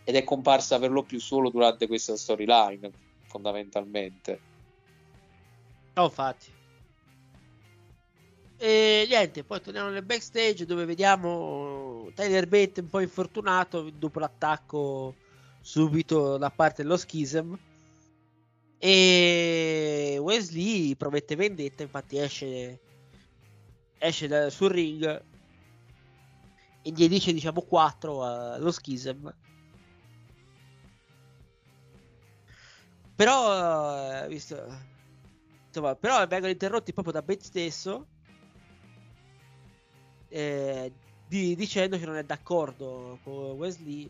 ed 0.03 0.15
è 0.15 0.23
comparsa 0.23 0.79
per 0.79 0.91
lo 0.91 1.03
più 1.03 1.19
solo 1.19 1.49
durante 1.49 1.87
questa 1.87 2.15
storyline 2.15 2.89
fondamentalmente 3.25 4.47
No, 5.99 6.05
infatti. 6.05 6.53
E 8.57 9.05
niente, 9.09 9.43
poi 9.43 9.61
torniamo 9.61 9.89
nel 9.89 10.03
backstage 10.03 10.65
dove 10.65 10.85
vediamo 10.85 12.09
Tyler 12.15 12.47
Bate 12.47 12.79
un 12.79 12.89
po' 12.89 13.01
infortunato 13.01 13.89
dopo 13.89 14.19
l'attacco 14.19 15.15
subito 15.61 16.37
da 16.37 16.49
parte 16.49 16.83
dello 16.83 16.97
Schism. 16.97 17.53
E 18.77 20.17
Wesley 20.21 20.95
promette 20.95 21.35
vendetta, 21.35 21.83
infatti 21.83 22.17
esce, 22.17 22.79
esce 23.97 24.27
da- 24.27 24.49
sul 24.49 24.69
ring 24.69 25.23
e 26.81 26.91
gli 26.91 27.07
dice 27.09 27.33
diciamo 27.33 27.61
4 27.61 28.23
allo 28.23 28.71
Schism. 28.71 29.29
Però, 33.15 34.23
eh, 34.23 34.27
visto, 34.29 34.55
insomma, 35.67 35.93
però 35.95 36.25
vengono 36.25 36.51
interrotti 36.51 36.93
proprio 36.93 37.13
da 37.13 37.21
Bate 37.21 37.43
stesso 37.43 38.07
eh, 40.29 40.91
di- 41.27 41.55
dicendo 41.55 41.97
che 41.97 42.05
non 42.05 42.15
è 42.15 42.23
d'accordo 42.23 43.19
con 43.23 43.51
Wesley 43.51 44.09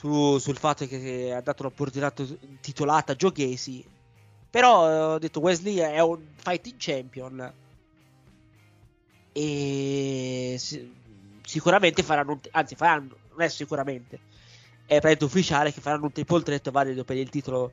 su- 0.00 0.38
sul 0.38 0.56
fatto 0.56 0.86
che 0.86 1.30
ha 1.34 1.42
dato 1.42 1.64
l'opportunità 1.64 2.10
titolata 2.60 3.12
a 3.12 3.16
Gacy. 3.16 3.84
Però 4.48 4.88
eh, 4.88 4.98
ho 5.14 5.18
detto 5.18 5.40
Wesley 5.40 5.76
è 5.76 6.00
un 6.00 6.24
fighting 6.36 6.76
champion 6.78 7.52
e 9.32 10.56
si- 10.58 10.90
sicuramente 11.42 12.02
faranno 12.02 12.40
anzi 12.52 12.74
faranno, 12.76 13.18
non 13.30 13.42
è 13.42 13.48
sicuramente, 13.50 14.16
è 14.86 14.98
praticamente 15.00 15.24
ufficiale 15.24 15.70
che 15.70 15.82
faranno 15.82 16.04
un 16.06 16.12
triple 16.12 16.42
threat 16.42 16.70
valido 16.70 17.04
per 17.04 17.16
il 17.18 17.28
titolo 17.28 17.72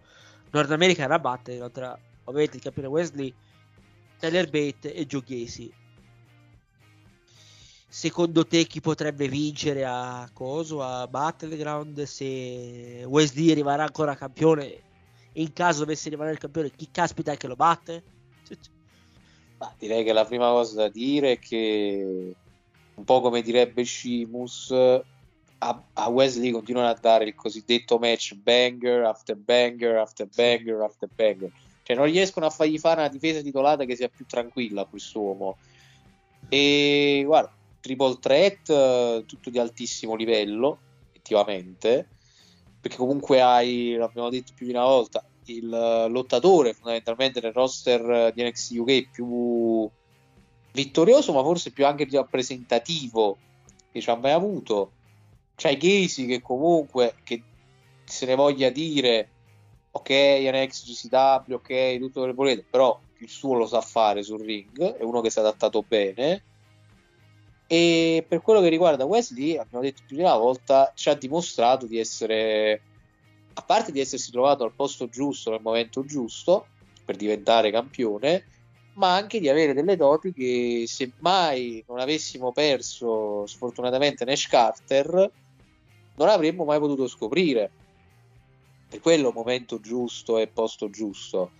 Nord 0.51 0.71
America 0.71 1.07
da 1.07 1.19
battere 1.19 1.71
tra 1.71 1.97
ovviamente 2.25 2.57
il 2.57 2.63
campione 2.63 2.89
Wesley, 2.89 3.33
Tyler 4.19 4.49
Bate 4.49 4.93
e 4.93 5.05
Joe 5.05 5.23
Gacy. 5.25 5.73
Secondo 7.97 8.45
te 8.45 8.65
chi 8.65 8.79
potrebbe 8.79 9.27
vincere 9.27 9.83
a 9.83 10.29
Coso, 10.31 10.83
a 10.83 11.07
Battleground 11.07 12.03
se 12.03 13.03
Wesley 13.07 13.53
rimarrà 13.53 13.85
ancora 13.85 14.13
campione? 14.13 14.67
E 14.67 15.41
in 15.41 15.51
caso 15.51 15.79
dovesse 15.79 16.09
rimanere 16.09 16.35
il 16.35 16.39
campione, 16.39 16.69
chi 16.69 16.89
caspita 16.91 17.31
è 17.31 17.37
che 17.37 17.47
lo 17.47 17.55
batte? 17.55 18.03
Ma 19.57 19.73
direi 19.79 20.03
che 20.03 20.13
la 20.13 20.25
prima 20.25 20.49
cosa 20.49 20.75
da 20.75 20.89
dire 20.89 21.31
è 21.31 21.39
che 21.39 22.35
un 22.93 23.03
po' 23.03 23.19
come 23.19 23.41
direbbe 23.41 23.83
Shimus 23.83 24.69
a, 24.69 25.83
a 25.93 26.09
Wesley 26.09 26.51
continuano 26.51 26.89
a 26.89 26.99
dare 27.01 27.23
il 27.25 27.33
cosiddetto 27.33 27.97
match 27.97 28.35
banger 28.35 29.05
after 29.05 29.35
banger 29.35 29.95
after 29.95 30.27
banger 30.35 30.81
after 30.81 31.09
banger 31.15 31.49
cioè 31.81 31.95
non 31.95 32.05
riescono 32.05 32.45
a 32.45 32.51
fargli 32.51 32.77
fare 32.77 32.99
una 32.99 33.09
difesa 33.09 33.41
titolata 33.41 33.85
che 33.85 33.95
sia 33.95 34.07
più 34.07 34.23
tranquilla 34.27 34.85
quest'uomo 34.85 35.57
e 36.47 37.23
guarda 37.25 37.56
triple 37.87 38.17
threat 38.19 38.69
eh, 38.69 39.23
tutto 39.25 39.49
di 39.49 39.57
altissimo 39.57 40.15
livello 40.15 40.79
effettivamente 41.09 42.07
perché 42.79 42.97
comunque 42.97 43.41
hai 43.41 43.95
l'abbiamo 43.95 44.29
detto 44.29 44.51
più 44.53 44.65
di 44.65 44.73
una 44.73 44.83
volta 44.83 45.25
il 45.45 45.73
eh, 45.73 46.09
lottatore 46.09 46.73
fondamentalmente 46.73 47.39
nel 47.41 47.53
roster 47.53 48.09
eh, 48.09 48.31
di 48.33 48.43
NXT 48.43 48.71
UK 48.77 49.09
più 49.11 49.89
vittorioso 50.73 51.33
ma 51.33 51.41
forse 51.41 51.71
più 51.71 51.85
anche 51.85 52.07
rappresentativo 52.11 53.37
che 53.91 54.01
ci 54.01 54.09
ha 54.09 54.15
mai 54.15 54.31
avuto. 54.31 54.91
C'hai 55.55 55.77
Casey 55.77 56.27
che 56.27 56.41
comunque 56.41 57.15
che 57.23 57.41
se 58.03 58.25
ne 58.25 58.35
voglia 58.35 58.69
dire 58.69 59.29
ok 59.91 60.09
NXT 60.09 60.85
GCW 60.85 61.53
ok 61.53 61.97
tutto 61.97 62.19
quello 62.19 62.27
che 62.27 62.33
volete 62.33 62.65
però 62.69 62.99
il 63.19 63.29
suo 63.29 63.55
lo 63.55 63.65
sa 63.65 63.81
fare 63.81 64.21
sul 64.21 64.41
ring 64.41 64.79
è 64.95 65.03
uno 65.03 65.21
che 65.21 65.31
si 65.31 65.39
è 65.39 65.41
adattato 65.41 65.83
bene 65.87 66.43
e 67.67 68.25
per 68.27 68.41
quello 68.41 68.61
che 68.61 68.69
riguarda 68.69 69.05
Wesley 69.05 69.57
abbiamo 69.57 69.83
detto 69.83 70.01
più 70.07 70.15
di 70.15 70.21
una 70.21 70.37
volta 70.37 70.91
ci 70.95 71.09
ha 71.09 71.13
dimostrato 71.13 71.85
di 71.85 71.99
essere 71.99 72.81
a 73.53 73.61
parte 73.61 73.91
di 73.91 73.99
essersi 73.99 74.31
trovato 74.31 74.63
al 74.63 74.73
posto 74.73 75.09
giusto 75.09 75.51
nel 75.51 75.61
momento 75.61 76.05
giusto 76.05 76.67
per 77.03 77.15
diventare 77.17 77.71
campione 77.71 78.45
ma 78.93 79.15
anche 79.15 79.39
di 79.39 79.49
avere 79.49 79.73
delle 79.73 79.95
doti 79.95 80.31
che 80.33 80.85
se 80.87 81.11
mai 81.19 81.83
non 81.87 81.99
avessimo 81.99 82.51
perso 82.51 83.45
sfortunatamente 83.45 84.25
Nash 84.25 84.47
Carter 84.47 85.31
non 86.17 86.29
avremmo 86.29 86.65
mai 86.65 86.79
potuto 86.79 87.07
scoprire. 87.07 87.71
Per 88.89 88.99
quello 88.99 89.31
momento 89.31 89.79
giusto 89.79 90.37
e 90.37 90.47
posto 90.47 90.89
giusto. 90.89 91.51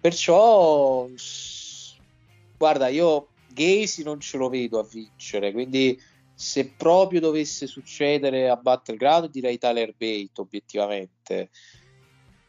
Perciò 0.00 1.06
guarda 2.56 2.88
io 2.88 3.28
Gacy 3.56 4.02
non 4.02 4.20
ce 4.20 4.36
lo 4.36 4.50
vedo 4.50 4.78
a 4.78 4.84
vincere 4.84 5.52
quindi 5.52 5.98
se 6.34 6.74
proprio 6.74 7.20
dovesse 7.20 7.66
succedere 7.66 8.50
a 8.50 8.56
Battleground 8.56 9.30
direi 9.30 9.56
Tyler 9.56 9.94
Bate 9.96 10.40
obiettivamente 10.42 11.50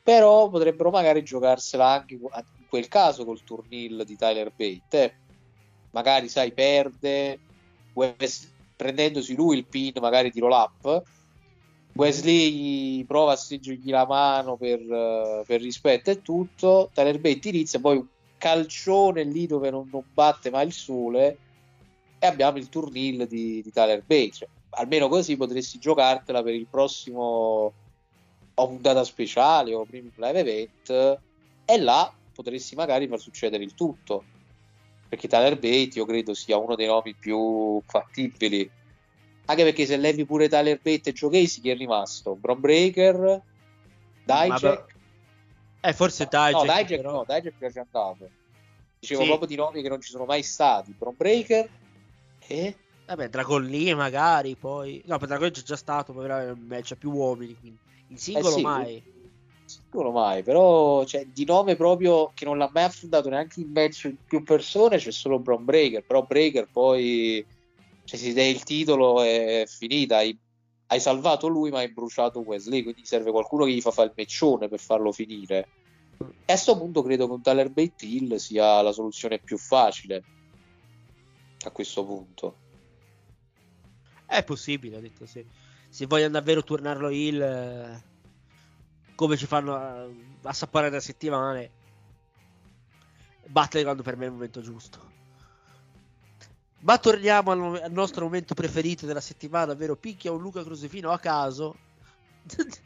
però 0.03 0.49
potrebbero 0.49 0.89
magari 0.89 1.23
giocarsela 1.23 1.87
anche 1.87 2.15
in 2.15 2.65
quel 2.67 2.89
caso 2.89 3.23
col 3.23 3.43
turnil 3.43 4.03
di 4.05 4.17
Tyler 4.17 4.51
Bate 4.53 5.03
eh. 5.03 5.19
magari 5.91 6.27
sai 6.27 6.51
perde 6.51 7.39
Wes- 7.93 8.53
prendendosi 8.75 9.33
lui 9.35 9.57
il 9.57 9.67
pin 9.67 9.93
magari 10.01 10.29
di 10.29 10.41
roll 10.41 10.51
up 10.51 11.03
Wesley 11.93 13.05
prova 13.05 13.31
a 13.31 13.35
stringergli 13.35 13.89
la 13.89 14.05
mano 14.05 14.57
per, 14.57 14.81
uh, 14.81 15.43
per 15.45 15.61
rispetto 15.61 16.11
e 16.11 16.21
tutto 16.21 16.91
Tyler 16.93 17.19
Bate 17.19 17.49
inizia 17.49 17.79
poi 17.79 18.05
calcione 18.37 19.23
lì 19.23 19.47
dove 19.47 19.69
non, 19.69 19.89
non 19.91 20.03
batte 20.13 20.49
mai 20.49 20.67
il 20.67 20.73
sole 20.73 21.37
e 22.19 22.27
abbiamo 22.27 22.57
il 22.57 22.69
turnil 22.69 23.27
di, 23.27 23.61
di 23.61 23.71
Tyler 23.71 24.03
Bate. 24.05 24.31
Cioè, 24.31 24.47
almeno 24.71 25.07
così 25.07 25.37
potresti 25.37 25.79
giocartela 25.79 26.43
per 26.43 26.53
il 26.53 26.67
prossimo 26.67 27.73
o 28.59 28.67
puntata 28.67 29.03
speciale 29.03 29.73
o 29.73 29.85
primi 29.85 30.11
live 30.15 30.39
event 30.39 31.19
e 31.65 31.79
là 31.79 32.11
potresti 32.33 32.75
magari 32.75 33.07
far 33.07 33.19
succedere 33.19 33.63
il 33.63 33.73
tutto. 33.73 34.23
Perché 35.09 35.27
Tyler 35.27 35.55
Bate 35.55 35.91
io 35.95 36.05
credo 36.05 36.33
sia 36.33 36.57
uno 36.57 36.75
dei 36.75 36.87
nomi 36.87 37.13
più 37.13 37.81
fattibili. 37.85 38.69
Anche 39.45 39.63
perché 39.63 39.85
se 39.85 39.95
levi 39.95 40.25
pure 40.25 40.49
Tyler 40.49 40.79
Bate 40.81 41.09
e 41.09 41.13
Joe 41.13 41.31
Casey 41.31 41.61
chi 41.61 41.69
è 41.69 41.75
rimasto? 41.75 42.35
Bron 42.35 42.59
Breaker? 42.59 43.41
Dijak 44.25 44.96
eh 45.81 45.93
forse 45.93 46.25
Dijak 46.25 46.51
no, 46.53 46.61
Dijak 46.63 46.95
però. 47.01 47.11
no, 47.11 47.25
Dijak 47.27 47.53
è 47.59 47.69
già 47.71 47.81
andato 47.81 48.29
dicevo 48.99 49.21
Sì. 49.21 49.27
proprio 49.27 49.47
di 49.47 49.55
nomi 49.55 49.81
che 49.81 49.89
non 49.89 50.01
ci 50.01 50.09
sono 50.11 50.25
mai 50.25 50.43
stati 50.43 50.93
Bron 50.97 51.15
Breaker 51.15 51.69
e 52.47 52.75
Vabbè, 53.07 53.29
Dragon 53.29 53.63
Lee 53.63 53.95
magari 53.95 54.55
poi. 54.55 55.01
No, 55.05 55.17
per 55.17 55.29
Dragon 55.29 55.49
c'è 55.49 55.61
già 55.61 55.77
stato, 55.77 56.21
era 56.21 56.53
match 56.67 56.91
a 56.91 56.95
più 56.97 57.09
uomini. 57.11 57.55
Quindi. 57.57 57.79
In 58.09 58.17
singolo 58.17 58.47
Eh 58.55 58.57
sì. 58.57 58.61
mai. 58.61 59.03
sicuro 59.63 60.11
mai 60.11 60.43
però 60.43 61.03
cioè, 61.05 61.25
di 61.25 61.43
nome 61.45 61.75
proprio 61.75 62.31
che 62.33 62.45
non 62.45 62.57
l'ha 62.57 62.69
mai 62.73 62.83
affrontato 62.83 63.29
neanche 63.29 63.59
in 63.59 63.71
match 63.71 64.13
più 64.25 64.41
persone 64.43 64.97
c'è 64.97 65.11
solo 65.11 65.39
Bron 65.39 65.65
Breaker 65.65 66.05
però 66.05 66.23
Breaker 66.23 66.69
poi 66.71 67.45
cioè, 68.05 68.17
si 68.19 68.33
dai 68.33 68.49
il 68.49 68.63
titolo 68.63 69.21
è 69.21 69.65
finita 69.67 70.17
hai, 70.17 70.37
hai 70.87 70.99
salvato 70.99 71.47
lui 71.47 71.69
ma 71.69 71.79
hai 71.79 71.91
bruciato 71.91 72.39
Wesley 72.39 72.83
quindi 72.83 73.05
serve 73.05 73.31
qualcuno 73.31 73.65
che 73.65 73.71
gli 73.71 73.81
fa 73.81 73.91
fare 73.91 74.07
il 74.07 74.13
meccione 74.15 74.67
per 74.67 74.79
farlo 74.79 75.11
finire 75.11 75.67
e 76.17 76.23
a 76.23 76.31
questo 76.45 76.77
punto 76.77 77.03
credo 77.03 77.27
che 77.27 77.33
un 77.33 77.41
Tyler 77.41 77.69
Bate 77.69 78.05
Hill 78.05 78.35
sia 78.35 78.81
la 78.81 78.91
soluzione 78.91 79.39
più 79.39 79.57
facile 79.57 80.23
a 81.65 81.71
questo 81.71 82.05
punto 82.05 82.57
È 84.25 84.43
possibile, 84.43 84.97
ho 84.97 85.01
detto 85.01 85.25
sì. 85.25 85.45
Se 85.89 86.05
vogliono 86.05 86.33
davvero 86.33 86.63
tornarlo 86.63 87.09
il 87.09 87.41
eh, 87.41 88.03
come 89.15 89.35
ci 89.35 89.47
fanno 89.47 89.73
a, 89.73 90.07
assaporare 90.43 90.91
da 90.91 90.99
settimane, 90.99 91.71
Battleground 93.47 94.03
per 94.03 94.15
me 94.15 94.25
è 94.25 94.27
il 94.27 94.33
momento 94.33 94.61
giusto. 94.61 95.15
Ma 96.79 96.97
torniamo 96.97 97.51
al, 97.51 97.81
al 97.83 97.91
nostro 97.91 98.23
momento 98.25 98.53
preferito 98.53 99.05
della 99.05 99.21
settimana, 99.21 99.73
ovvero 99.73 99.95
picchia 99.95 100.31
un 100.31 100.41
Luca 100.41 100.63
Crusifino 100.63 101.11
a 101.11 101.19
caso. 101.19 101.75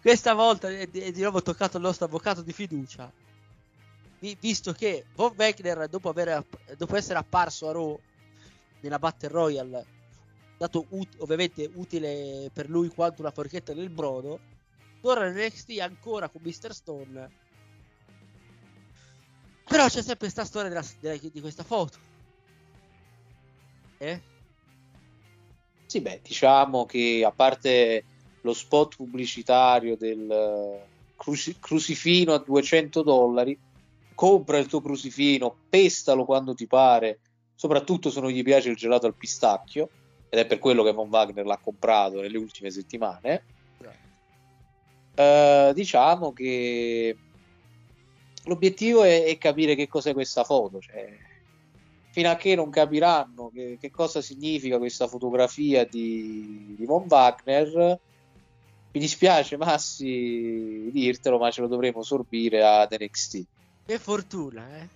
questa 0.00 0.34
volta 0.34 0.68
è 0.68 0.86
di, 0.86 1.00
è 1.00 1.10
di 1.10 1.22
nuovo 1.22 1.42
toccato 1.42 1.76
il 1.76 1.82
nostro 1.82 2.06
avvocato 2.06 2.42
di 2.42 2.52
fiducia. 2.52 3.12
Vi- 4.18 4.36
visto 4.40 4.72
che 4.72 5.06
Von 5.14 5.34
Wegner, 5.36 5.88
dopo, 5.88 6.08
aver- 6.08 6.46
dopo 6.76 6.96
essere 6.96 7.18
apparso 7.18 7.68
a 7.68 7.72
Raw 7.72 8.00
nella 8.80 8.98
Battle 8.98 9.28
Royale, 9.28 9.86
dato 10.56 10.86
ut- 10.90 11.16
ovviamente 11.18 11.68
utile 11.74 12.50
per 12.52 12.68
lui 12.68 12.88
quanto 12.88 13.22
una 13.22 13.30
forchetta 13.30 13.74
nel 13.74 13.90
brodo, 13.90 14.40
torna 15.00 15.26
in 15.26 15.34
NXT 15.36 15.78
ancora 15.80 16.28
con 16.28 16.42
Mr. 16.42 16.72
Stone. 16.74 17.30
Però 19.84 19.96
c'è 19.96 20.02
sempre 20.02 20.30
questa 20.30 20.46
storia 20.46 20.70
della- 20.70 20.84
della- 20.98 21.30
di 21.30 21.40
questa 21.42 21.62
foto. 21.62 21.98
Eh? 23.98 24.22
Sì, 25.84 26.00
beh, 26.00 26.22
diciamo 26.22 26.86
che 26.86 27.22
a 27.22 27.30
parte 27.30 28.04
lo 28.40 28.54
spot 28.54 28.96
pubblicitario 28.96 29.96
del 29.98 30.30
eh, 30.30 30.88
cruci- 31.16 31.58
crucifino 31.60 32.32
a 32.32 32.38
200 32.38 33.02
dollari, 33.02 33.58
compra 34.14 34.56
il 34.56 34.68
tuo 34.68 34.80
crucifino, 34.80 35.54
pestalo 35.68 36.24
quando 36.24 36.54
ti 36.54 36.66
pare, 36.66 37.20
soprattutto 37.54 38.10
se 38.10 38.20
non 38.20 38.30
gli 38.30 38.42
piace 38.42 38.70
il 38.70 38.76
gelato 38.76 39.04
al 39.04 39.16
pistacchio, 39.16 39.90
ed 40.30 40.38
è 40.38 40.46
per 40.46 40.60
quello 40.60 40.82
che 40.82 40.92
Von 40.92 41.10
Wagner 41.10 41.44
l'ha 41.44 41.58
comprato 41.58 42.22
nelle 42.22 42.38
ultime 42.38 42.70
settimane. 42.70 43.44
Eh, 45.14 45.72
diciamo 45.74 46.32
che 46.32 47.16
l'obiettivo 48.44 49.02
è, 49.02 49.24
è 49.24 49.38
capire 49.38 49.74
che 49.74 49.88
cos'è 49.88 50.12
questa 50.12 50.44
foto, 50.44 50.80
cioè, 50.80 51.16
fino 52.10 52.30
a 52.30 52.36
che 52.36 52.54
non 52.54 52.70
capiranno 52.70 53.50
che, 53.52 53.76
che 53.80 53.90
cosa 53.90 54.20
significa 54.20 54.78
questa 54.78 55.08
fotografia 55.08 55.84
di, 55.84 56.74
di 56.76 56.84
Von 56.84 57.06
Wagner. 57.08 57.98
Mi 58.92 59.00
dispiace, 59.00 59.56
Massi, 59.56 60.88
dirtelo, 60.92 61.38
ma 61.38 61.50
ce 61.50 61.62
lo 61.62 61.66
dovremo 61.66 62.02
sorbire 62.02 62.64
ad 62.64 62.96
NXT. 62.98 63.44
Che 63.86 63.98
fortuna, 63.98 64.64
eh? 64.78 64.88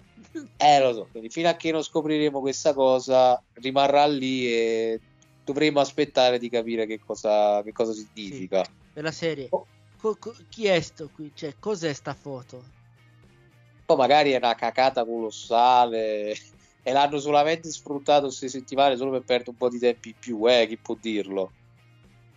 Eh, 0.57 0.81
lo 0.81 0.93
so, 0.93 1.09
quindi 1.11 1.31
fino 1.31 1.49
a 1.49 1.55
che 1.55 1.73
non 1.73 1.83
scopriremo 1.83 2.41
questa 2.41 2.75
cosa, 2.75 3.43
rimarrà 3.55 4.07
lì 4.07 4.47
e 4.47 5.01
dovremo 5.45 5.81
aspettare 5.81 6.39
di 6.39 6.49
capire 6.49 6.87
che 6.87 7.01
cosa, 7.05 7.63
che 7.63 7.73
cosa 7.73 7.93
significa. 7.93 8.65
Per 8.93 9.03
la 9.03 9.11
serie. 9.11 9.49
Oh. 9.51 9.67
Co- 10.01 10.17
co- 10.17 10.37
chi 10.49 10.67
è 10.67 10.81
sto 10.81 11.11
qui? 11.13 11.33
Cioè, 11.35 11.57
cos'è 11.59 11.93
sta 11.93 12.15
foto? 12.15 12.63
Poi 13.89 13.97
magari 13.97 14.33
è 14.33 14.37
una 14.37 14.55
cacata 14.55 15.03
colossale 15.07 16.37
e 16.83 16.93
l'hanno 16.93 17.19
solamente 17.19 17.71
sfruttato 17.71 18.27
queste 18.27 18.49
settimane 18.49 18.99
solo 18.99 19.13
per 19.13 19.23
perdere 19.23 19.49
un 19.49 19.57
po' 19.57 19.71
di 19.71 19.79
tempo 19.79 20.09
in 20.09 20.15
più, 20.21 20.47
eh, 20.47 20.67
chi 20.69 20.77
può 20.77 20.95
dirlo. 21.01 21.51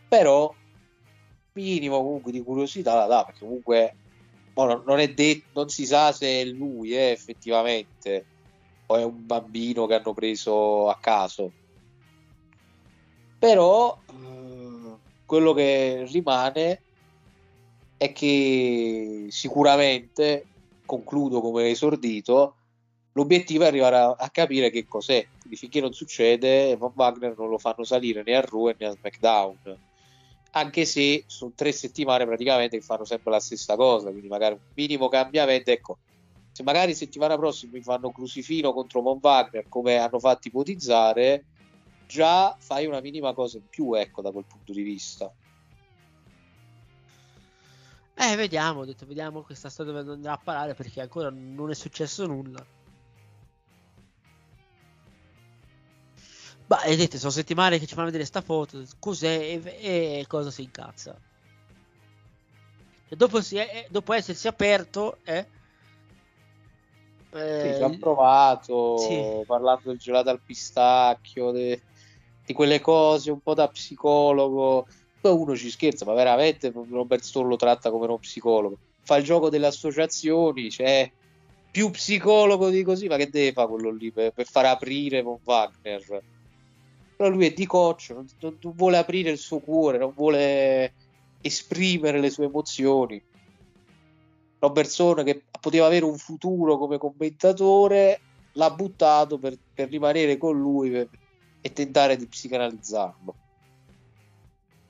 Però, 0.07 0.55
minimo 1.51 1.97
comunque 1.97 2.31
di 2.31 2.41
curiosità 2.41 2.95
la 2.95 3.05
dà, 3.05 3.25
perché 3.25 3.41
comunque 3.41 3.95
mo 4.53 4.63
non, 4.63 4.83
non 4.85 4.99
è 4.99 5.09
detto, 5.09 5.49
non 5.55 5.67
si 5.67 5.85
sa 5.85 6.13
se 6.13 6.39
è 6.39 6.45
lui, 6.45 6.95
eh, 6.95 7.11
effettivamente, 7.11 8.25
o 8.85 8.95
è 8.95 9.03
un 9.03 9.25
bambino 9.25 9.87
che 9.87 9.95
hanno 9.95 10.13
preso 10.13 10.87
a 10.87 10.97
caso. 11.01 11.51
Però, 13.39 13.99
eh, 14.09 14.95
quello 15.25 15.51
che 15.51 16.05
rimane 16.09 16.81
è 17.97 18.13
che 18.13 19.25
sicuramente, 19.27 20.45
concludo 20.91 21.39
come 21.39 21.69
esordito, 21.69 22.55
l'obiettivo 23.13 23.63
è 23.63 23.67
arrivare 23.67 23.95
a, 23.95 24.09
a 24.09 24.29
capire 24.29 24.69
che 24.69 24.85
cos'è. 24.89 25.25
Quindi 25.39 25.57
finché 25.57 25.79
non 25.79 25.93
succede, 25.93 26.75
Von 26.75 26.91
Wagner 26.93 27.33
non 27.37 27.47
lo 27.47 27.57
fanno 27.57 27.85
salire 27.85 28.23
né 28.25 28.35
a 28.35 28.41
Raw 28.41 28.73
né 28.77 28.85
a 28.85 28.91
SmackDown. 28.91 29.77
Anche 30.53 30.83
se 30.83 31.23
sono 31.27 31.53
tre 31.55 31.71
settimane 31.71 32.25
praticamente 32.25 32.77
che 32.77 32.83
fanno 32.83 33.05
sempre 33.05 33.31
la 33.31 33.39
stessa 33.39 33.77
cosa, 33.77 34.09
quindi 34.09 34.27
magari 34.27 34.55
un 34.55 34.59
minimo 34.73 35.07
cambiamento. 35.07 35.71
Ecco, 35.71 35.97
se 36.51 36.61
magari 36.63 36.93
settimana 36.93 37.37
prossima 37.37 37.71
mi 37.71 37.81
fanno 37.81 38.11
Crucifino 38.11 38.73
contro 38.73 38.99
Von 38.99 39.19
Wagner, 39.21 39.69
come 39.69 39.95
hanno 39.95 40.19
fatto 40.19 40.49
ipotizzare, 40.49 41.45
già 42.05 42.53
fai 42.59 42.85
una 42.85 42.99
minima 42.99 43.33
cosa 43.33 43.55
in 43.55 43.63
più, 43.69 43.93
ecco, 43.93 44.21
da 44.21 44.31
quel 44.31 44.43
punto 44.45 44.73
di 44.73 44.81
vista. 44.81 45.33
Eh, 48.21 48.35
vediamo, 48.37 48.79
ho 48.81 48.85
detto, 48.85 49.05
vediamo 49.05 49.41
questa 49.43 49.67
storia 49.69 49.91
dove 49.93 50.13
andrà 50.13 50.33
a 50.33 50.37
parare 50.37 50.73
perché 50.75 51.01
ancora 51.01 51.29
non 51.29 51.69
è 51.71 51.75
successo 51.75 52.25
nulla. 52.25 52.65
Ma 56.67 56.79
detto, 56.85 57.17
sono 57.17 57.31
settimane 57.31 57.77
che 57.77 57.85
ci 57.85 57.93
fanno 57.93 58.05
vedere 58.07 58.25
sta 58.25 58.41
foto, 58.41 58.83
cos'è 58.99 59.59
e, 59.63 60.19
e 60.19 60.25
cosa 60.27 60.49
si 60.51 60.63
incazza. 60.63 61.19
E 63.11 63.15
dopo, 63.15 63.41
si 63.41 63.57
è- 63.57 63.85
dopo 63.89 64.13
essersi 64.13 64.47
aperto, 64.47 65.19
eh, 65.23 65.49
eh, 67.31 67.37
Sì, 67.59 67.75
ci 67.75 67.83
ha 67.83 67.89
provato, 67.97 68.97
sì. 68.97 69.45
parlando 69.45 69.81
del 69.89 69.97
gelato 69.97 70.29
al 70.29 70.41
pistacchio, 70.43 71.51
de- 71.51 71.83
di 72.43 72.53
quelle 72.53 72.79
cose, 72.79 73.29
un 73.31 73.41
po' 73.41 73.53
da 73.53 73.67
psicologo. 73.67 74.85
Poi 75.21 75.31
uno 75.31 75.55
ci 75.55 75.69
scherza, 75.69 76.03
ma 76.03 76.13
veramente 76.13 76.71
Robert 76.73 77.21
Stone 77.21 77.47
lo 77.47 77.55
tratta 77.55 77.91
come 77.91 78.05
uno 78.05 78.17
psicologo. 78.17 78.77
Fa 79.03 79.17
il 79.17 79.23
gioco 79.23 79.49
delle 79.49 79.67
associazioni, 79.67 80.71
cioè 80.71 81.09
più 81.69 81.91
psicologo 81.91 82.69
di 82.69 82.83
così, 82.83 83.07
ma 83.07 83.17
che 83.17 83.29
deve 83.29 83.53
fare 83.53 83.69
quello 83.69 83.91
lì 83.91 84.11
per, 84.11 84.31
per 84.31 84.47
far 84.47 84.65
aprire 84.65 85.21
Von 85.21 85.37
Wagner? 85.43 86.23
Però 87.15 87.29
lui 87.29 87.45
è 87.45 87.53
di 87.53 87.67
coccio, 87.67 88.15
non, 88.15 88.25
non- 88.39 88.57
non 88.59 88.73
vuole 88.75 88.97
aprire 88.97 89.29
il 89.29 89.37
suo 89.37 89.59
cuore, 89.59 89.99
non 89.99 90.11
vuole 90.15 90.91
esprimere 91.41 92.19
le 92.19 92.29
sue 92.31 92.45
emozioni. 92.45 93.21
Robertson 94.59 95.23
che 95.23 95.43
poteva 95.59 95.85
avere 95.85 96.05
un 96.05 96.17
futuro 96.17 96.77
come 96.77 96.97
commentatore 96.97 98.19
l'ha 98.53 98.69
buttato 98.71 99.37
per, 99.37 99.55
per 99.73 99.89
rimanere 99.89 100.37
con 100.37 100.59
lui 100.59 100.89
per- 100.89 101.09
e 101.61 101.73
tentare 101.73 102.17
di 102.17 102.25
psicanalizzarlo. 102.25 103.35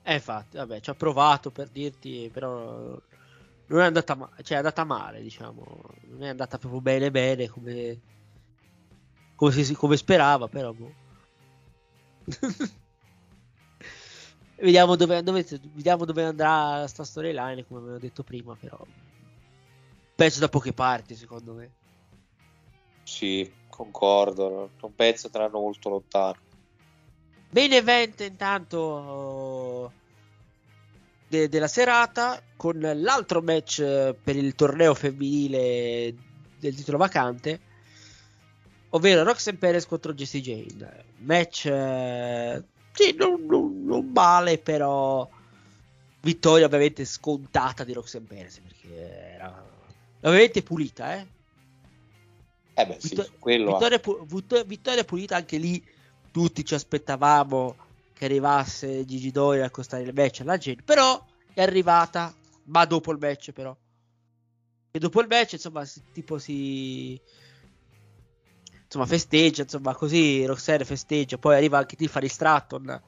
Eh, 0.04 0.14
infatti, 0.14 0.56
vabbè, 0.56 0.80
ci 0.80 0.90
ha 0.90 0.94
provato 0.94 1.50
per 1.52 1.68
dirti, 1.70 2.28
però 2.30 3.00
non 3.66 3.80
è 3.80 3.84
andata 3.84 4.14
male, 4.16 4.42
cioè 4.42 4.56
è 4.56 4.60
andata 4.60 4.84
male, 4.84 5.22
diciamo, 5.22 5.80
non 6.02 6.22
è 6.22 6.28
andata 6.28 6.58
proprio 6.58 6.80
bene 6.80 7.10
bene 7.10 7.48
come, 7.48 8.02
come, 9.34 9.52
si- 9.52 9.74
come 9.74 9.96
sperava, 9.96 10.48
però 10.48 10.72
boh. 10.72 10.96
vediamo, 14.56 14.96
dove, 14.96 15.22
dove- 15.22 15.44
vediamo 15.72 16.04
dove 16.04 16.24
andrà 16.24 16.86
sta 16.86 17.04
storyline, 17.04 17.64
come 17.66 17.80
avevo 17.80 17.98
detto 17.98 18.22
prima, 18.22 18.56
però 18.56 18.78
penso 20.16 20.40
da 20.40 20.48
poche 20.48 20.72
parti, 20.72 21.14
secondo 21.14 21.54
me. 21.54 21.74
Sì, 23.04 23.58
concordo, 23.66 24.74
non 24.80 24.94
penso 24.94 25.26
andranno 25.28 25.60
molto 25.60 25.88
lontano. 25.88 26.40
Main 27.54 27.72
event 27.74 28.20
intanto 28.20 29.92
de- 31.28 31.48
della 31.50 31.68
serata 31.68 32.42
con 32.56 32.78
l'altro 32.80 33.42
match 33.42 33.80
eh, 33.80 34.14
per 34.22 34.36
il 34.36 34.54
torneo 34.54 34.94
femminile 34.94 36.14
del 36.58 36.74
titolo 36.74 36.96
vacante, 36.96 37.60
ovvero 38.90 39.22
Roxanne 39.22 39.58
Perez 39.58 39.86
contro 39.86 40.14
Jessie 40.14 40.40
Jane. 40.40 41.04
Match 41.18 41.66
eh, 41.66 42.62
sì, 42.92 43.14
non, 43.18 43.44
non- 43.46 43.84
non 43.84 44.10
male, 44.12 44.56
però 44.58 45.28
vittoria 46.20 46.66
ovviamente 46.66 47.04
scontata 47.04 47.84
di 47.84 47.92
Roxanne 47.92 48.26
Perez 48.26 48.60
perché 48.60 49.32
era 49.34 49.62
ovviamente 50.22 50.62
pulita, 50.62 51.16
eh. 51.16 51.26
Eh 52.74 52.86
beh, 52.86 52.96
sì, 52.98 53.08
Vittor- 53.08 53.38
quello 53.38 53.72
vittoria, 53.72 53.98
pu- 53.98 54.24
vittor- 54.26 54.64
vittoria 54.64 55.04
pulita 55.04 55.36
anche 55.36 55.58
lì 55.58 55.84
tutti 56.32 56.64
ci 56.64 56.74
aspettavamo 56.74 57.76
che 58.12 58.24
arrivasse 58.24 59.04
Gigi 59.04 59.30
Dori 59.30 59.60
a 59.60 59.66
accostare 59.66 60.02
il 60.02 60.12
match 60.14 60.40
alla 60.40 60.56
gente 60.56 60.82
però 60.82 61.24
è 61.54 61.62
arrivata 61.62 62.34
ma 62.64 62.84
dopo 62.84 63.12
il 63.12 63.18
match 63.20 63.52
però. 63.52 63.76
E 64.90 64.98
dopo 64.98 65.20
il 65.20 65.26
match 65.28 65.52
insomma 65.52 65.84
si- 65.84 66.02
tipo 66.12 66.38
si 66.38 67.20
insomma 68.84 69.06
festeggia 69.06 69.62
insomma 69.62 69.94
così 69.94 70.44
Roxanne 70.44 70.84
festeggia 70.84 71.38
poi 71.38 71.56
arriva 71.56 71.78
anche 71.78 71.96
Tiffany 71.96 72.28
Stratton 72.28 73.00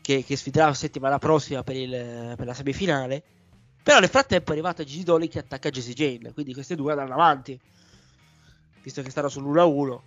che, 0.00 0.24
che 0.24 0.36
sfiderà 0.36 0.66
la 0.66 0.74
settimana 0.74 1.18
prossima 1.18 1.62
per, 1.62 1.76
il- 1.76 2.34
per 2.36 2.46
la 2.46 2.54
semifinale. 2.54 3.22
Però 3.82 3.98
nel 3.98 4.08
frattempo 4.08 4.50
è 4.50 4.52
arrivata 4.52 4.84
Gigi 4.84 5.04
Dori 5.04 5.28
che 5.28 5.38
attacca 5.38 5.70
Jessie 5.70 5.94
Jane 5.94 6.32
quindi 6.32 6.52
queste 6.52 6.74
due 6.76 6.92
andranno 6.92 7.14
avanti 7.14 7.58
visto 8.82 9.02
che 9.02 9.10
stanno 9.10 9.28
sull'1-1 9.28 9.98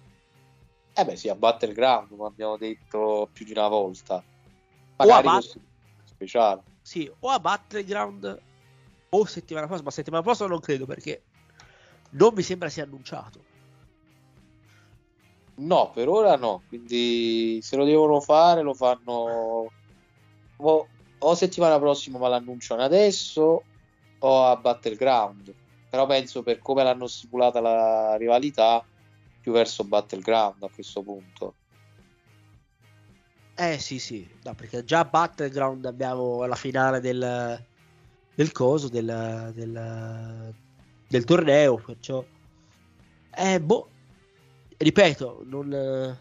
Eh 0.95 1.05
beh, 1.05 1.15
sì, 1.15 1.27
a 1.27 1.35
Battleground, 1.35 2.09
come 2.09 2.27
abbiamo 2.27 2.55
detto 2.57 3.29
più 3.33 3.45
di 3.45 3.51
una 3.51 3.67
volta. 3.67 4.15
a 4.17 4.23
Magari 4.97 5.27
Bat- 5.27 5.41
così, 5.41 5.61
speciale. 6.03 6.63
Sì, 6.81 7.11
o 7.19 7.29
a 7.29 7.39
Battleground 7.39 8.41
o 9.09 9.25
settimana 9.25 9.65
prossima. 9.65 9.87
Ma 9.87 9.95
settimana 9.95 10.23
prossima 10.23 10.49
non 10.49 10.59
credo 10.59 10.85
perché 10.85 11.23
non 12.11 12.33
mi 12.35 12.43
sembra 12.43 12.69
sia 12.69 12.83
annunciato. 12.83 13.43
No, 15.55 15.91
per 15.91 16.07
ora 16.09 16.35
no. 16.35 16.63
Quindi 16.67 17.59
se 17.61 17.75
lo 17.75 17.85
devono 17.85 18.19
fare, 18.19 18.61
lo 18.61 18.73
fanno 18.73 19.71
o, 20.57 20.89
o 21.17 21.35
settimana 21.35 21.79
prossima 21.79 22.19
ma 22.19 22.27
l'annunciano 22.27 22.83
adesso 22.83 23.65
o 24.19 24.43
a 24.45 24.55
Battleground. 24.57 25.55
Però 25.89 26.05
penso 26.05 26.43
per 26.43 26.59
come 26.59 26.83
l'hanno 26.83 27.07
stipulata 27.07 27.59
la 27.61 28.15
rivalità, 28.15 28.87
più 29.43 29.51
verso 29.51 29.83
Battleground 29.83 30.63
a 30.63 30.69
questo 30.73 31.03
punto. 31.03 31.55
Eh 33.55 33.77
sì, 33.77 33.99
sì, 33.99 34.27
no, 34.43 34.55
perché 34.55 34.85
già 34.85 34.99
a 34.99 35.05
Battleground 35.05 35.85
abbiamo 35.85 36.45
la 36.45 36.55
finale 36.55 37.01
del, 37.01 37.61
del 38.33 38.51
coso, 38.53 38.87
del, 38.87 39.51
del, 39.53 40.55
del 41.07 41.23
torneo, 41.25 41.75
perciò... 41.75 42.23
Eh, 43.35 43.59
boh, 43.59 43.89
ripeto, 44.77 45.41
non, 45.43 46.17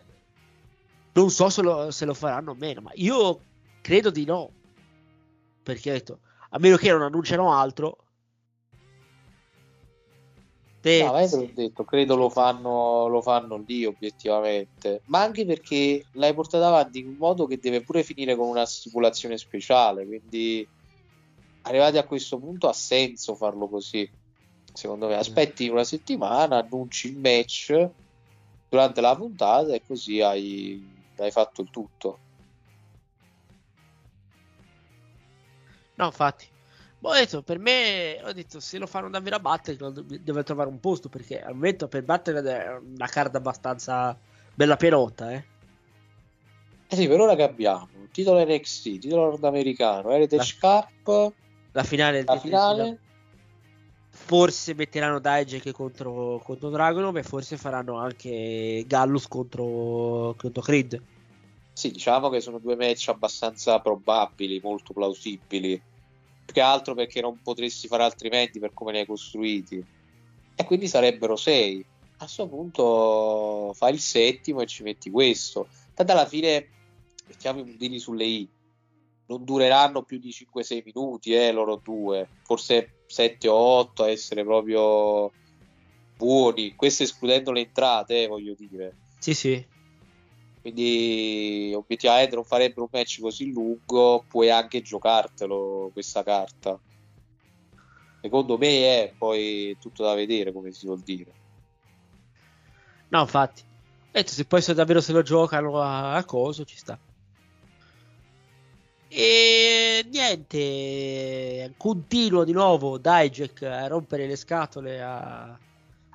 non 1.13 1.31
so 1.31 1.49
se 1.49 1.63
lo, 1.63 1.93
se 1.93 2.05
lo 2.05 2.15
faranno 2.15 2.51
o 2.51 2.55
meno, 2.55 2.81
ma 2.81 2.91
io 2.95 3.41
credo 3.83 4.11
di 4.11 4.25
no, 4.25 4.51
perché 5.63 5.93
detto, 5.93 6.19
a 6.51 6.59
meno 6.59 6.77
che 6.77 6.91
non 6.91 7.03
annunciano 7.03 7.55
altro, 7.55 8.02
Te... 10.83 11.05
No, 11.05 11.27
sì. 11.29 11.53
detto, 11.55 11.85
credo 11.85 12.17
lo 12.17 12.29
fanno, 12.29 13.07
lo 13.07 13.23
fanno 13.23 13.63
lì 13.65 13.85
obiettivamente, 13.85 15.03
ma 15.07 15.23
anche 15.23 15.47
perché 15.47 16.07
l'hai 16.15 16.35
portata 16.35 16.67
avanti 16.67 16.99
in 16.99 17.07
un 17.07 17.17
modo 17.19 17.47
che 17.47 17.59
deve 17.59 17.85
pure 17.85 18.03
finire 18.03 18.35
con 18.35 18.49
una 18.49 18.67
stipulazione 18.67 19.39
speciale, 19.39 20.05
quindi 20.05 20.69
arrivati 21.63 21.99
a 21.99 22.05
questo 22.05 22.41
punto 22.41 22.67
ha 22.67 22.73
senso 22.73 23.37
farlo 23.37 23.69
così. 23.69 24.11
Secondo 24.75 25.07
me, 25.07 25.15
aspetti 25.15 25.69
una 25.69 25.85
settimana, 25.85 26.57
annunci 26.57 27.07
il 27.07 27.19
match 27.19 27.91
durante 28.69 29.01
la 29.01 29.15
puntata 29.15 29.73
e 29.75 29.85
così 29.87 30.21
hai, 30.21 30.85
hai 31.19 31.31
fatto 31.31 31.63
il 31.63 31.71
tutto. 31.71 32.23
No, 35.95 36.07
infatti, 36.07 36.51
ho 37.11 37.15
detto, 37.15 37.43
per 37.43 37.59
me, 37.59 38.21
ho 38.23 38.33
detto, 38.33 38.61
se 38.61 38.79
lo 38.79 38.87
fanno 38.87 39.11
davvero 39.11 39.37
a 39.37 39.41
battere, 39.41 39.77
deve 40.21 40.43
trovare 40.45 40.69
un 40.69 40.79
posto, 40.79 41.09
perché 41.09 41.43
al 41.43 41.55
momento 41.55 41.89
per 41.89 42.05
battere 42.05 42.41
è 42.41 42.77
una 42.77 43.07
carta 43.07 43.39
abbastanza 43.39 44.17
bella 44.55 44.77
perotta, 44.77 45.33
eh. 45.33 45.45
Eh 46.87 46.97
sì, 46.97 47.09
per 47.09 47.21
ora 47.21 47.35
che 47.35 47.43
abbiamo 47.43 47.89
titolo 48.13 48.45
NXT, 48.45 48.99
titolo 48.99 49.25
nordamericano, 49.25 50.11
Heritage 50.11 50.59
la, 50.61 50.89
Cup, 51.03 51.33
la 51.73 51.83
finale, 51.83 52.23
la 52.25 52.39
finale. 52.39 52.99
Forse 54.11 54.75
metteranno 54.75 55.19
Dijak 55.19 55.73
contro, 55.73 56.41
contro 56.45 56.69
Dragonov 56.69 57.17
e 57.17 57.23
forse 57.23 57.57
faranno 57.57 57.99
anche 57.99 58.85
Gallus 58.87 59.27
contro, 59.27 60.35
contro 60.37 60.63
Creed. 60.63 61.03
Sì, 61.73 61.91
diciamo 61.91 62.29
che 62.29 62.41
sono 62.41 62.59
due 62.59 62.77
match 62.77 63.09
abbastanza 63.09 63.81
probabili, 63.81 64.61
molto 64.63 64.93
plausibili 64.93 65.81
più 66.45 66.55
che 66.55 66.61
altro 66.61 66.95
perché 66.95 67.21
non 67.21 67.41
potresti 67.43 67.89
fare 67.89 68.03
altrimenti 68.03 68.59
per 68.59 68.73
come 68.75 68.93
li 68.93 68.99
hai 68.99 69.07
costruiti. 69.07 69.85
E 70.55 70.65
quindi 70.65 70.89
sarebbero 70.89 71.37
sei. 71.37 71.85
A 72.17 72.25
questo 72.25 72.47
punto 72.47 73.73
fai 73.75 73.95
il 73.95 74.01
settimo 74.01 74.61
e 74.61 74.67
ci 74.67 74.83
metti 74.83 75.11
questo. 75.11 75.69
Tanto 75.95 76.13
alla 76.13 76.27
fine 76.27 76.69
mettiamo 77.27 77.61
i 77.61 77.65
puntini 77.65 77.99
sulle 77.99 78.25
i. 78.25 78.49
Non 79.27 79.45
dureranno 79.45 80.03
più 80.03 80.19
di 80.19 80.31
5-6 80.31 80.83
minuti, 80.85 81.33
eh, 81.33 81.53
loro 81.53 81.81
due, 81.83 82.29
forse 82.43 83.05
7 83.07 83.49
o 83.49 83.55
8 83.55 84.03
a 84.03 84.11
essere 84.11 84.45
proprio 84.45 85.33
buoni. 86.17 86.75
Questo 86.75 87.03
escludendo 87.03 87.51
le 87.51 87.61
entrate, 87.61 88.25
eh, 88.25 88.27
voglio 88.27 88.55
dire. 88.57 88.97
Sì, 89.19 89.35
sì. 89.35 89.65
Quindi 90.63 91.73
obiettivamente 91.75 92.37
non 92.37 92.45
farebbero 92.45 92.83
un 92.83 92.89
match 92.93 93.21
così 93.21 93.51
lungo, 93.51 94.25
puoi 94.29 94.49
anche 94.49 94.81
giocartelo 94.81 95.91
questa 95.93 96.23
carta. 96.23 96.81
Secondo 98.21 98.57
me 98.57 98.69
è 98.69 99.15
poi 99.19 99.77
tutto 99.81 100.05
da 100.05 100.15
vedere, 100.15 100.53
come 100.53 100.71
si 100.71 100.87
vuol 100.87 101.01
dire. 101.01 101.33
No, 103.09 103.23
infatti. 103.23 103.65
Detto, 104.13 104.31
se 104.31 104.45
poi 104.45 104.63
se 104.63 104.73
davvero 104.73 105.01
se 105.01 105.13
lo 105.13 105.23
giocano 105.23 105.81
a, 105.81 106.15
a 106.15 106.25
coso 106.25 106.65
ci 106.65 106.77
sta. 106.77 106.97
E 109.09 110.07
niente, 110.09 111.75
continuo 111.77 112.45
di 112.45 112.53
nuovo 112.53 112.99
Dijak 112.99 113.63
a 113.63 113.89
rompere 113.89 114.29
le 114.29 114.37
scatole 114.37 115.03
a, 115.03 115.59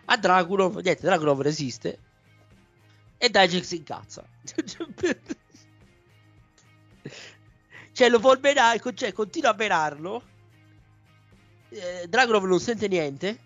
a 0.05 0.17
Dragunov. 0.17 0.75
Niente, 0.75 1.01
Dragunov 1.01 1.41
resiste 1.41 1.99
e 3.17 3.29
Dijak 3.29 3.65
si 3.65 3.77
incazza. 3.77 4.27
cioè 7.91 8.09
lo 8.09 8.19
vuol 8.19 8.39
menare, 8.39 8.79
cioè 8.93 9.11
continua 9.11 9.51
a 9.51 9.55
menarlo. 9.55 10.21
Eh, 11.69 12.07
Dragonov 12.07 12.43
non 12.45 12.59
sente 12.59 12.87
niente. 12.87 13.45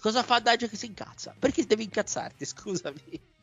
Cosa 0.00 0.22
fa 0.22 0.40
che 0.40 0.68
si 0.76 0.86
incazza? 0.86 1.34
Perché 1.36 1.64
devi 1.66 1.84
incazzarti, 1.84 2.44
scusami. 2.46 3.34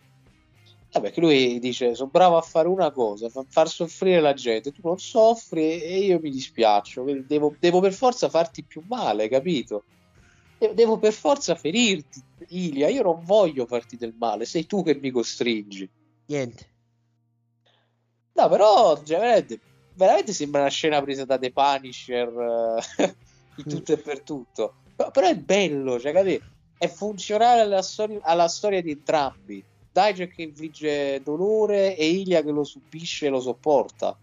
Vabbè, 0.93 1.11
che 1.11 1.19
lui 1.19 1.59
dice: 1.59 1.95
Sono 1.95 2.11
bravo 2.11 2.38
a 2.38 2.41
fare 2.41 2.67
una 2.67 2.91
cosa, 2.91 3.27
fa 3.29 3.43
far 3.49 3.67
soffrire 3.67 4.21
la 4.21 4.34
gente. 4.34 4.71
Tu 4.71 4.81
non 4.84 4.99
soffri 4.99 5.81
e 5.81 6.05
io 6.05 6.19
mi 6.19 6.29
dispiaccio. 6.29 7.03
Devo, 7.25 7.55
devo 7.59 7.79
per 7.79 7.93
forza 7.93 8.29
farti 8.29 8.63
più 8.63 8.84
male, 8.88 9.27
capito? 9.27 9.84
Devo 10.74 10.97
per 10.97 11.14
forza 11.14 11.55
ferirti, 11.55 12.22
Ilia. 12.49 12.88
Io 12.89 13.03
non 13.03 13.22
voglio 13.24 13.66
farti 13.66 13.97
del 13.97 14.14
male, 14.18 14.45
sei 14.45 14.66
tu 14.66 14.84
che 14.84 14.95
mi 14.95 15.11
costringi. 15.11 15.89
Niente. 16.28 16.72
No, 18.34 18.49
però 18.49 18.95
cioè, 19.03 19.20
veramente, 19.20 19.59
veramente, 19.95 20.34
sembra 20.34 20.61
una 20.61 20.70
scena 20.70 21.01
presa 21.01 21.26
da 21.26 21.38
The 21.38 21.51
Punisher 21.51 22.28
uh, 22.30 23.03
in 23.57 23.64
tutto 23.68 23.93
e 23.93 23.97
per 23.97 24.22
tutto. 24.22 24.76
Però, 24.95 25.11
però 25.11 25.28
è 25.28 25.38
bello, 25.38 25.99
cioè, 25.99 26.14
capito? 26.14 26.45
È 26.78 26.88
funzionale 26.88 27.61
alla 27.61 27.82
storia, 27.82 28.20
alla 28.22 28.47
storia 28.47 28.82
di 28.82 28.91
entrambi. 28.91 29.64
Dijak 29.91 30.34
che 30.34 30.41
infligge 30.41 31.22
dolore 31.22 31.95
e 31.95 32.07
Ilia 32.07 32.41
che 32.41 32.51
lo 32.51 32.64
subisce 32.64 33.28
e 33.28 33.30
lo 33.30 33.39
sopporta. 33.39 34.18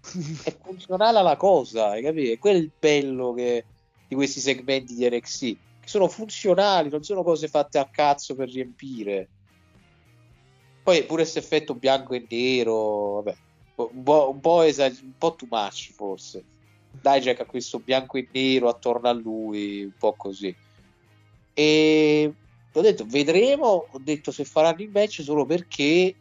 è 0.44 0.56
funzionale 0.62 1.18
alla 1.18 1.36
cosa, 1.36 1.90
hai 1.90 2.02
capito? 2.02 2.32
È 2.32 2.38
quel 2.38 2.70
bello 2.78 3.32
che 3.32 3.64
di 4.10 4.16
questi 4.16 4.40
segmenti 4.40 4.96
di 4.96 5.08
NXT 5.08 5.38
che 5.80 5.86
sono 5.86 6.08
funzionali, 6.08 6.88
non 6.88 7.04
sono 7.04 7.22
cose 7.22 7.46
fatte 7.46 7.78
a 7.78 7.88
cazzo 7.88 8.34
per 8.34 8.50
riempire. 8.50 9.28
Poi 10.82 11.04
pure 11.04 11.22
questo 11.22 11.38
effetto 11.38 11.76
bianco 11.76 12.14
e 12.14 12.26
nero, 12.28 13.22
vabbè, 13.22 13.36
un 13.76 14.02
po', 14.02 14.30
un 14.30 14.40
po', 14.40 14.62
esag- 14.62 14.98
un 15.00 15.16
po 15.16 15.36
too 15.36 15.46
much 15.48 15.92
forse. 15.92 16.42
Dijak 16.90 17.38
ha 17.38 17.44
questo 17.44 17.78
bianco 17.78 18.16
e 18.16 18.26
nero 18.32 18.68
attorno 18.68 19.08
a 19.08 19.12
lui, 19.12 19.84
un 19.84 19.94
po' 19.96 20.14
così. 20.14 20.52
E 21.54 22.34
ho 22.72 22.80
detto, 22.80 23.06
vedremo, 23.06 23.86
ho 23.88 23.98
detto 24.00 24.32
se 24.32 24.44
faranno 24.44 24.82
il 24.82 24.90
match 24.90 25.22
solo 25.22 25.46
perché 25.46 26.16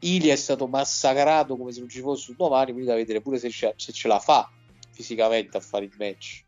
Ilia 0.00 0.34
è 0.34 0.36
stato 0.36 0.66
massacrato 0.66 1.56
come 1.56 1.72
se 1.72 1.80
non 1.80 1.88
ci 1.88 2.00
fosse 2.00 2.32
un 2.32 2.36
domani, 2.36 2.72
quindi 2.72 2.90
da 2.90 2.94
vedere 2.94 3.22
pure 3.22 3.38
se 3.38 3.48
ce, 3.48 3.72
se 3.76 3.90
ce 3.90 4.06
la 4.06 4.18
fa 4.18 4.50
fisicamente 4.90 5.56
a 5.56 5.60
fare 5.60 5.86
il 5.86 5.94
match. 5.96 6.44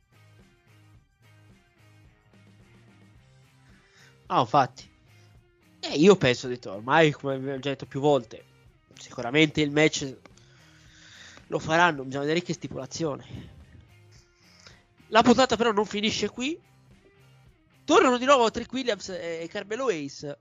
Ah, 4.33 4.41
infatti. 4.41 4.89
Eh, 5.81 5.95
io 5.97 6.17
penso, 6.17 6.49
detto, 6.49 6.73
ormai, 6.73 7.13
come 7.13 7.35
abbiamo 7.35 7.59
già 7.59 7.69
detto 7.69 7.85
più 7.85 8.01
volte, 8.01 8.43
sicuramente 8.95 9.61
il 9.61 9.71
match 9.71 10.17
lo 11.49 11.59
faranno, 11.59 12.03
bisogna 12.03 12.25
vedere 12.25 12.41
che 12.41 12.55
stipulazione. 12.55 13.51
La 15.09 15.21
puntata 15.21 15.57
però 15.57 15.71
non 15.73 15.85
finisce 15.85 16.31
qui. 16.31 16.59
Tornano 17.85 18.17
di 18.17 18.25
nuovo 18.25 18.51
Trick 18.51 18.73
Williams 18.73 19.11
e 19.11 19.47
Carmelo 19.51 19.89
Ace. 19.89 20.39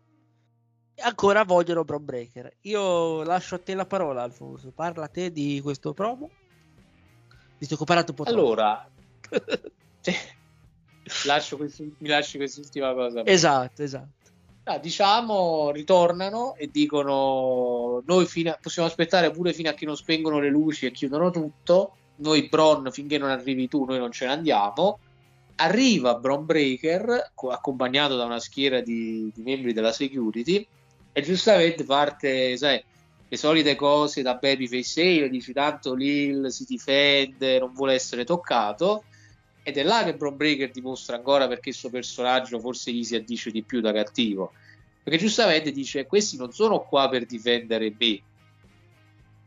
E 0.95 1.01
ancora 1.01 1.43
vogliono 1.43 1.83
Bron 1.83 2.05
Breaker. 2.05 2.55
Io 2.61 3.23
lascio 3.23 3.55
a 3.55 3.59
te 3.59 3.73
la 3.73 3.85
parola, 3.85 4.23
Alfonso. 4.23 4.71
Parla 4.71 5.05
a 5.05 5.09
te 5.09 5.33
di 5.33 5.59
questo 5.61 5.91
promo. 5.91 6.29
Visto 7.57 7.75
che 7.75 7.81
ho 7.81 7.85
parlato 7.85 8.11
un 8.11 8.17
po' 8.17 8.23
Allora, 8.23 8.89
lascio 11.27 11.57
questi, 11.57 11.93
mi 11.97 12.07
lasci 12.07 12.37
quest'ultima 12.37 12.93
cosa. 12.93 13.25
Esatto, 13.25 13.83
esatto. 13.83 14.29
Ah, 14.63 14.77
diciamo, 14.77 15.71
ritornano 15.71 16.55
e 16.55 16.69
dicono: 16.71 18.03
Noi 18.05 18.27
a, 18.47 18.59
possiamo 18.61 18.87
aspettare 18.87 19.31
pure 19.31 19.53
fino 19.53 19.69
a 19.69 19.73
che 19.73 19.85
non 19.85 19.95
spengono 19.95 20.39
le 20.39 20.49
luci 20.49 20.85
e 20.85 20.91
chiudono 20.91 21.31
tutto. 21.31 21.95
Noi, 22.17 22.47
Bron, 22.47 22.91
finché 22.91 23.17
non 23.17 23.29
arrivi 23.29 23.67
tu, 23.67 23.85
noi 23.85 23.97
non 23.97 24.11
ce 24.11 24.25
ne 24.25 24.33
andiamo. 24.33 24.99
Arriva 25.55 26.15
Bron 26.15 26.45
Breaker, 26.45 27.31
co- 27.33 27.49
accompagnato 27.49 28.15
da 28.15 28.25
una 28.25 28.39
schiera 28.39 28.81
di, 28.81 29.31
di, 29.33 29.41
membri 29.43 29.73
della 29.73 29.91
security, 29.91 30.65
e 31.11 31.21
giustamente 31.21 31.83
parte, 31.83 32.55
sai, 32.57 32.83
le 33.27 33.37
solite 33.37 33.75
cose 33.75 34.21
da 34.21 34.35
babyface 34.35 35.23
e 35.23 35.29
dici 35.29 35.53
tanto 35.53 35.93
Lil 35.93 36.51
si 36.51 36.65
difende, 36.67 37.59
non 37.59 37.73
vuole 37.73 37.93
essere 37.93 38.23
toccato 38.25 39.03
ed 39.63 39.77
è 39.77 39.83
là 39.83 40.03
che 40.03 40.15
Bron 40.15 40.35
Breaker 40.35 40.71
dimostra 40.71 41.17
ancora 41.17 41.47
perché 41.47 41.69
il 41.69 41.75
suo 41.75 41.89
personaggio 41.89 42.59
forse 42.59 42.91
gli 42.91 43.03
si 43.03 43.15
addice 43.15 43.51
di 43.51 43.63
più 43.63 43.79
da 43.79 43.91
cattivo. 43.91 44.53
Perché 45.03 45.19
giustamente 45.19 45.71
dice: 45.71 46.05
Questi 46.05 46.37
non 46.37 46.51
sono 46.51 46.81
qua 46.81 47.09
per 47.09 47.25
difendere 47.25 47.93
me. 47.97 48.21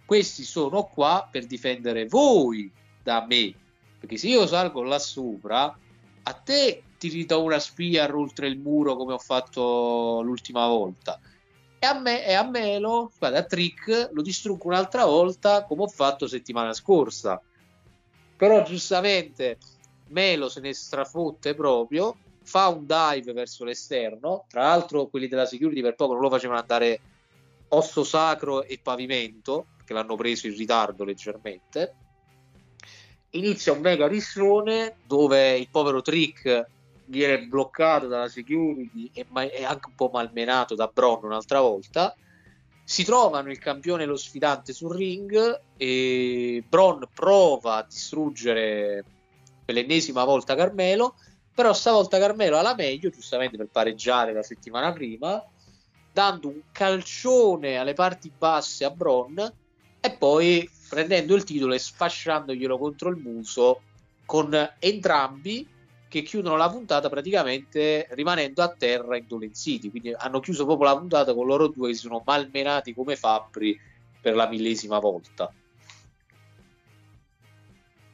questi 0.04 0.44
sono 0.44 0.84
qua 0.84 1.28
per 1.30 1.46
difendere 1.46 2.06
voi 2.06 2.70
da 3.02 3.24
me. 3.26 3.54
Perché 3.98 4.16
se 4.16 4.28
io 4.28 4.46
salgo 4.46 4.82
là 4.82 4.98
sopra, 4.98 5.76
a 6.22 6.32
te 6.32 6.82
ti 6.98 7.08
ridò 7.08 7.42
una 7.42 7.58
spia 7.58 8.08
oltre 8.14 8.46
il 8.46 8.58
muro 8.58 8.96
come 8.96 9.14
ho 9.14 9.18
fatto 9.18 10.20
l'ultima 10.22 10.66
volta. 10.68 11.18
E 11.78 11.86
a 11.86 11.98
me 11.98 12.24
e 12.24 12.32
a 12.32 12.48
Melo, 12.48 13.10
guarda, 13.18 13.38
a 13.38 13.44
Trick 13.44 14.10
lo 14.12 14.22
distruggo 14.22 14.68
un'altra 14.68 15.04
volta 15.04 15.64
come 15.64 15.82
ho 15.82 15.88
fatto 15.88 16.26
settimana 16.26 16.72
scorsa. 16.72 17.40
Però 18.36 18.62
giustamente 18.62 19.58
Melo 20.08 20.48
se 20.48 20.60
ne 20.60 20.72
strafotte 20.72 21.54
proprio, 21.54 22.16
fa 22.42 22.68
un 22.68 22.86
dive 22.86 23.32
verso 23.32 23.64
l'esterno. 23.64 24.44
Tra 24.48 24.62
l'altro, 24.62 25.06
quelli 25.06 25.28
della 25.28 25.46
security 25.46 25.80
per 25.80 25.94
poco 25.94 26.12
non 26.12 26.22
lo 26.22 26.30
facevano 26.30 26.60
andare 26.60 27.00
osso 27.68 28.04
sacro 28.04 28.62
e 28.64 28.78
pavimento, 28.82 29.66
che 29.84 29.92
l'hanno 29.92 30.16
preso 30.16 30.46
in 30.46 30.56
ritardo 30.56 31.04
leggermente. 31.04 31.94
Inizia 33.30 33.72
un 33.72 33.80
mega 33.80 34.06
rissone 34.06 34.96
dove 35.06 35.56
il 35.56 35.68
povero 35.68 36.02
Trick 36.02 36.66
viene 37.06 37.46
bloccato 37.46 38.06
dalla 38.06 38.28
security 38.28 39.10
e 39.12 39.26
ma- 39.28 39.40
anche 39.40 39.88
un 39.88 39.94
po' 39.96 40.10
malmenato 40.12 40.74
da 40.74 40.86
Bron 40.86 41.24
un'altra 41.24 41.60
volta. 41.60 42.14
Si 42.84 43.02
trovano 43.02 43.50
il 43.50 43.58
campione 43.58 44.04
e 44.04 44.06
lo 44.06 44.16
sfidante 44.16 44.72
sul 44.72 44.94
ring 44.94 45.60
e 45.76 46.62
Bron 46.68 47.08
prova 47.12 47.76
a 47.76 47.86
distruggere 47.88 49.04
per 49.64 49.74
l'ennesima 49.74 50.24
volta 50.24 50.54
Carmelo, 50.54 51.14
però 51.54 51.72
stavolta 51.72 52.18
Carmelo 52.18 52.58
ha 52.58 52.62
la 52.62 52.74
meglio, 52.74 53.10
giustamente 53.10 53.56
per 53.56 53.68
pareggiare 53.70 54.32
la 54.32 54.42
settimana 54.42 54.92
prima, 54.92 55.42
dando 56.12 56.48
un 56.48 56.60
calcione 56.72 57.76
alle 57.76 57.94
parti 57.94 58.32
basse 58.36 58.84
a 58.84 58.90
Bron 58.90 59.52
e 60.00 60.10
poi 60.12 60.68
prendendo 60.88 61.34
il 61.34 61.44
titolo 61.44 61.74
e 61.74 61.78
sfasciandoglielo 61.78 62.78
contro 62.78 63.08
il 63.08 63.16
muso 63.16 63.82
con 64.24 64.56
entrambi 64.78 65.66
che 66.08 66.22
chiudono 66.22 66.56
la 66.56 66.70
puntata 66.70 67.08
praticamente 67.08 68.06
rimanendo 68.10 68.62
a 68.62 68.68
terra 68.68 69.16
indolenziti. 69.16 69.90
Quindi 69.90 70.12
hanno 70.16 70.38
chiuso 70.38 70.64
proprio 70.64 70.90
la 70.90 70.98
puntata 70.98 71.34
con 71.34 71.46
loro 71.46 71.66
due 71.66 71.88
che 71.88 71.94
si 71.94 72.02
sono 72.02 72.22
malmenati 72.24 72.94
come 72.94 73.16
fabbri 73.16 73.76
per 74.20 74.36
la 74.36 74.46
millesima 74.46 75.00
volta. 75.00 75.52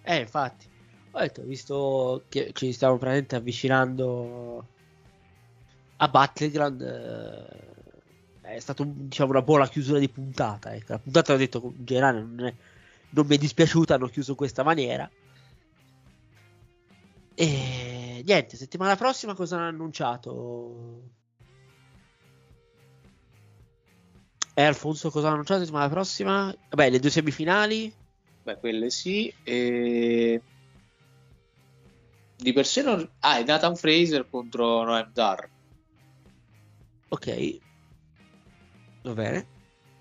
Eh, 0.03 0.17
infatti, 0.17 0.70
ho 1.13 1.19
detto, 1.19 1.43
visto 1.43 2.25
che 2.29 2.53
ci 2.53 2.73
stiamo 2.73 2.95
praticamente 2.95 3.37
avvicinando 3.37 4.67
a 5.97 6.09
Battleground, 6.09 6.81
eh, 8.43 8.55
è 8.55 8.59
stata 8.59 8.85
diciamo, 8.85 9.31
una 9.31 9.43
buona 9.43 9.69
chiusura 9.69 9.99
di 9.99 10.09
puntata. 10.09 10.75
Ecco. 10.75 10.93
La 10.93 10.99
puntata, 10.99 11.35
ho 11.35 11.37
detto, 11.37 11.73
in 11.77 11.85
generale 11.85 12.21
non, 12.21 12.47
è, 12.47 12.55
non 13.11 13.27
mi 13.27 13.35
è 13.35 13.39
dispiaciuta, 13.39 13.95
hanno 13.95 14.09
chiuso 14.09 14.31
in 14.31 14.37
questa 14.37 14.63
maniera. 14.63 15.11
E 17.35 18.23
niente, 18.25 18.57
settimana 18.57 18.97
prossima 18.97 19.35
cosa 19.35 19.57
hanno 19.57 19.69
annunciato? 19.69 21.03
E 24.55 24.63
Alfonso 24.63 25.11
cosa 25.11 25.27
hanno 25.27 25.35
annunciato 25.35 25.61
settimana 25.61 25.89
prossima? 25.89 26.55
Vabbè, 26.69 26.91
le 26.91 26.99
due 26.99 27.11
semifinali. 27.11 27.93
Beh, 28.43 28.59
quelle 28.59 28.91
sì. 28.91 29.33
E... 29.43 30.43
Di 32.41 32.53
per 32.53 32.67
sé 32.67 32.83
non... 32.83 33.09
Ah, 33.21 33.39
è 33.39 33.45
Nathan 33.45 33.77
Fraser 33.77 34.29
contro 34.29 34.83
Noam 34.83 35.11
Dar. 35.13 35.49
Ok. 37.09 37.59
Va 39.03 39.13
bene. 39.13 39.47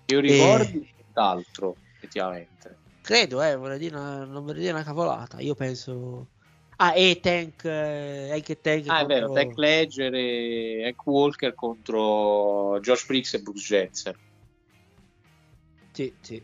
Io 0.06 0.20
ricordo 0.20 0.78
e... 0.78 0.94
altro, 1.14 1.76
effettivamente. 1.96 2.78
Credo, 3.02 3.42
eh, 3.42 3.56
vorrei 3.56 3.78
dire 3.78 3.96
una, 3.96 4.24
non 4.24 4.44
vorrei 4.44 4.60
dire 4.60 4.72
una 4.72 4.82
cavolata. 4.82 5.40
Io 5.40 5.54
penso... 5.54 6.28
Ah, 6.76 6.94
e 6.94 7.20
Tank, 7.20 7.64
eh, 7.64 8.30
anche 8.32 8.58
Tank 8.58 8.84
ah, 8.88 9.00
contro... 9.00 9.16
è 9.16 9.20
vero, 9.20 9.32
Tank 9.32 9.56
Ledger 9.58 10.14
e 10.14 10.86
Hank 10.86 11.06
Walker 11.06 11.54
contro 11.54 12.80
Josh 12.80 13.04
Briggs 13.04 13.34
e 13.34 13.42
Bruce 13.42 13.66
Jensen. 13.66 14.14
Sì, 15.92 16.14
sì. 16.20 16.42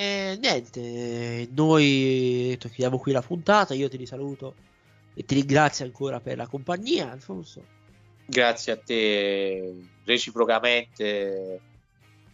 E 0.00 0.38
niente, 0.40 1.48
noi 1.56 2.56
chiudiamo 2.56 2.98
qui 2.98 3.10
la 3.10 3.20
puntata. 3.20 3.74
Io 3.74 3.88
ti 3.88 3.96
risaluto 3.96 4.54
e 5.12 5.24
ti 5.24 5.34
ringrazio 5.34 5.84
ancora 5.84 6.20
per 6.20 6.36
la 6.36 6.46
compagnia, 6.46 7.10
Alfonso. 7.10 7.64
Grazie 8.24 8.72
a 8.72 8.76
te, 8.76 9.74
reciprocamente 10.04 11.60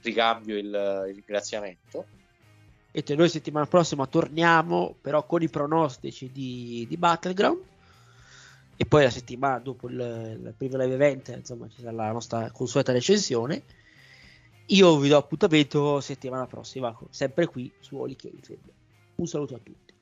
ricambio 0.03 0.59
il, 0.59 0.67
il 0.67 1.15
ringraziamento. 1.15 2.05
E 2.93 3.03
noi 3.15 3.31
settimana 3.31 3.65
prossima 3.65 4.07
torniamo 4.07 4.95
però 5.01 5.25
con 5.25 5.41
i 5.41 5.49
pronostici 5.49 6.31
di, 6.31 6.85
di 6.87 6.99
Battleground. 6.99 7.63
E 8.77 8.85
poi 8.85 9.05
la 9.05 9.11
settimana 9.11 9.59
dopo 9.61 9.89
il, 9.89 9.95
il 10.45 10.55
primo 10.55 10.77
live 10.77 10.93
event, 10.93 11.29
insomma, 11.29 11.67
ci 11.71 11.81
sarà 11.81 11.93
la 11.93 12.13
nostra 12.13 12.51
consueta 12.51 12.93
recensione. 12.93 13.63
Io 14.69 14.99
vi 14.99 15.09
do 15.09 15.19
appuntamento 15.19 16.01
settimana 16.01 16.47
prossima, 16.47 16.97
sempre 17.11 17.47
qui 17.47 17.71
su 17.81 17.97
Oli 17.99 18.17
Un 19.17 19.27
saluto 19.27 19.55
a 19.55 19.59
tutti. 19.59 19.94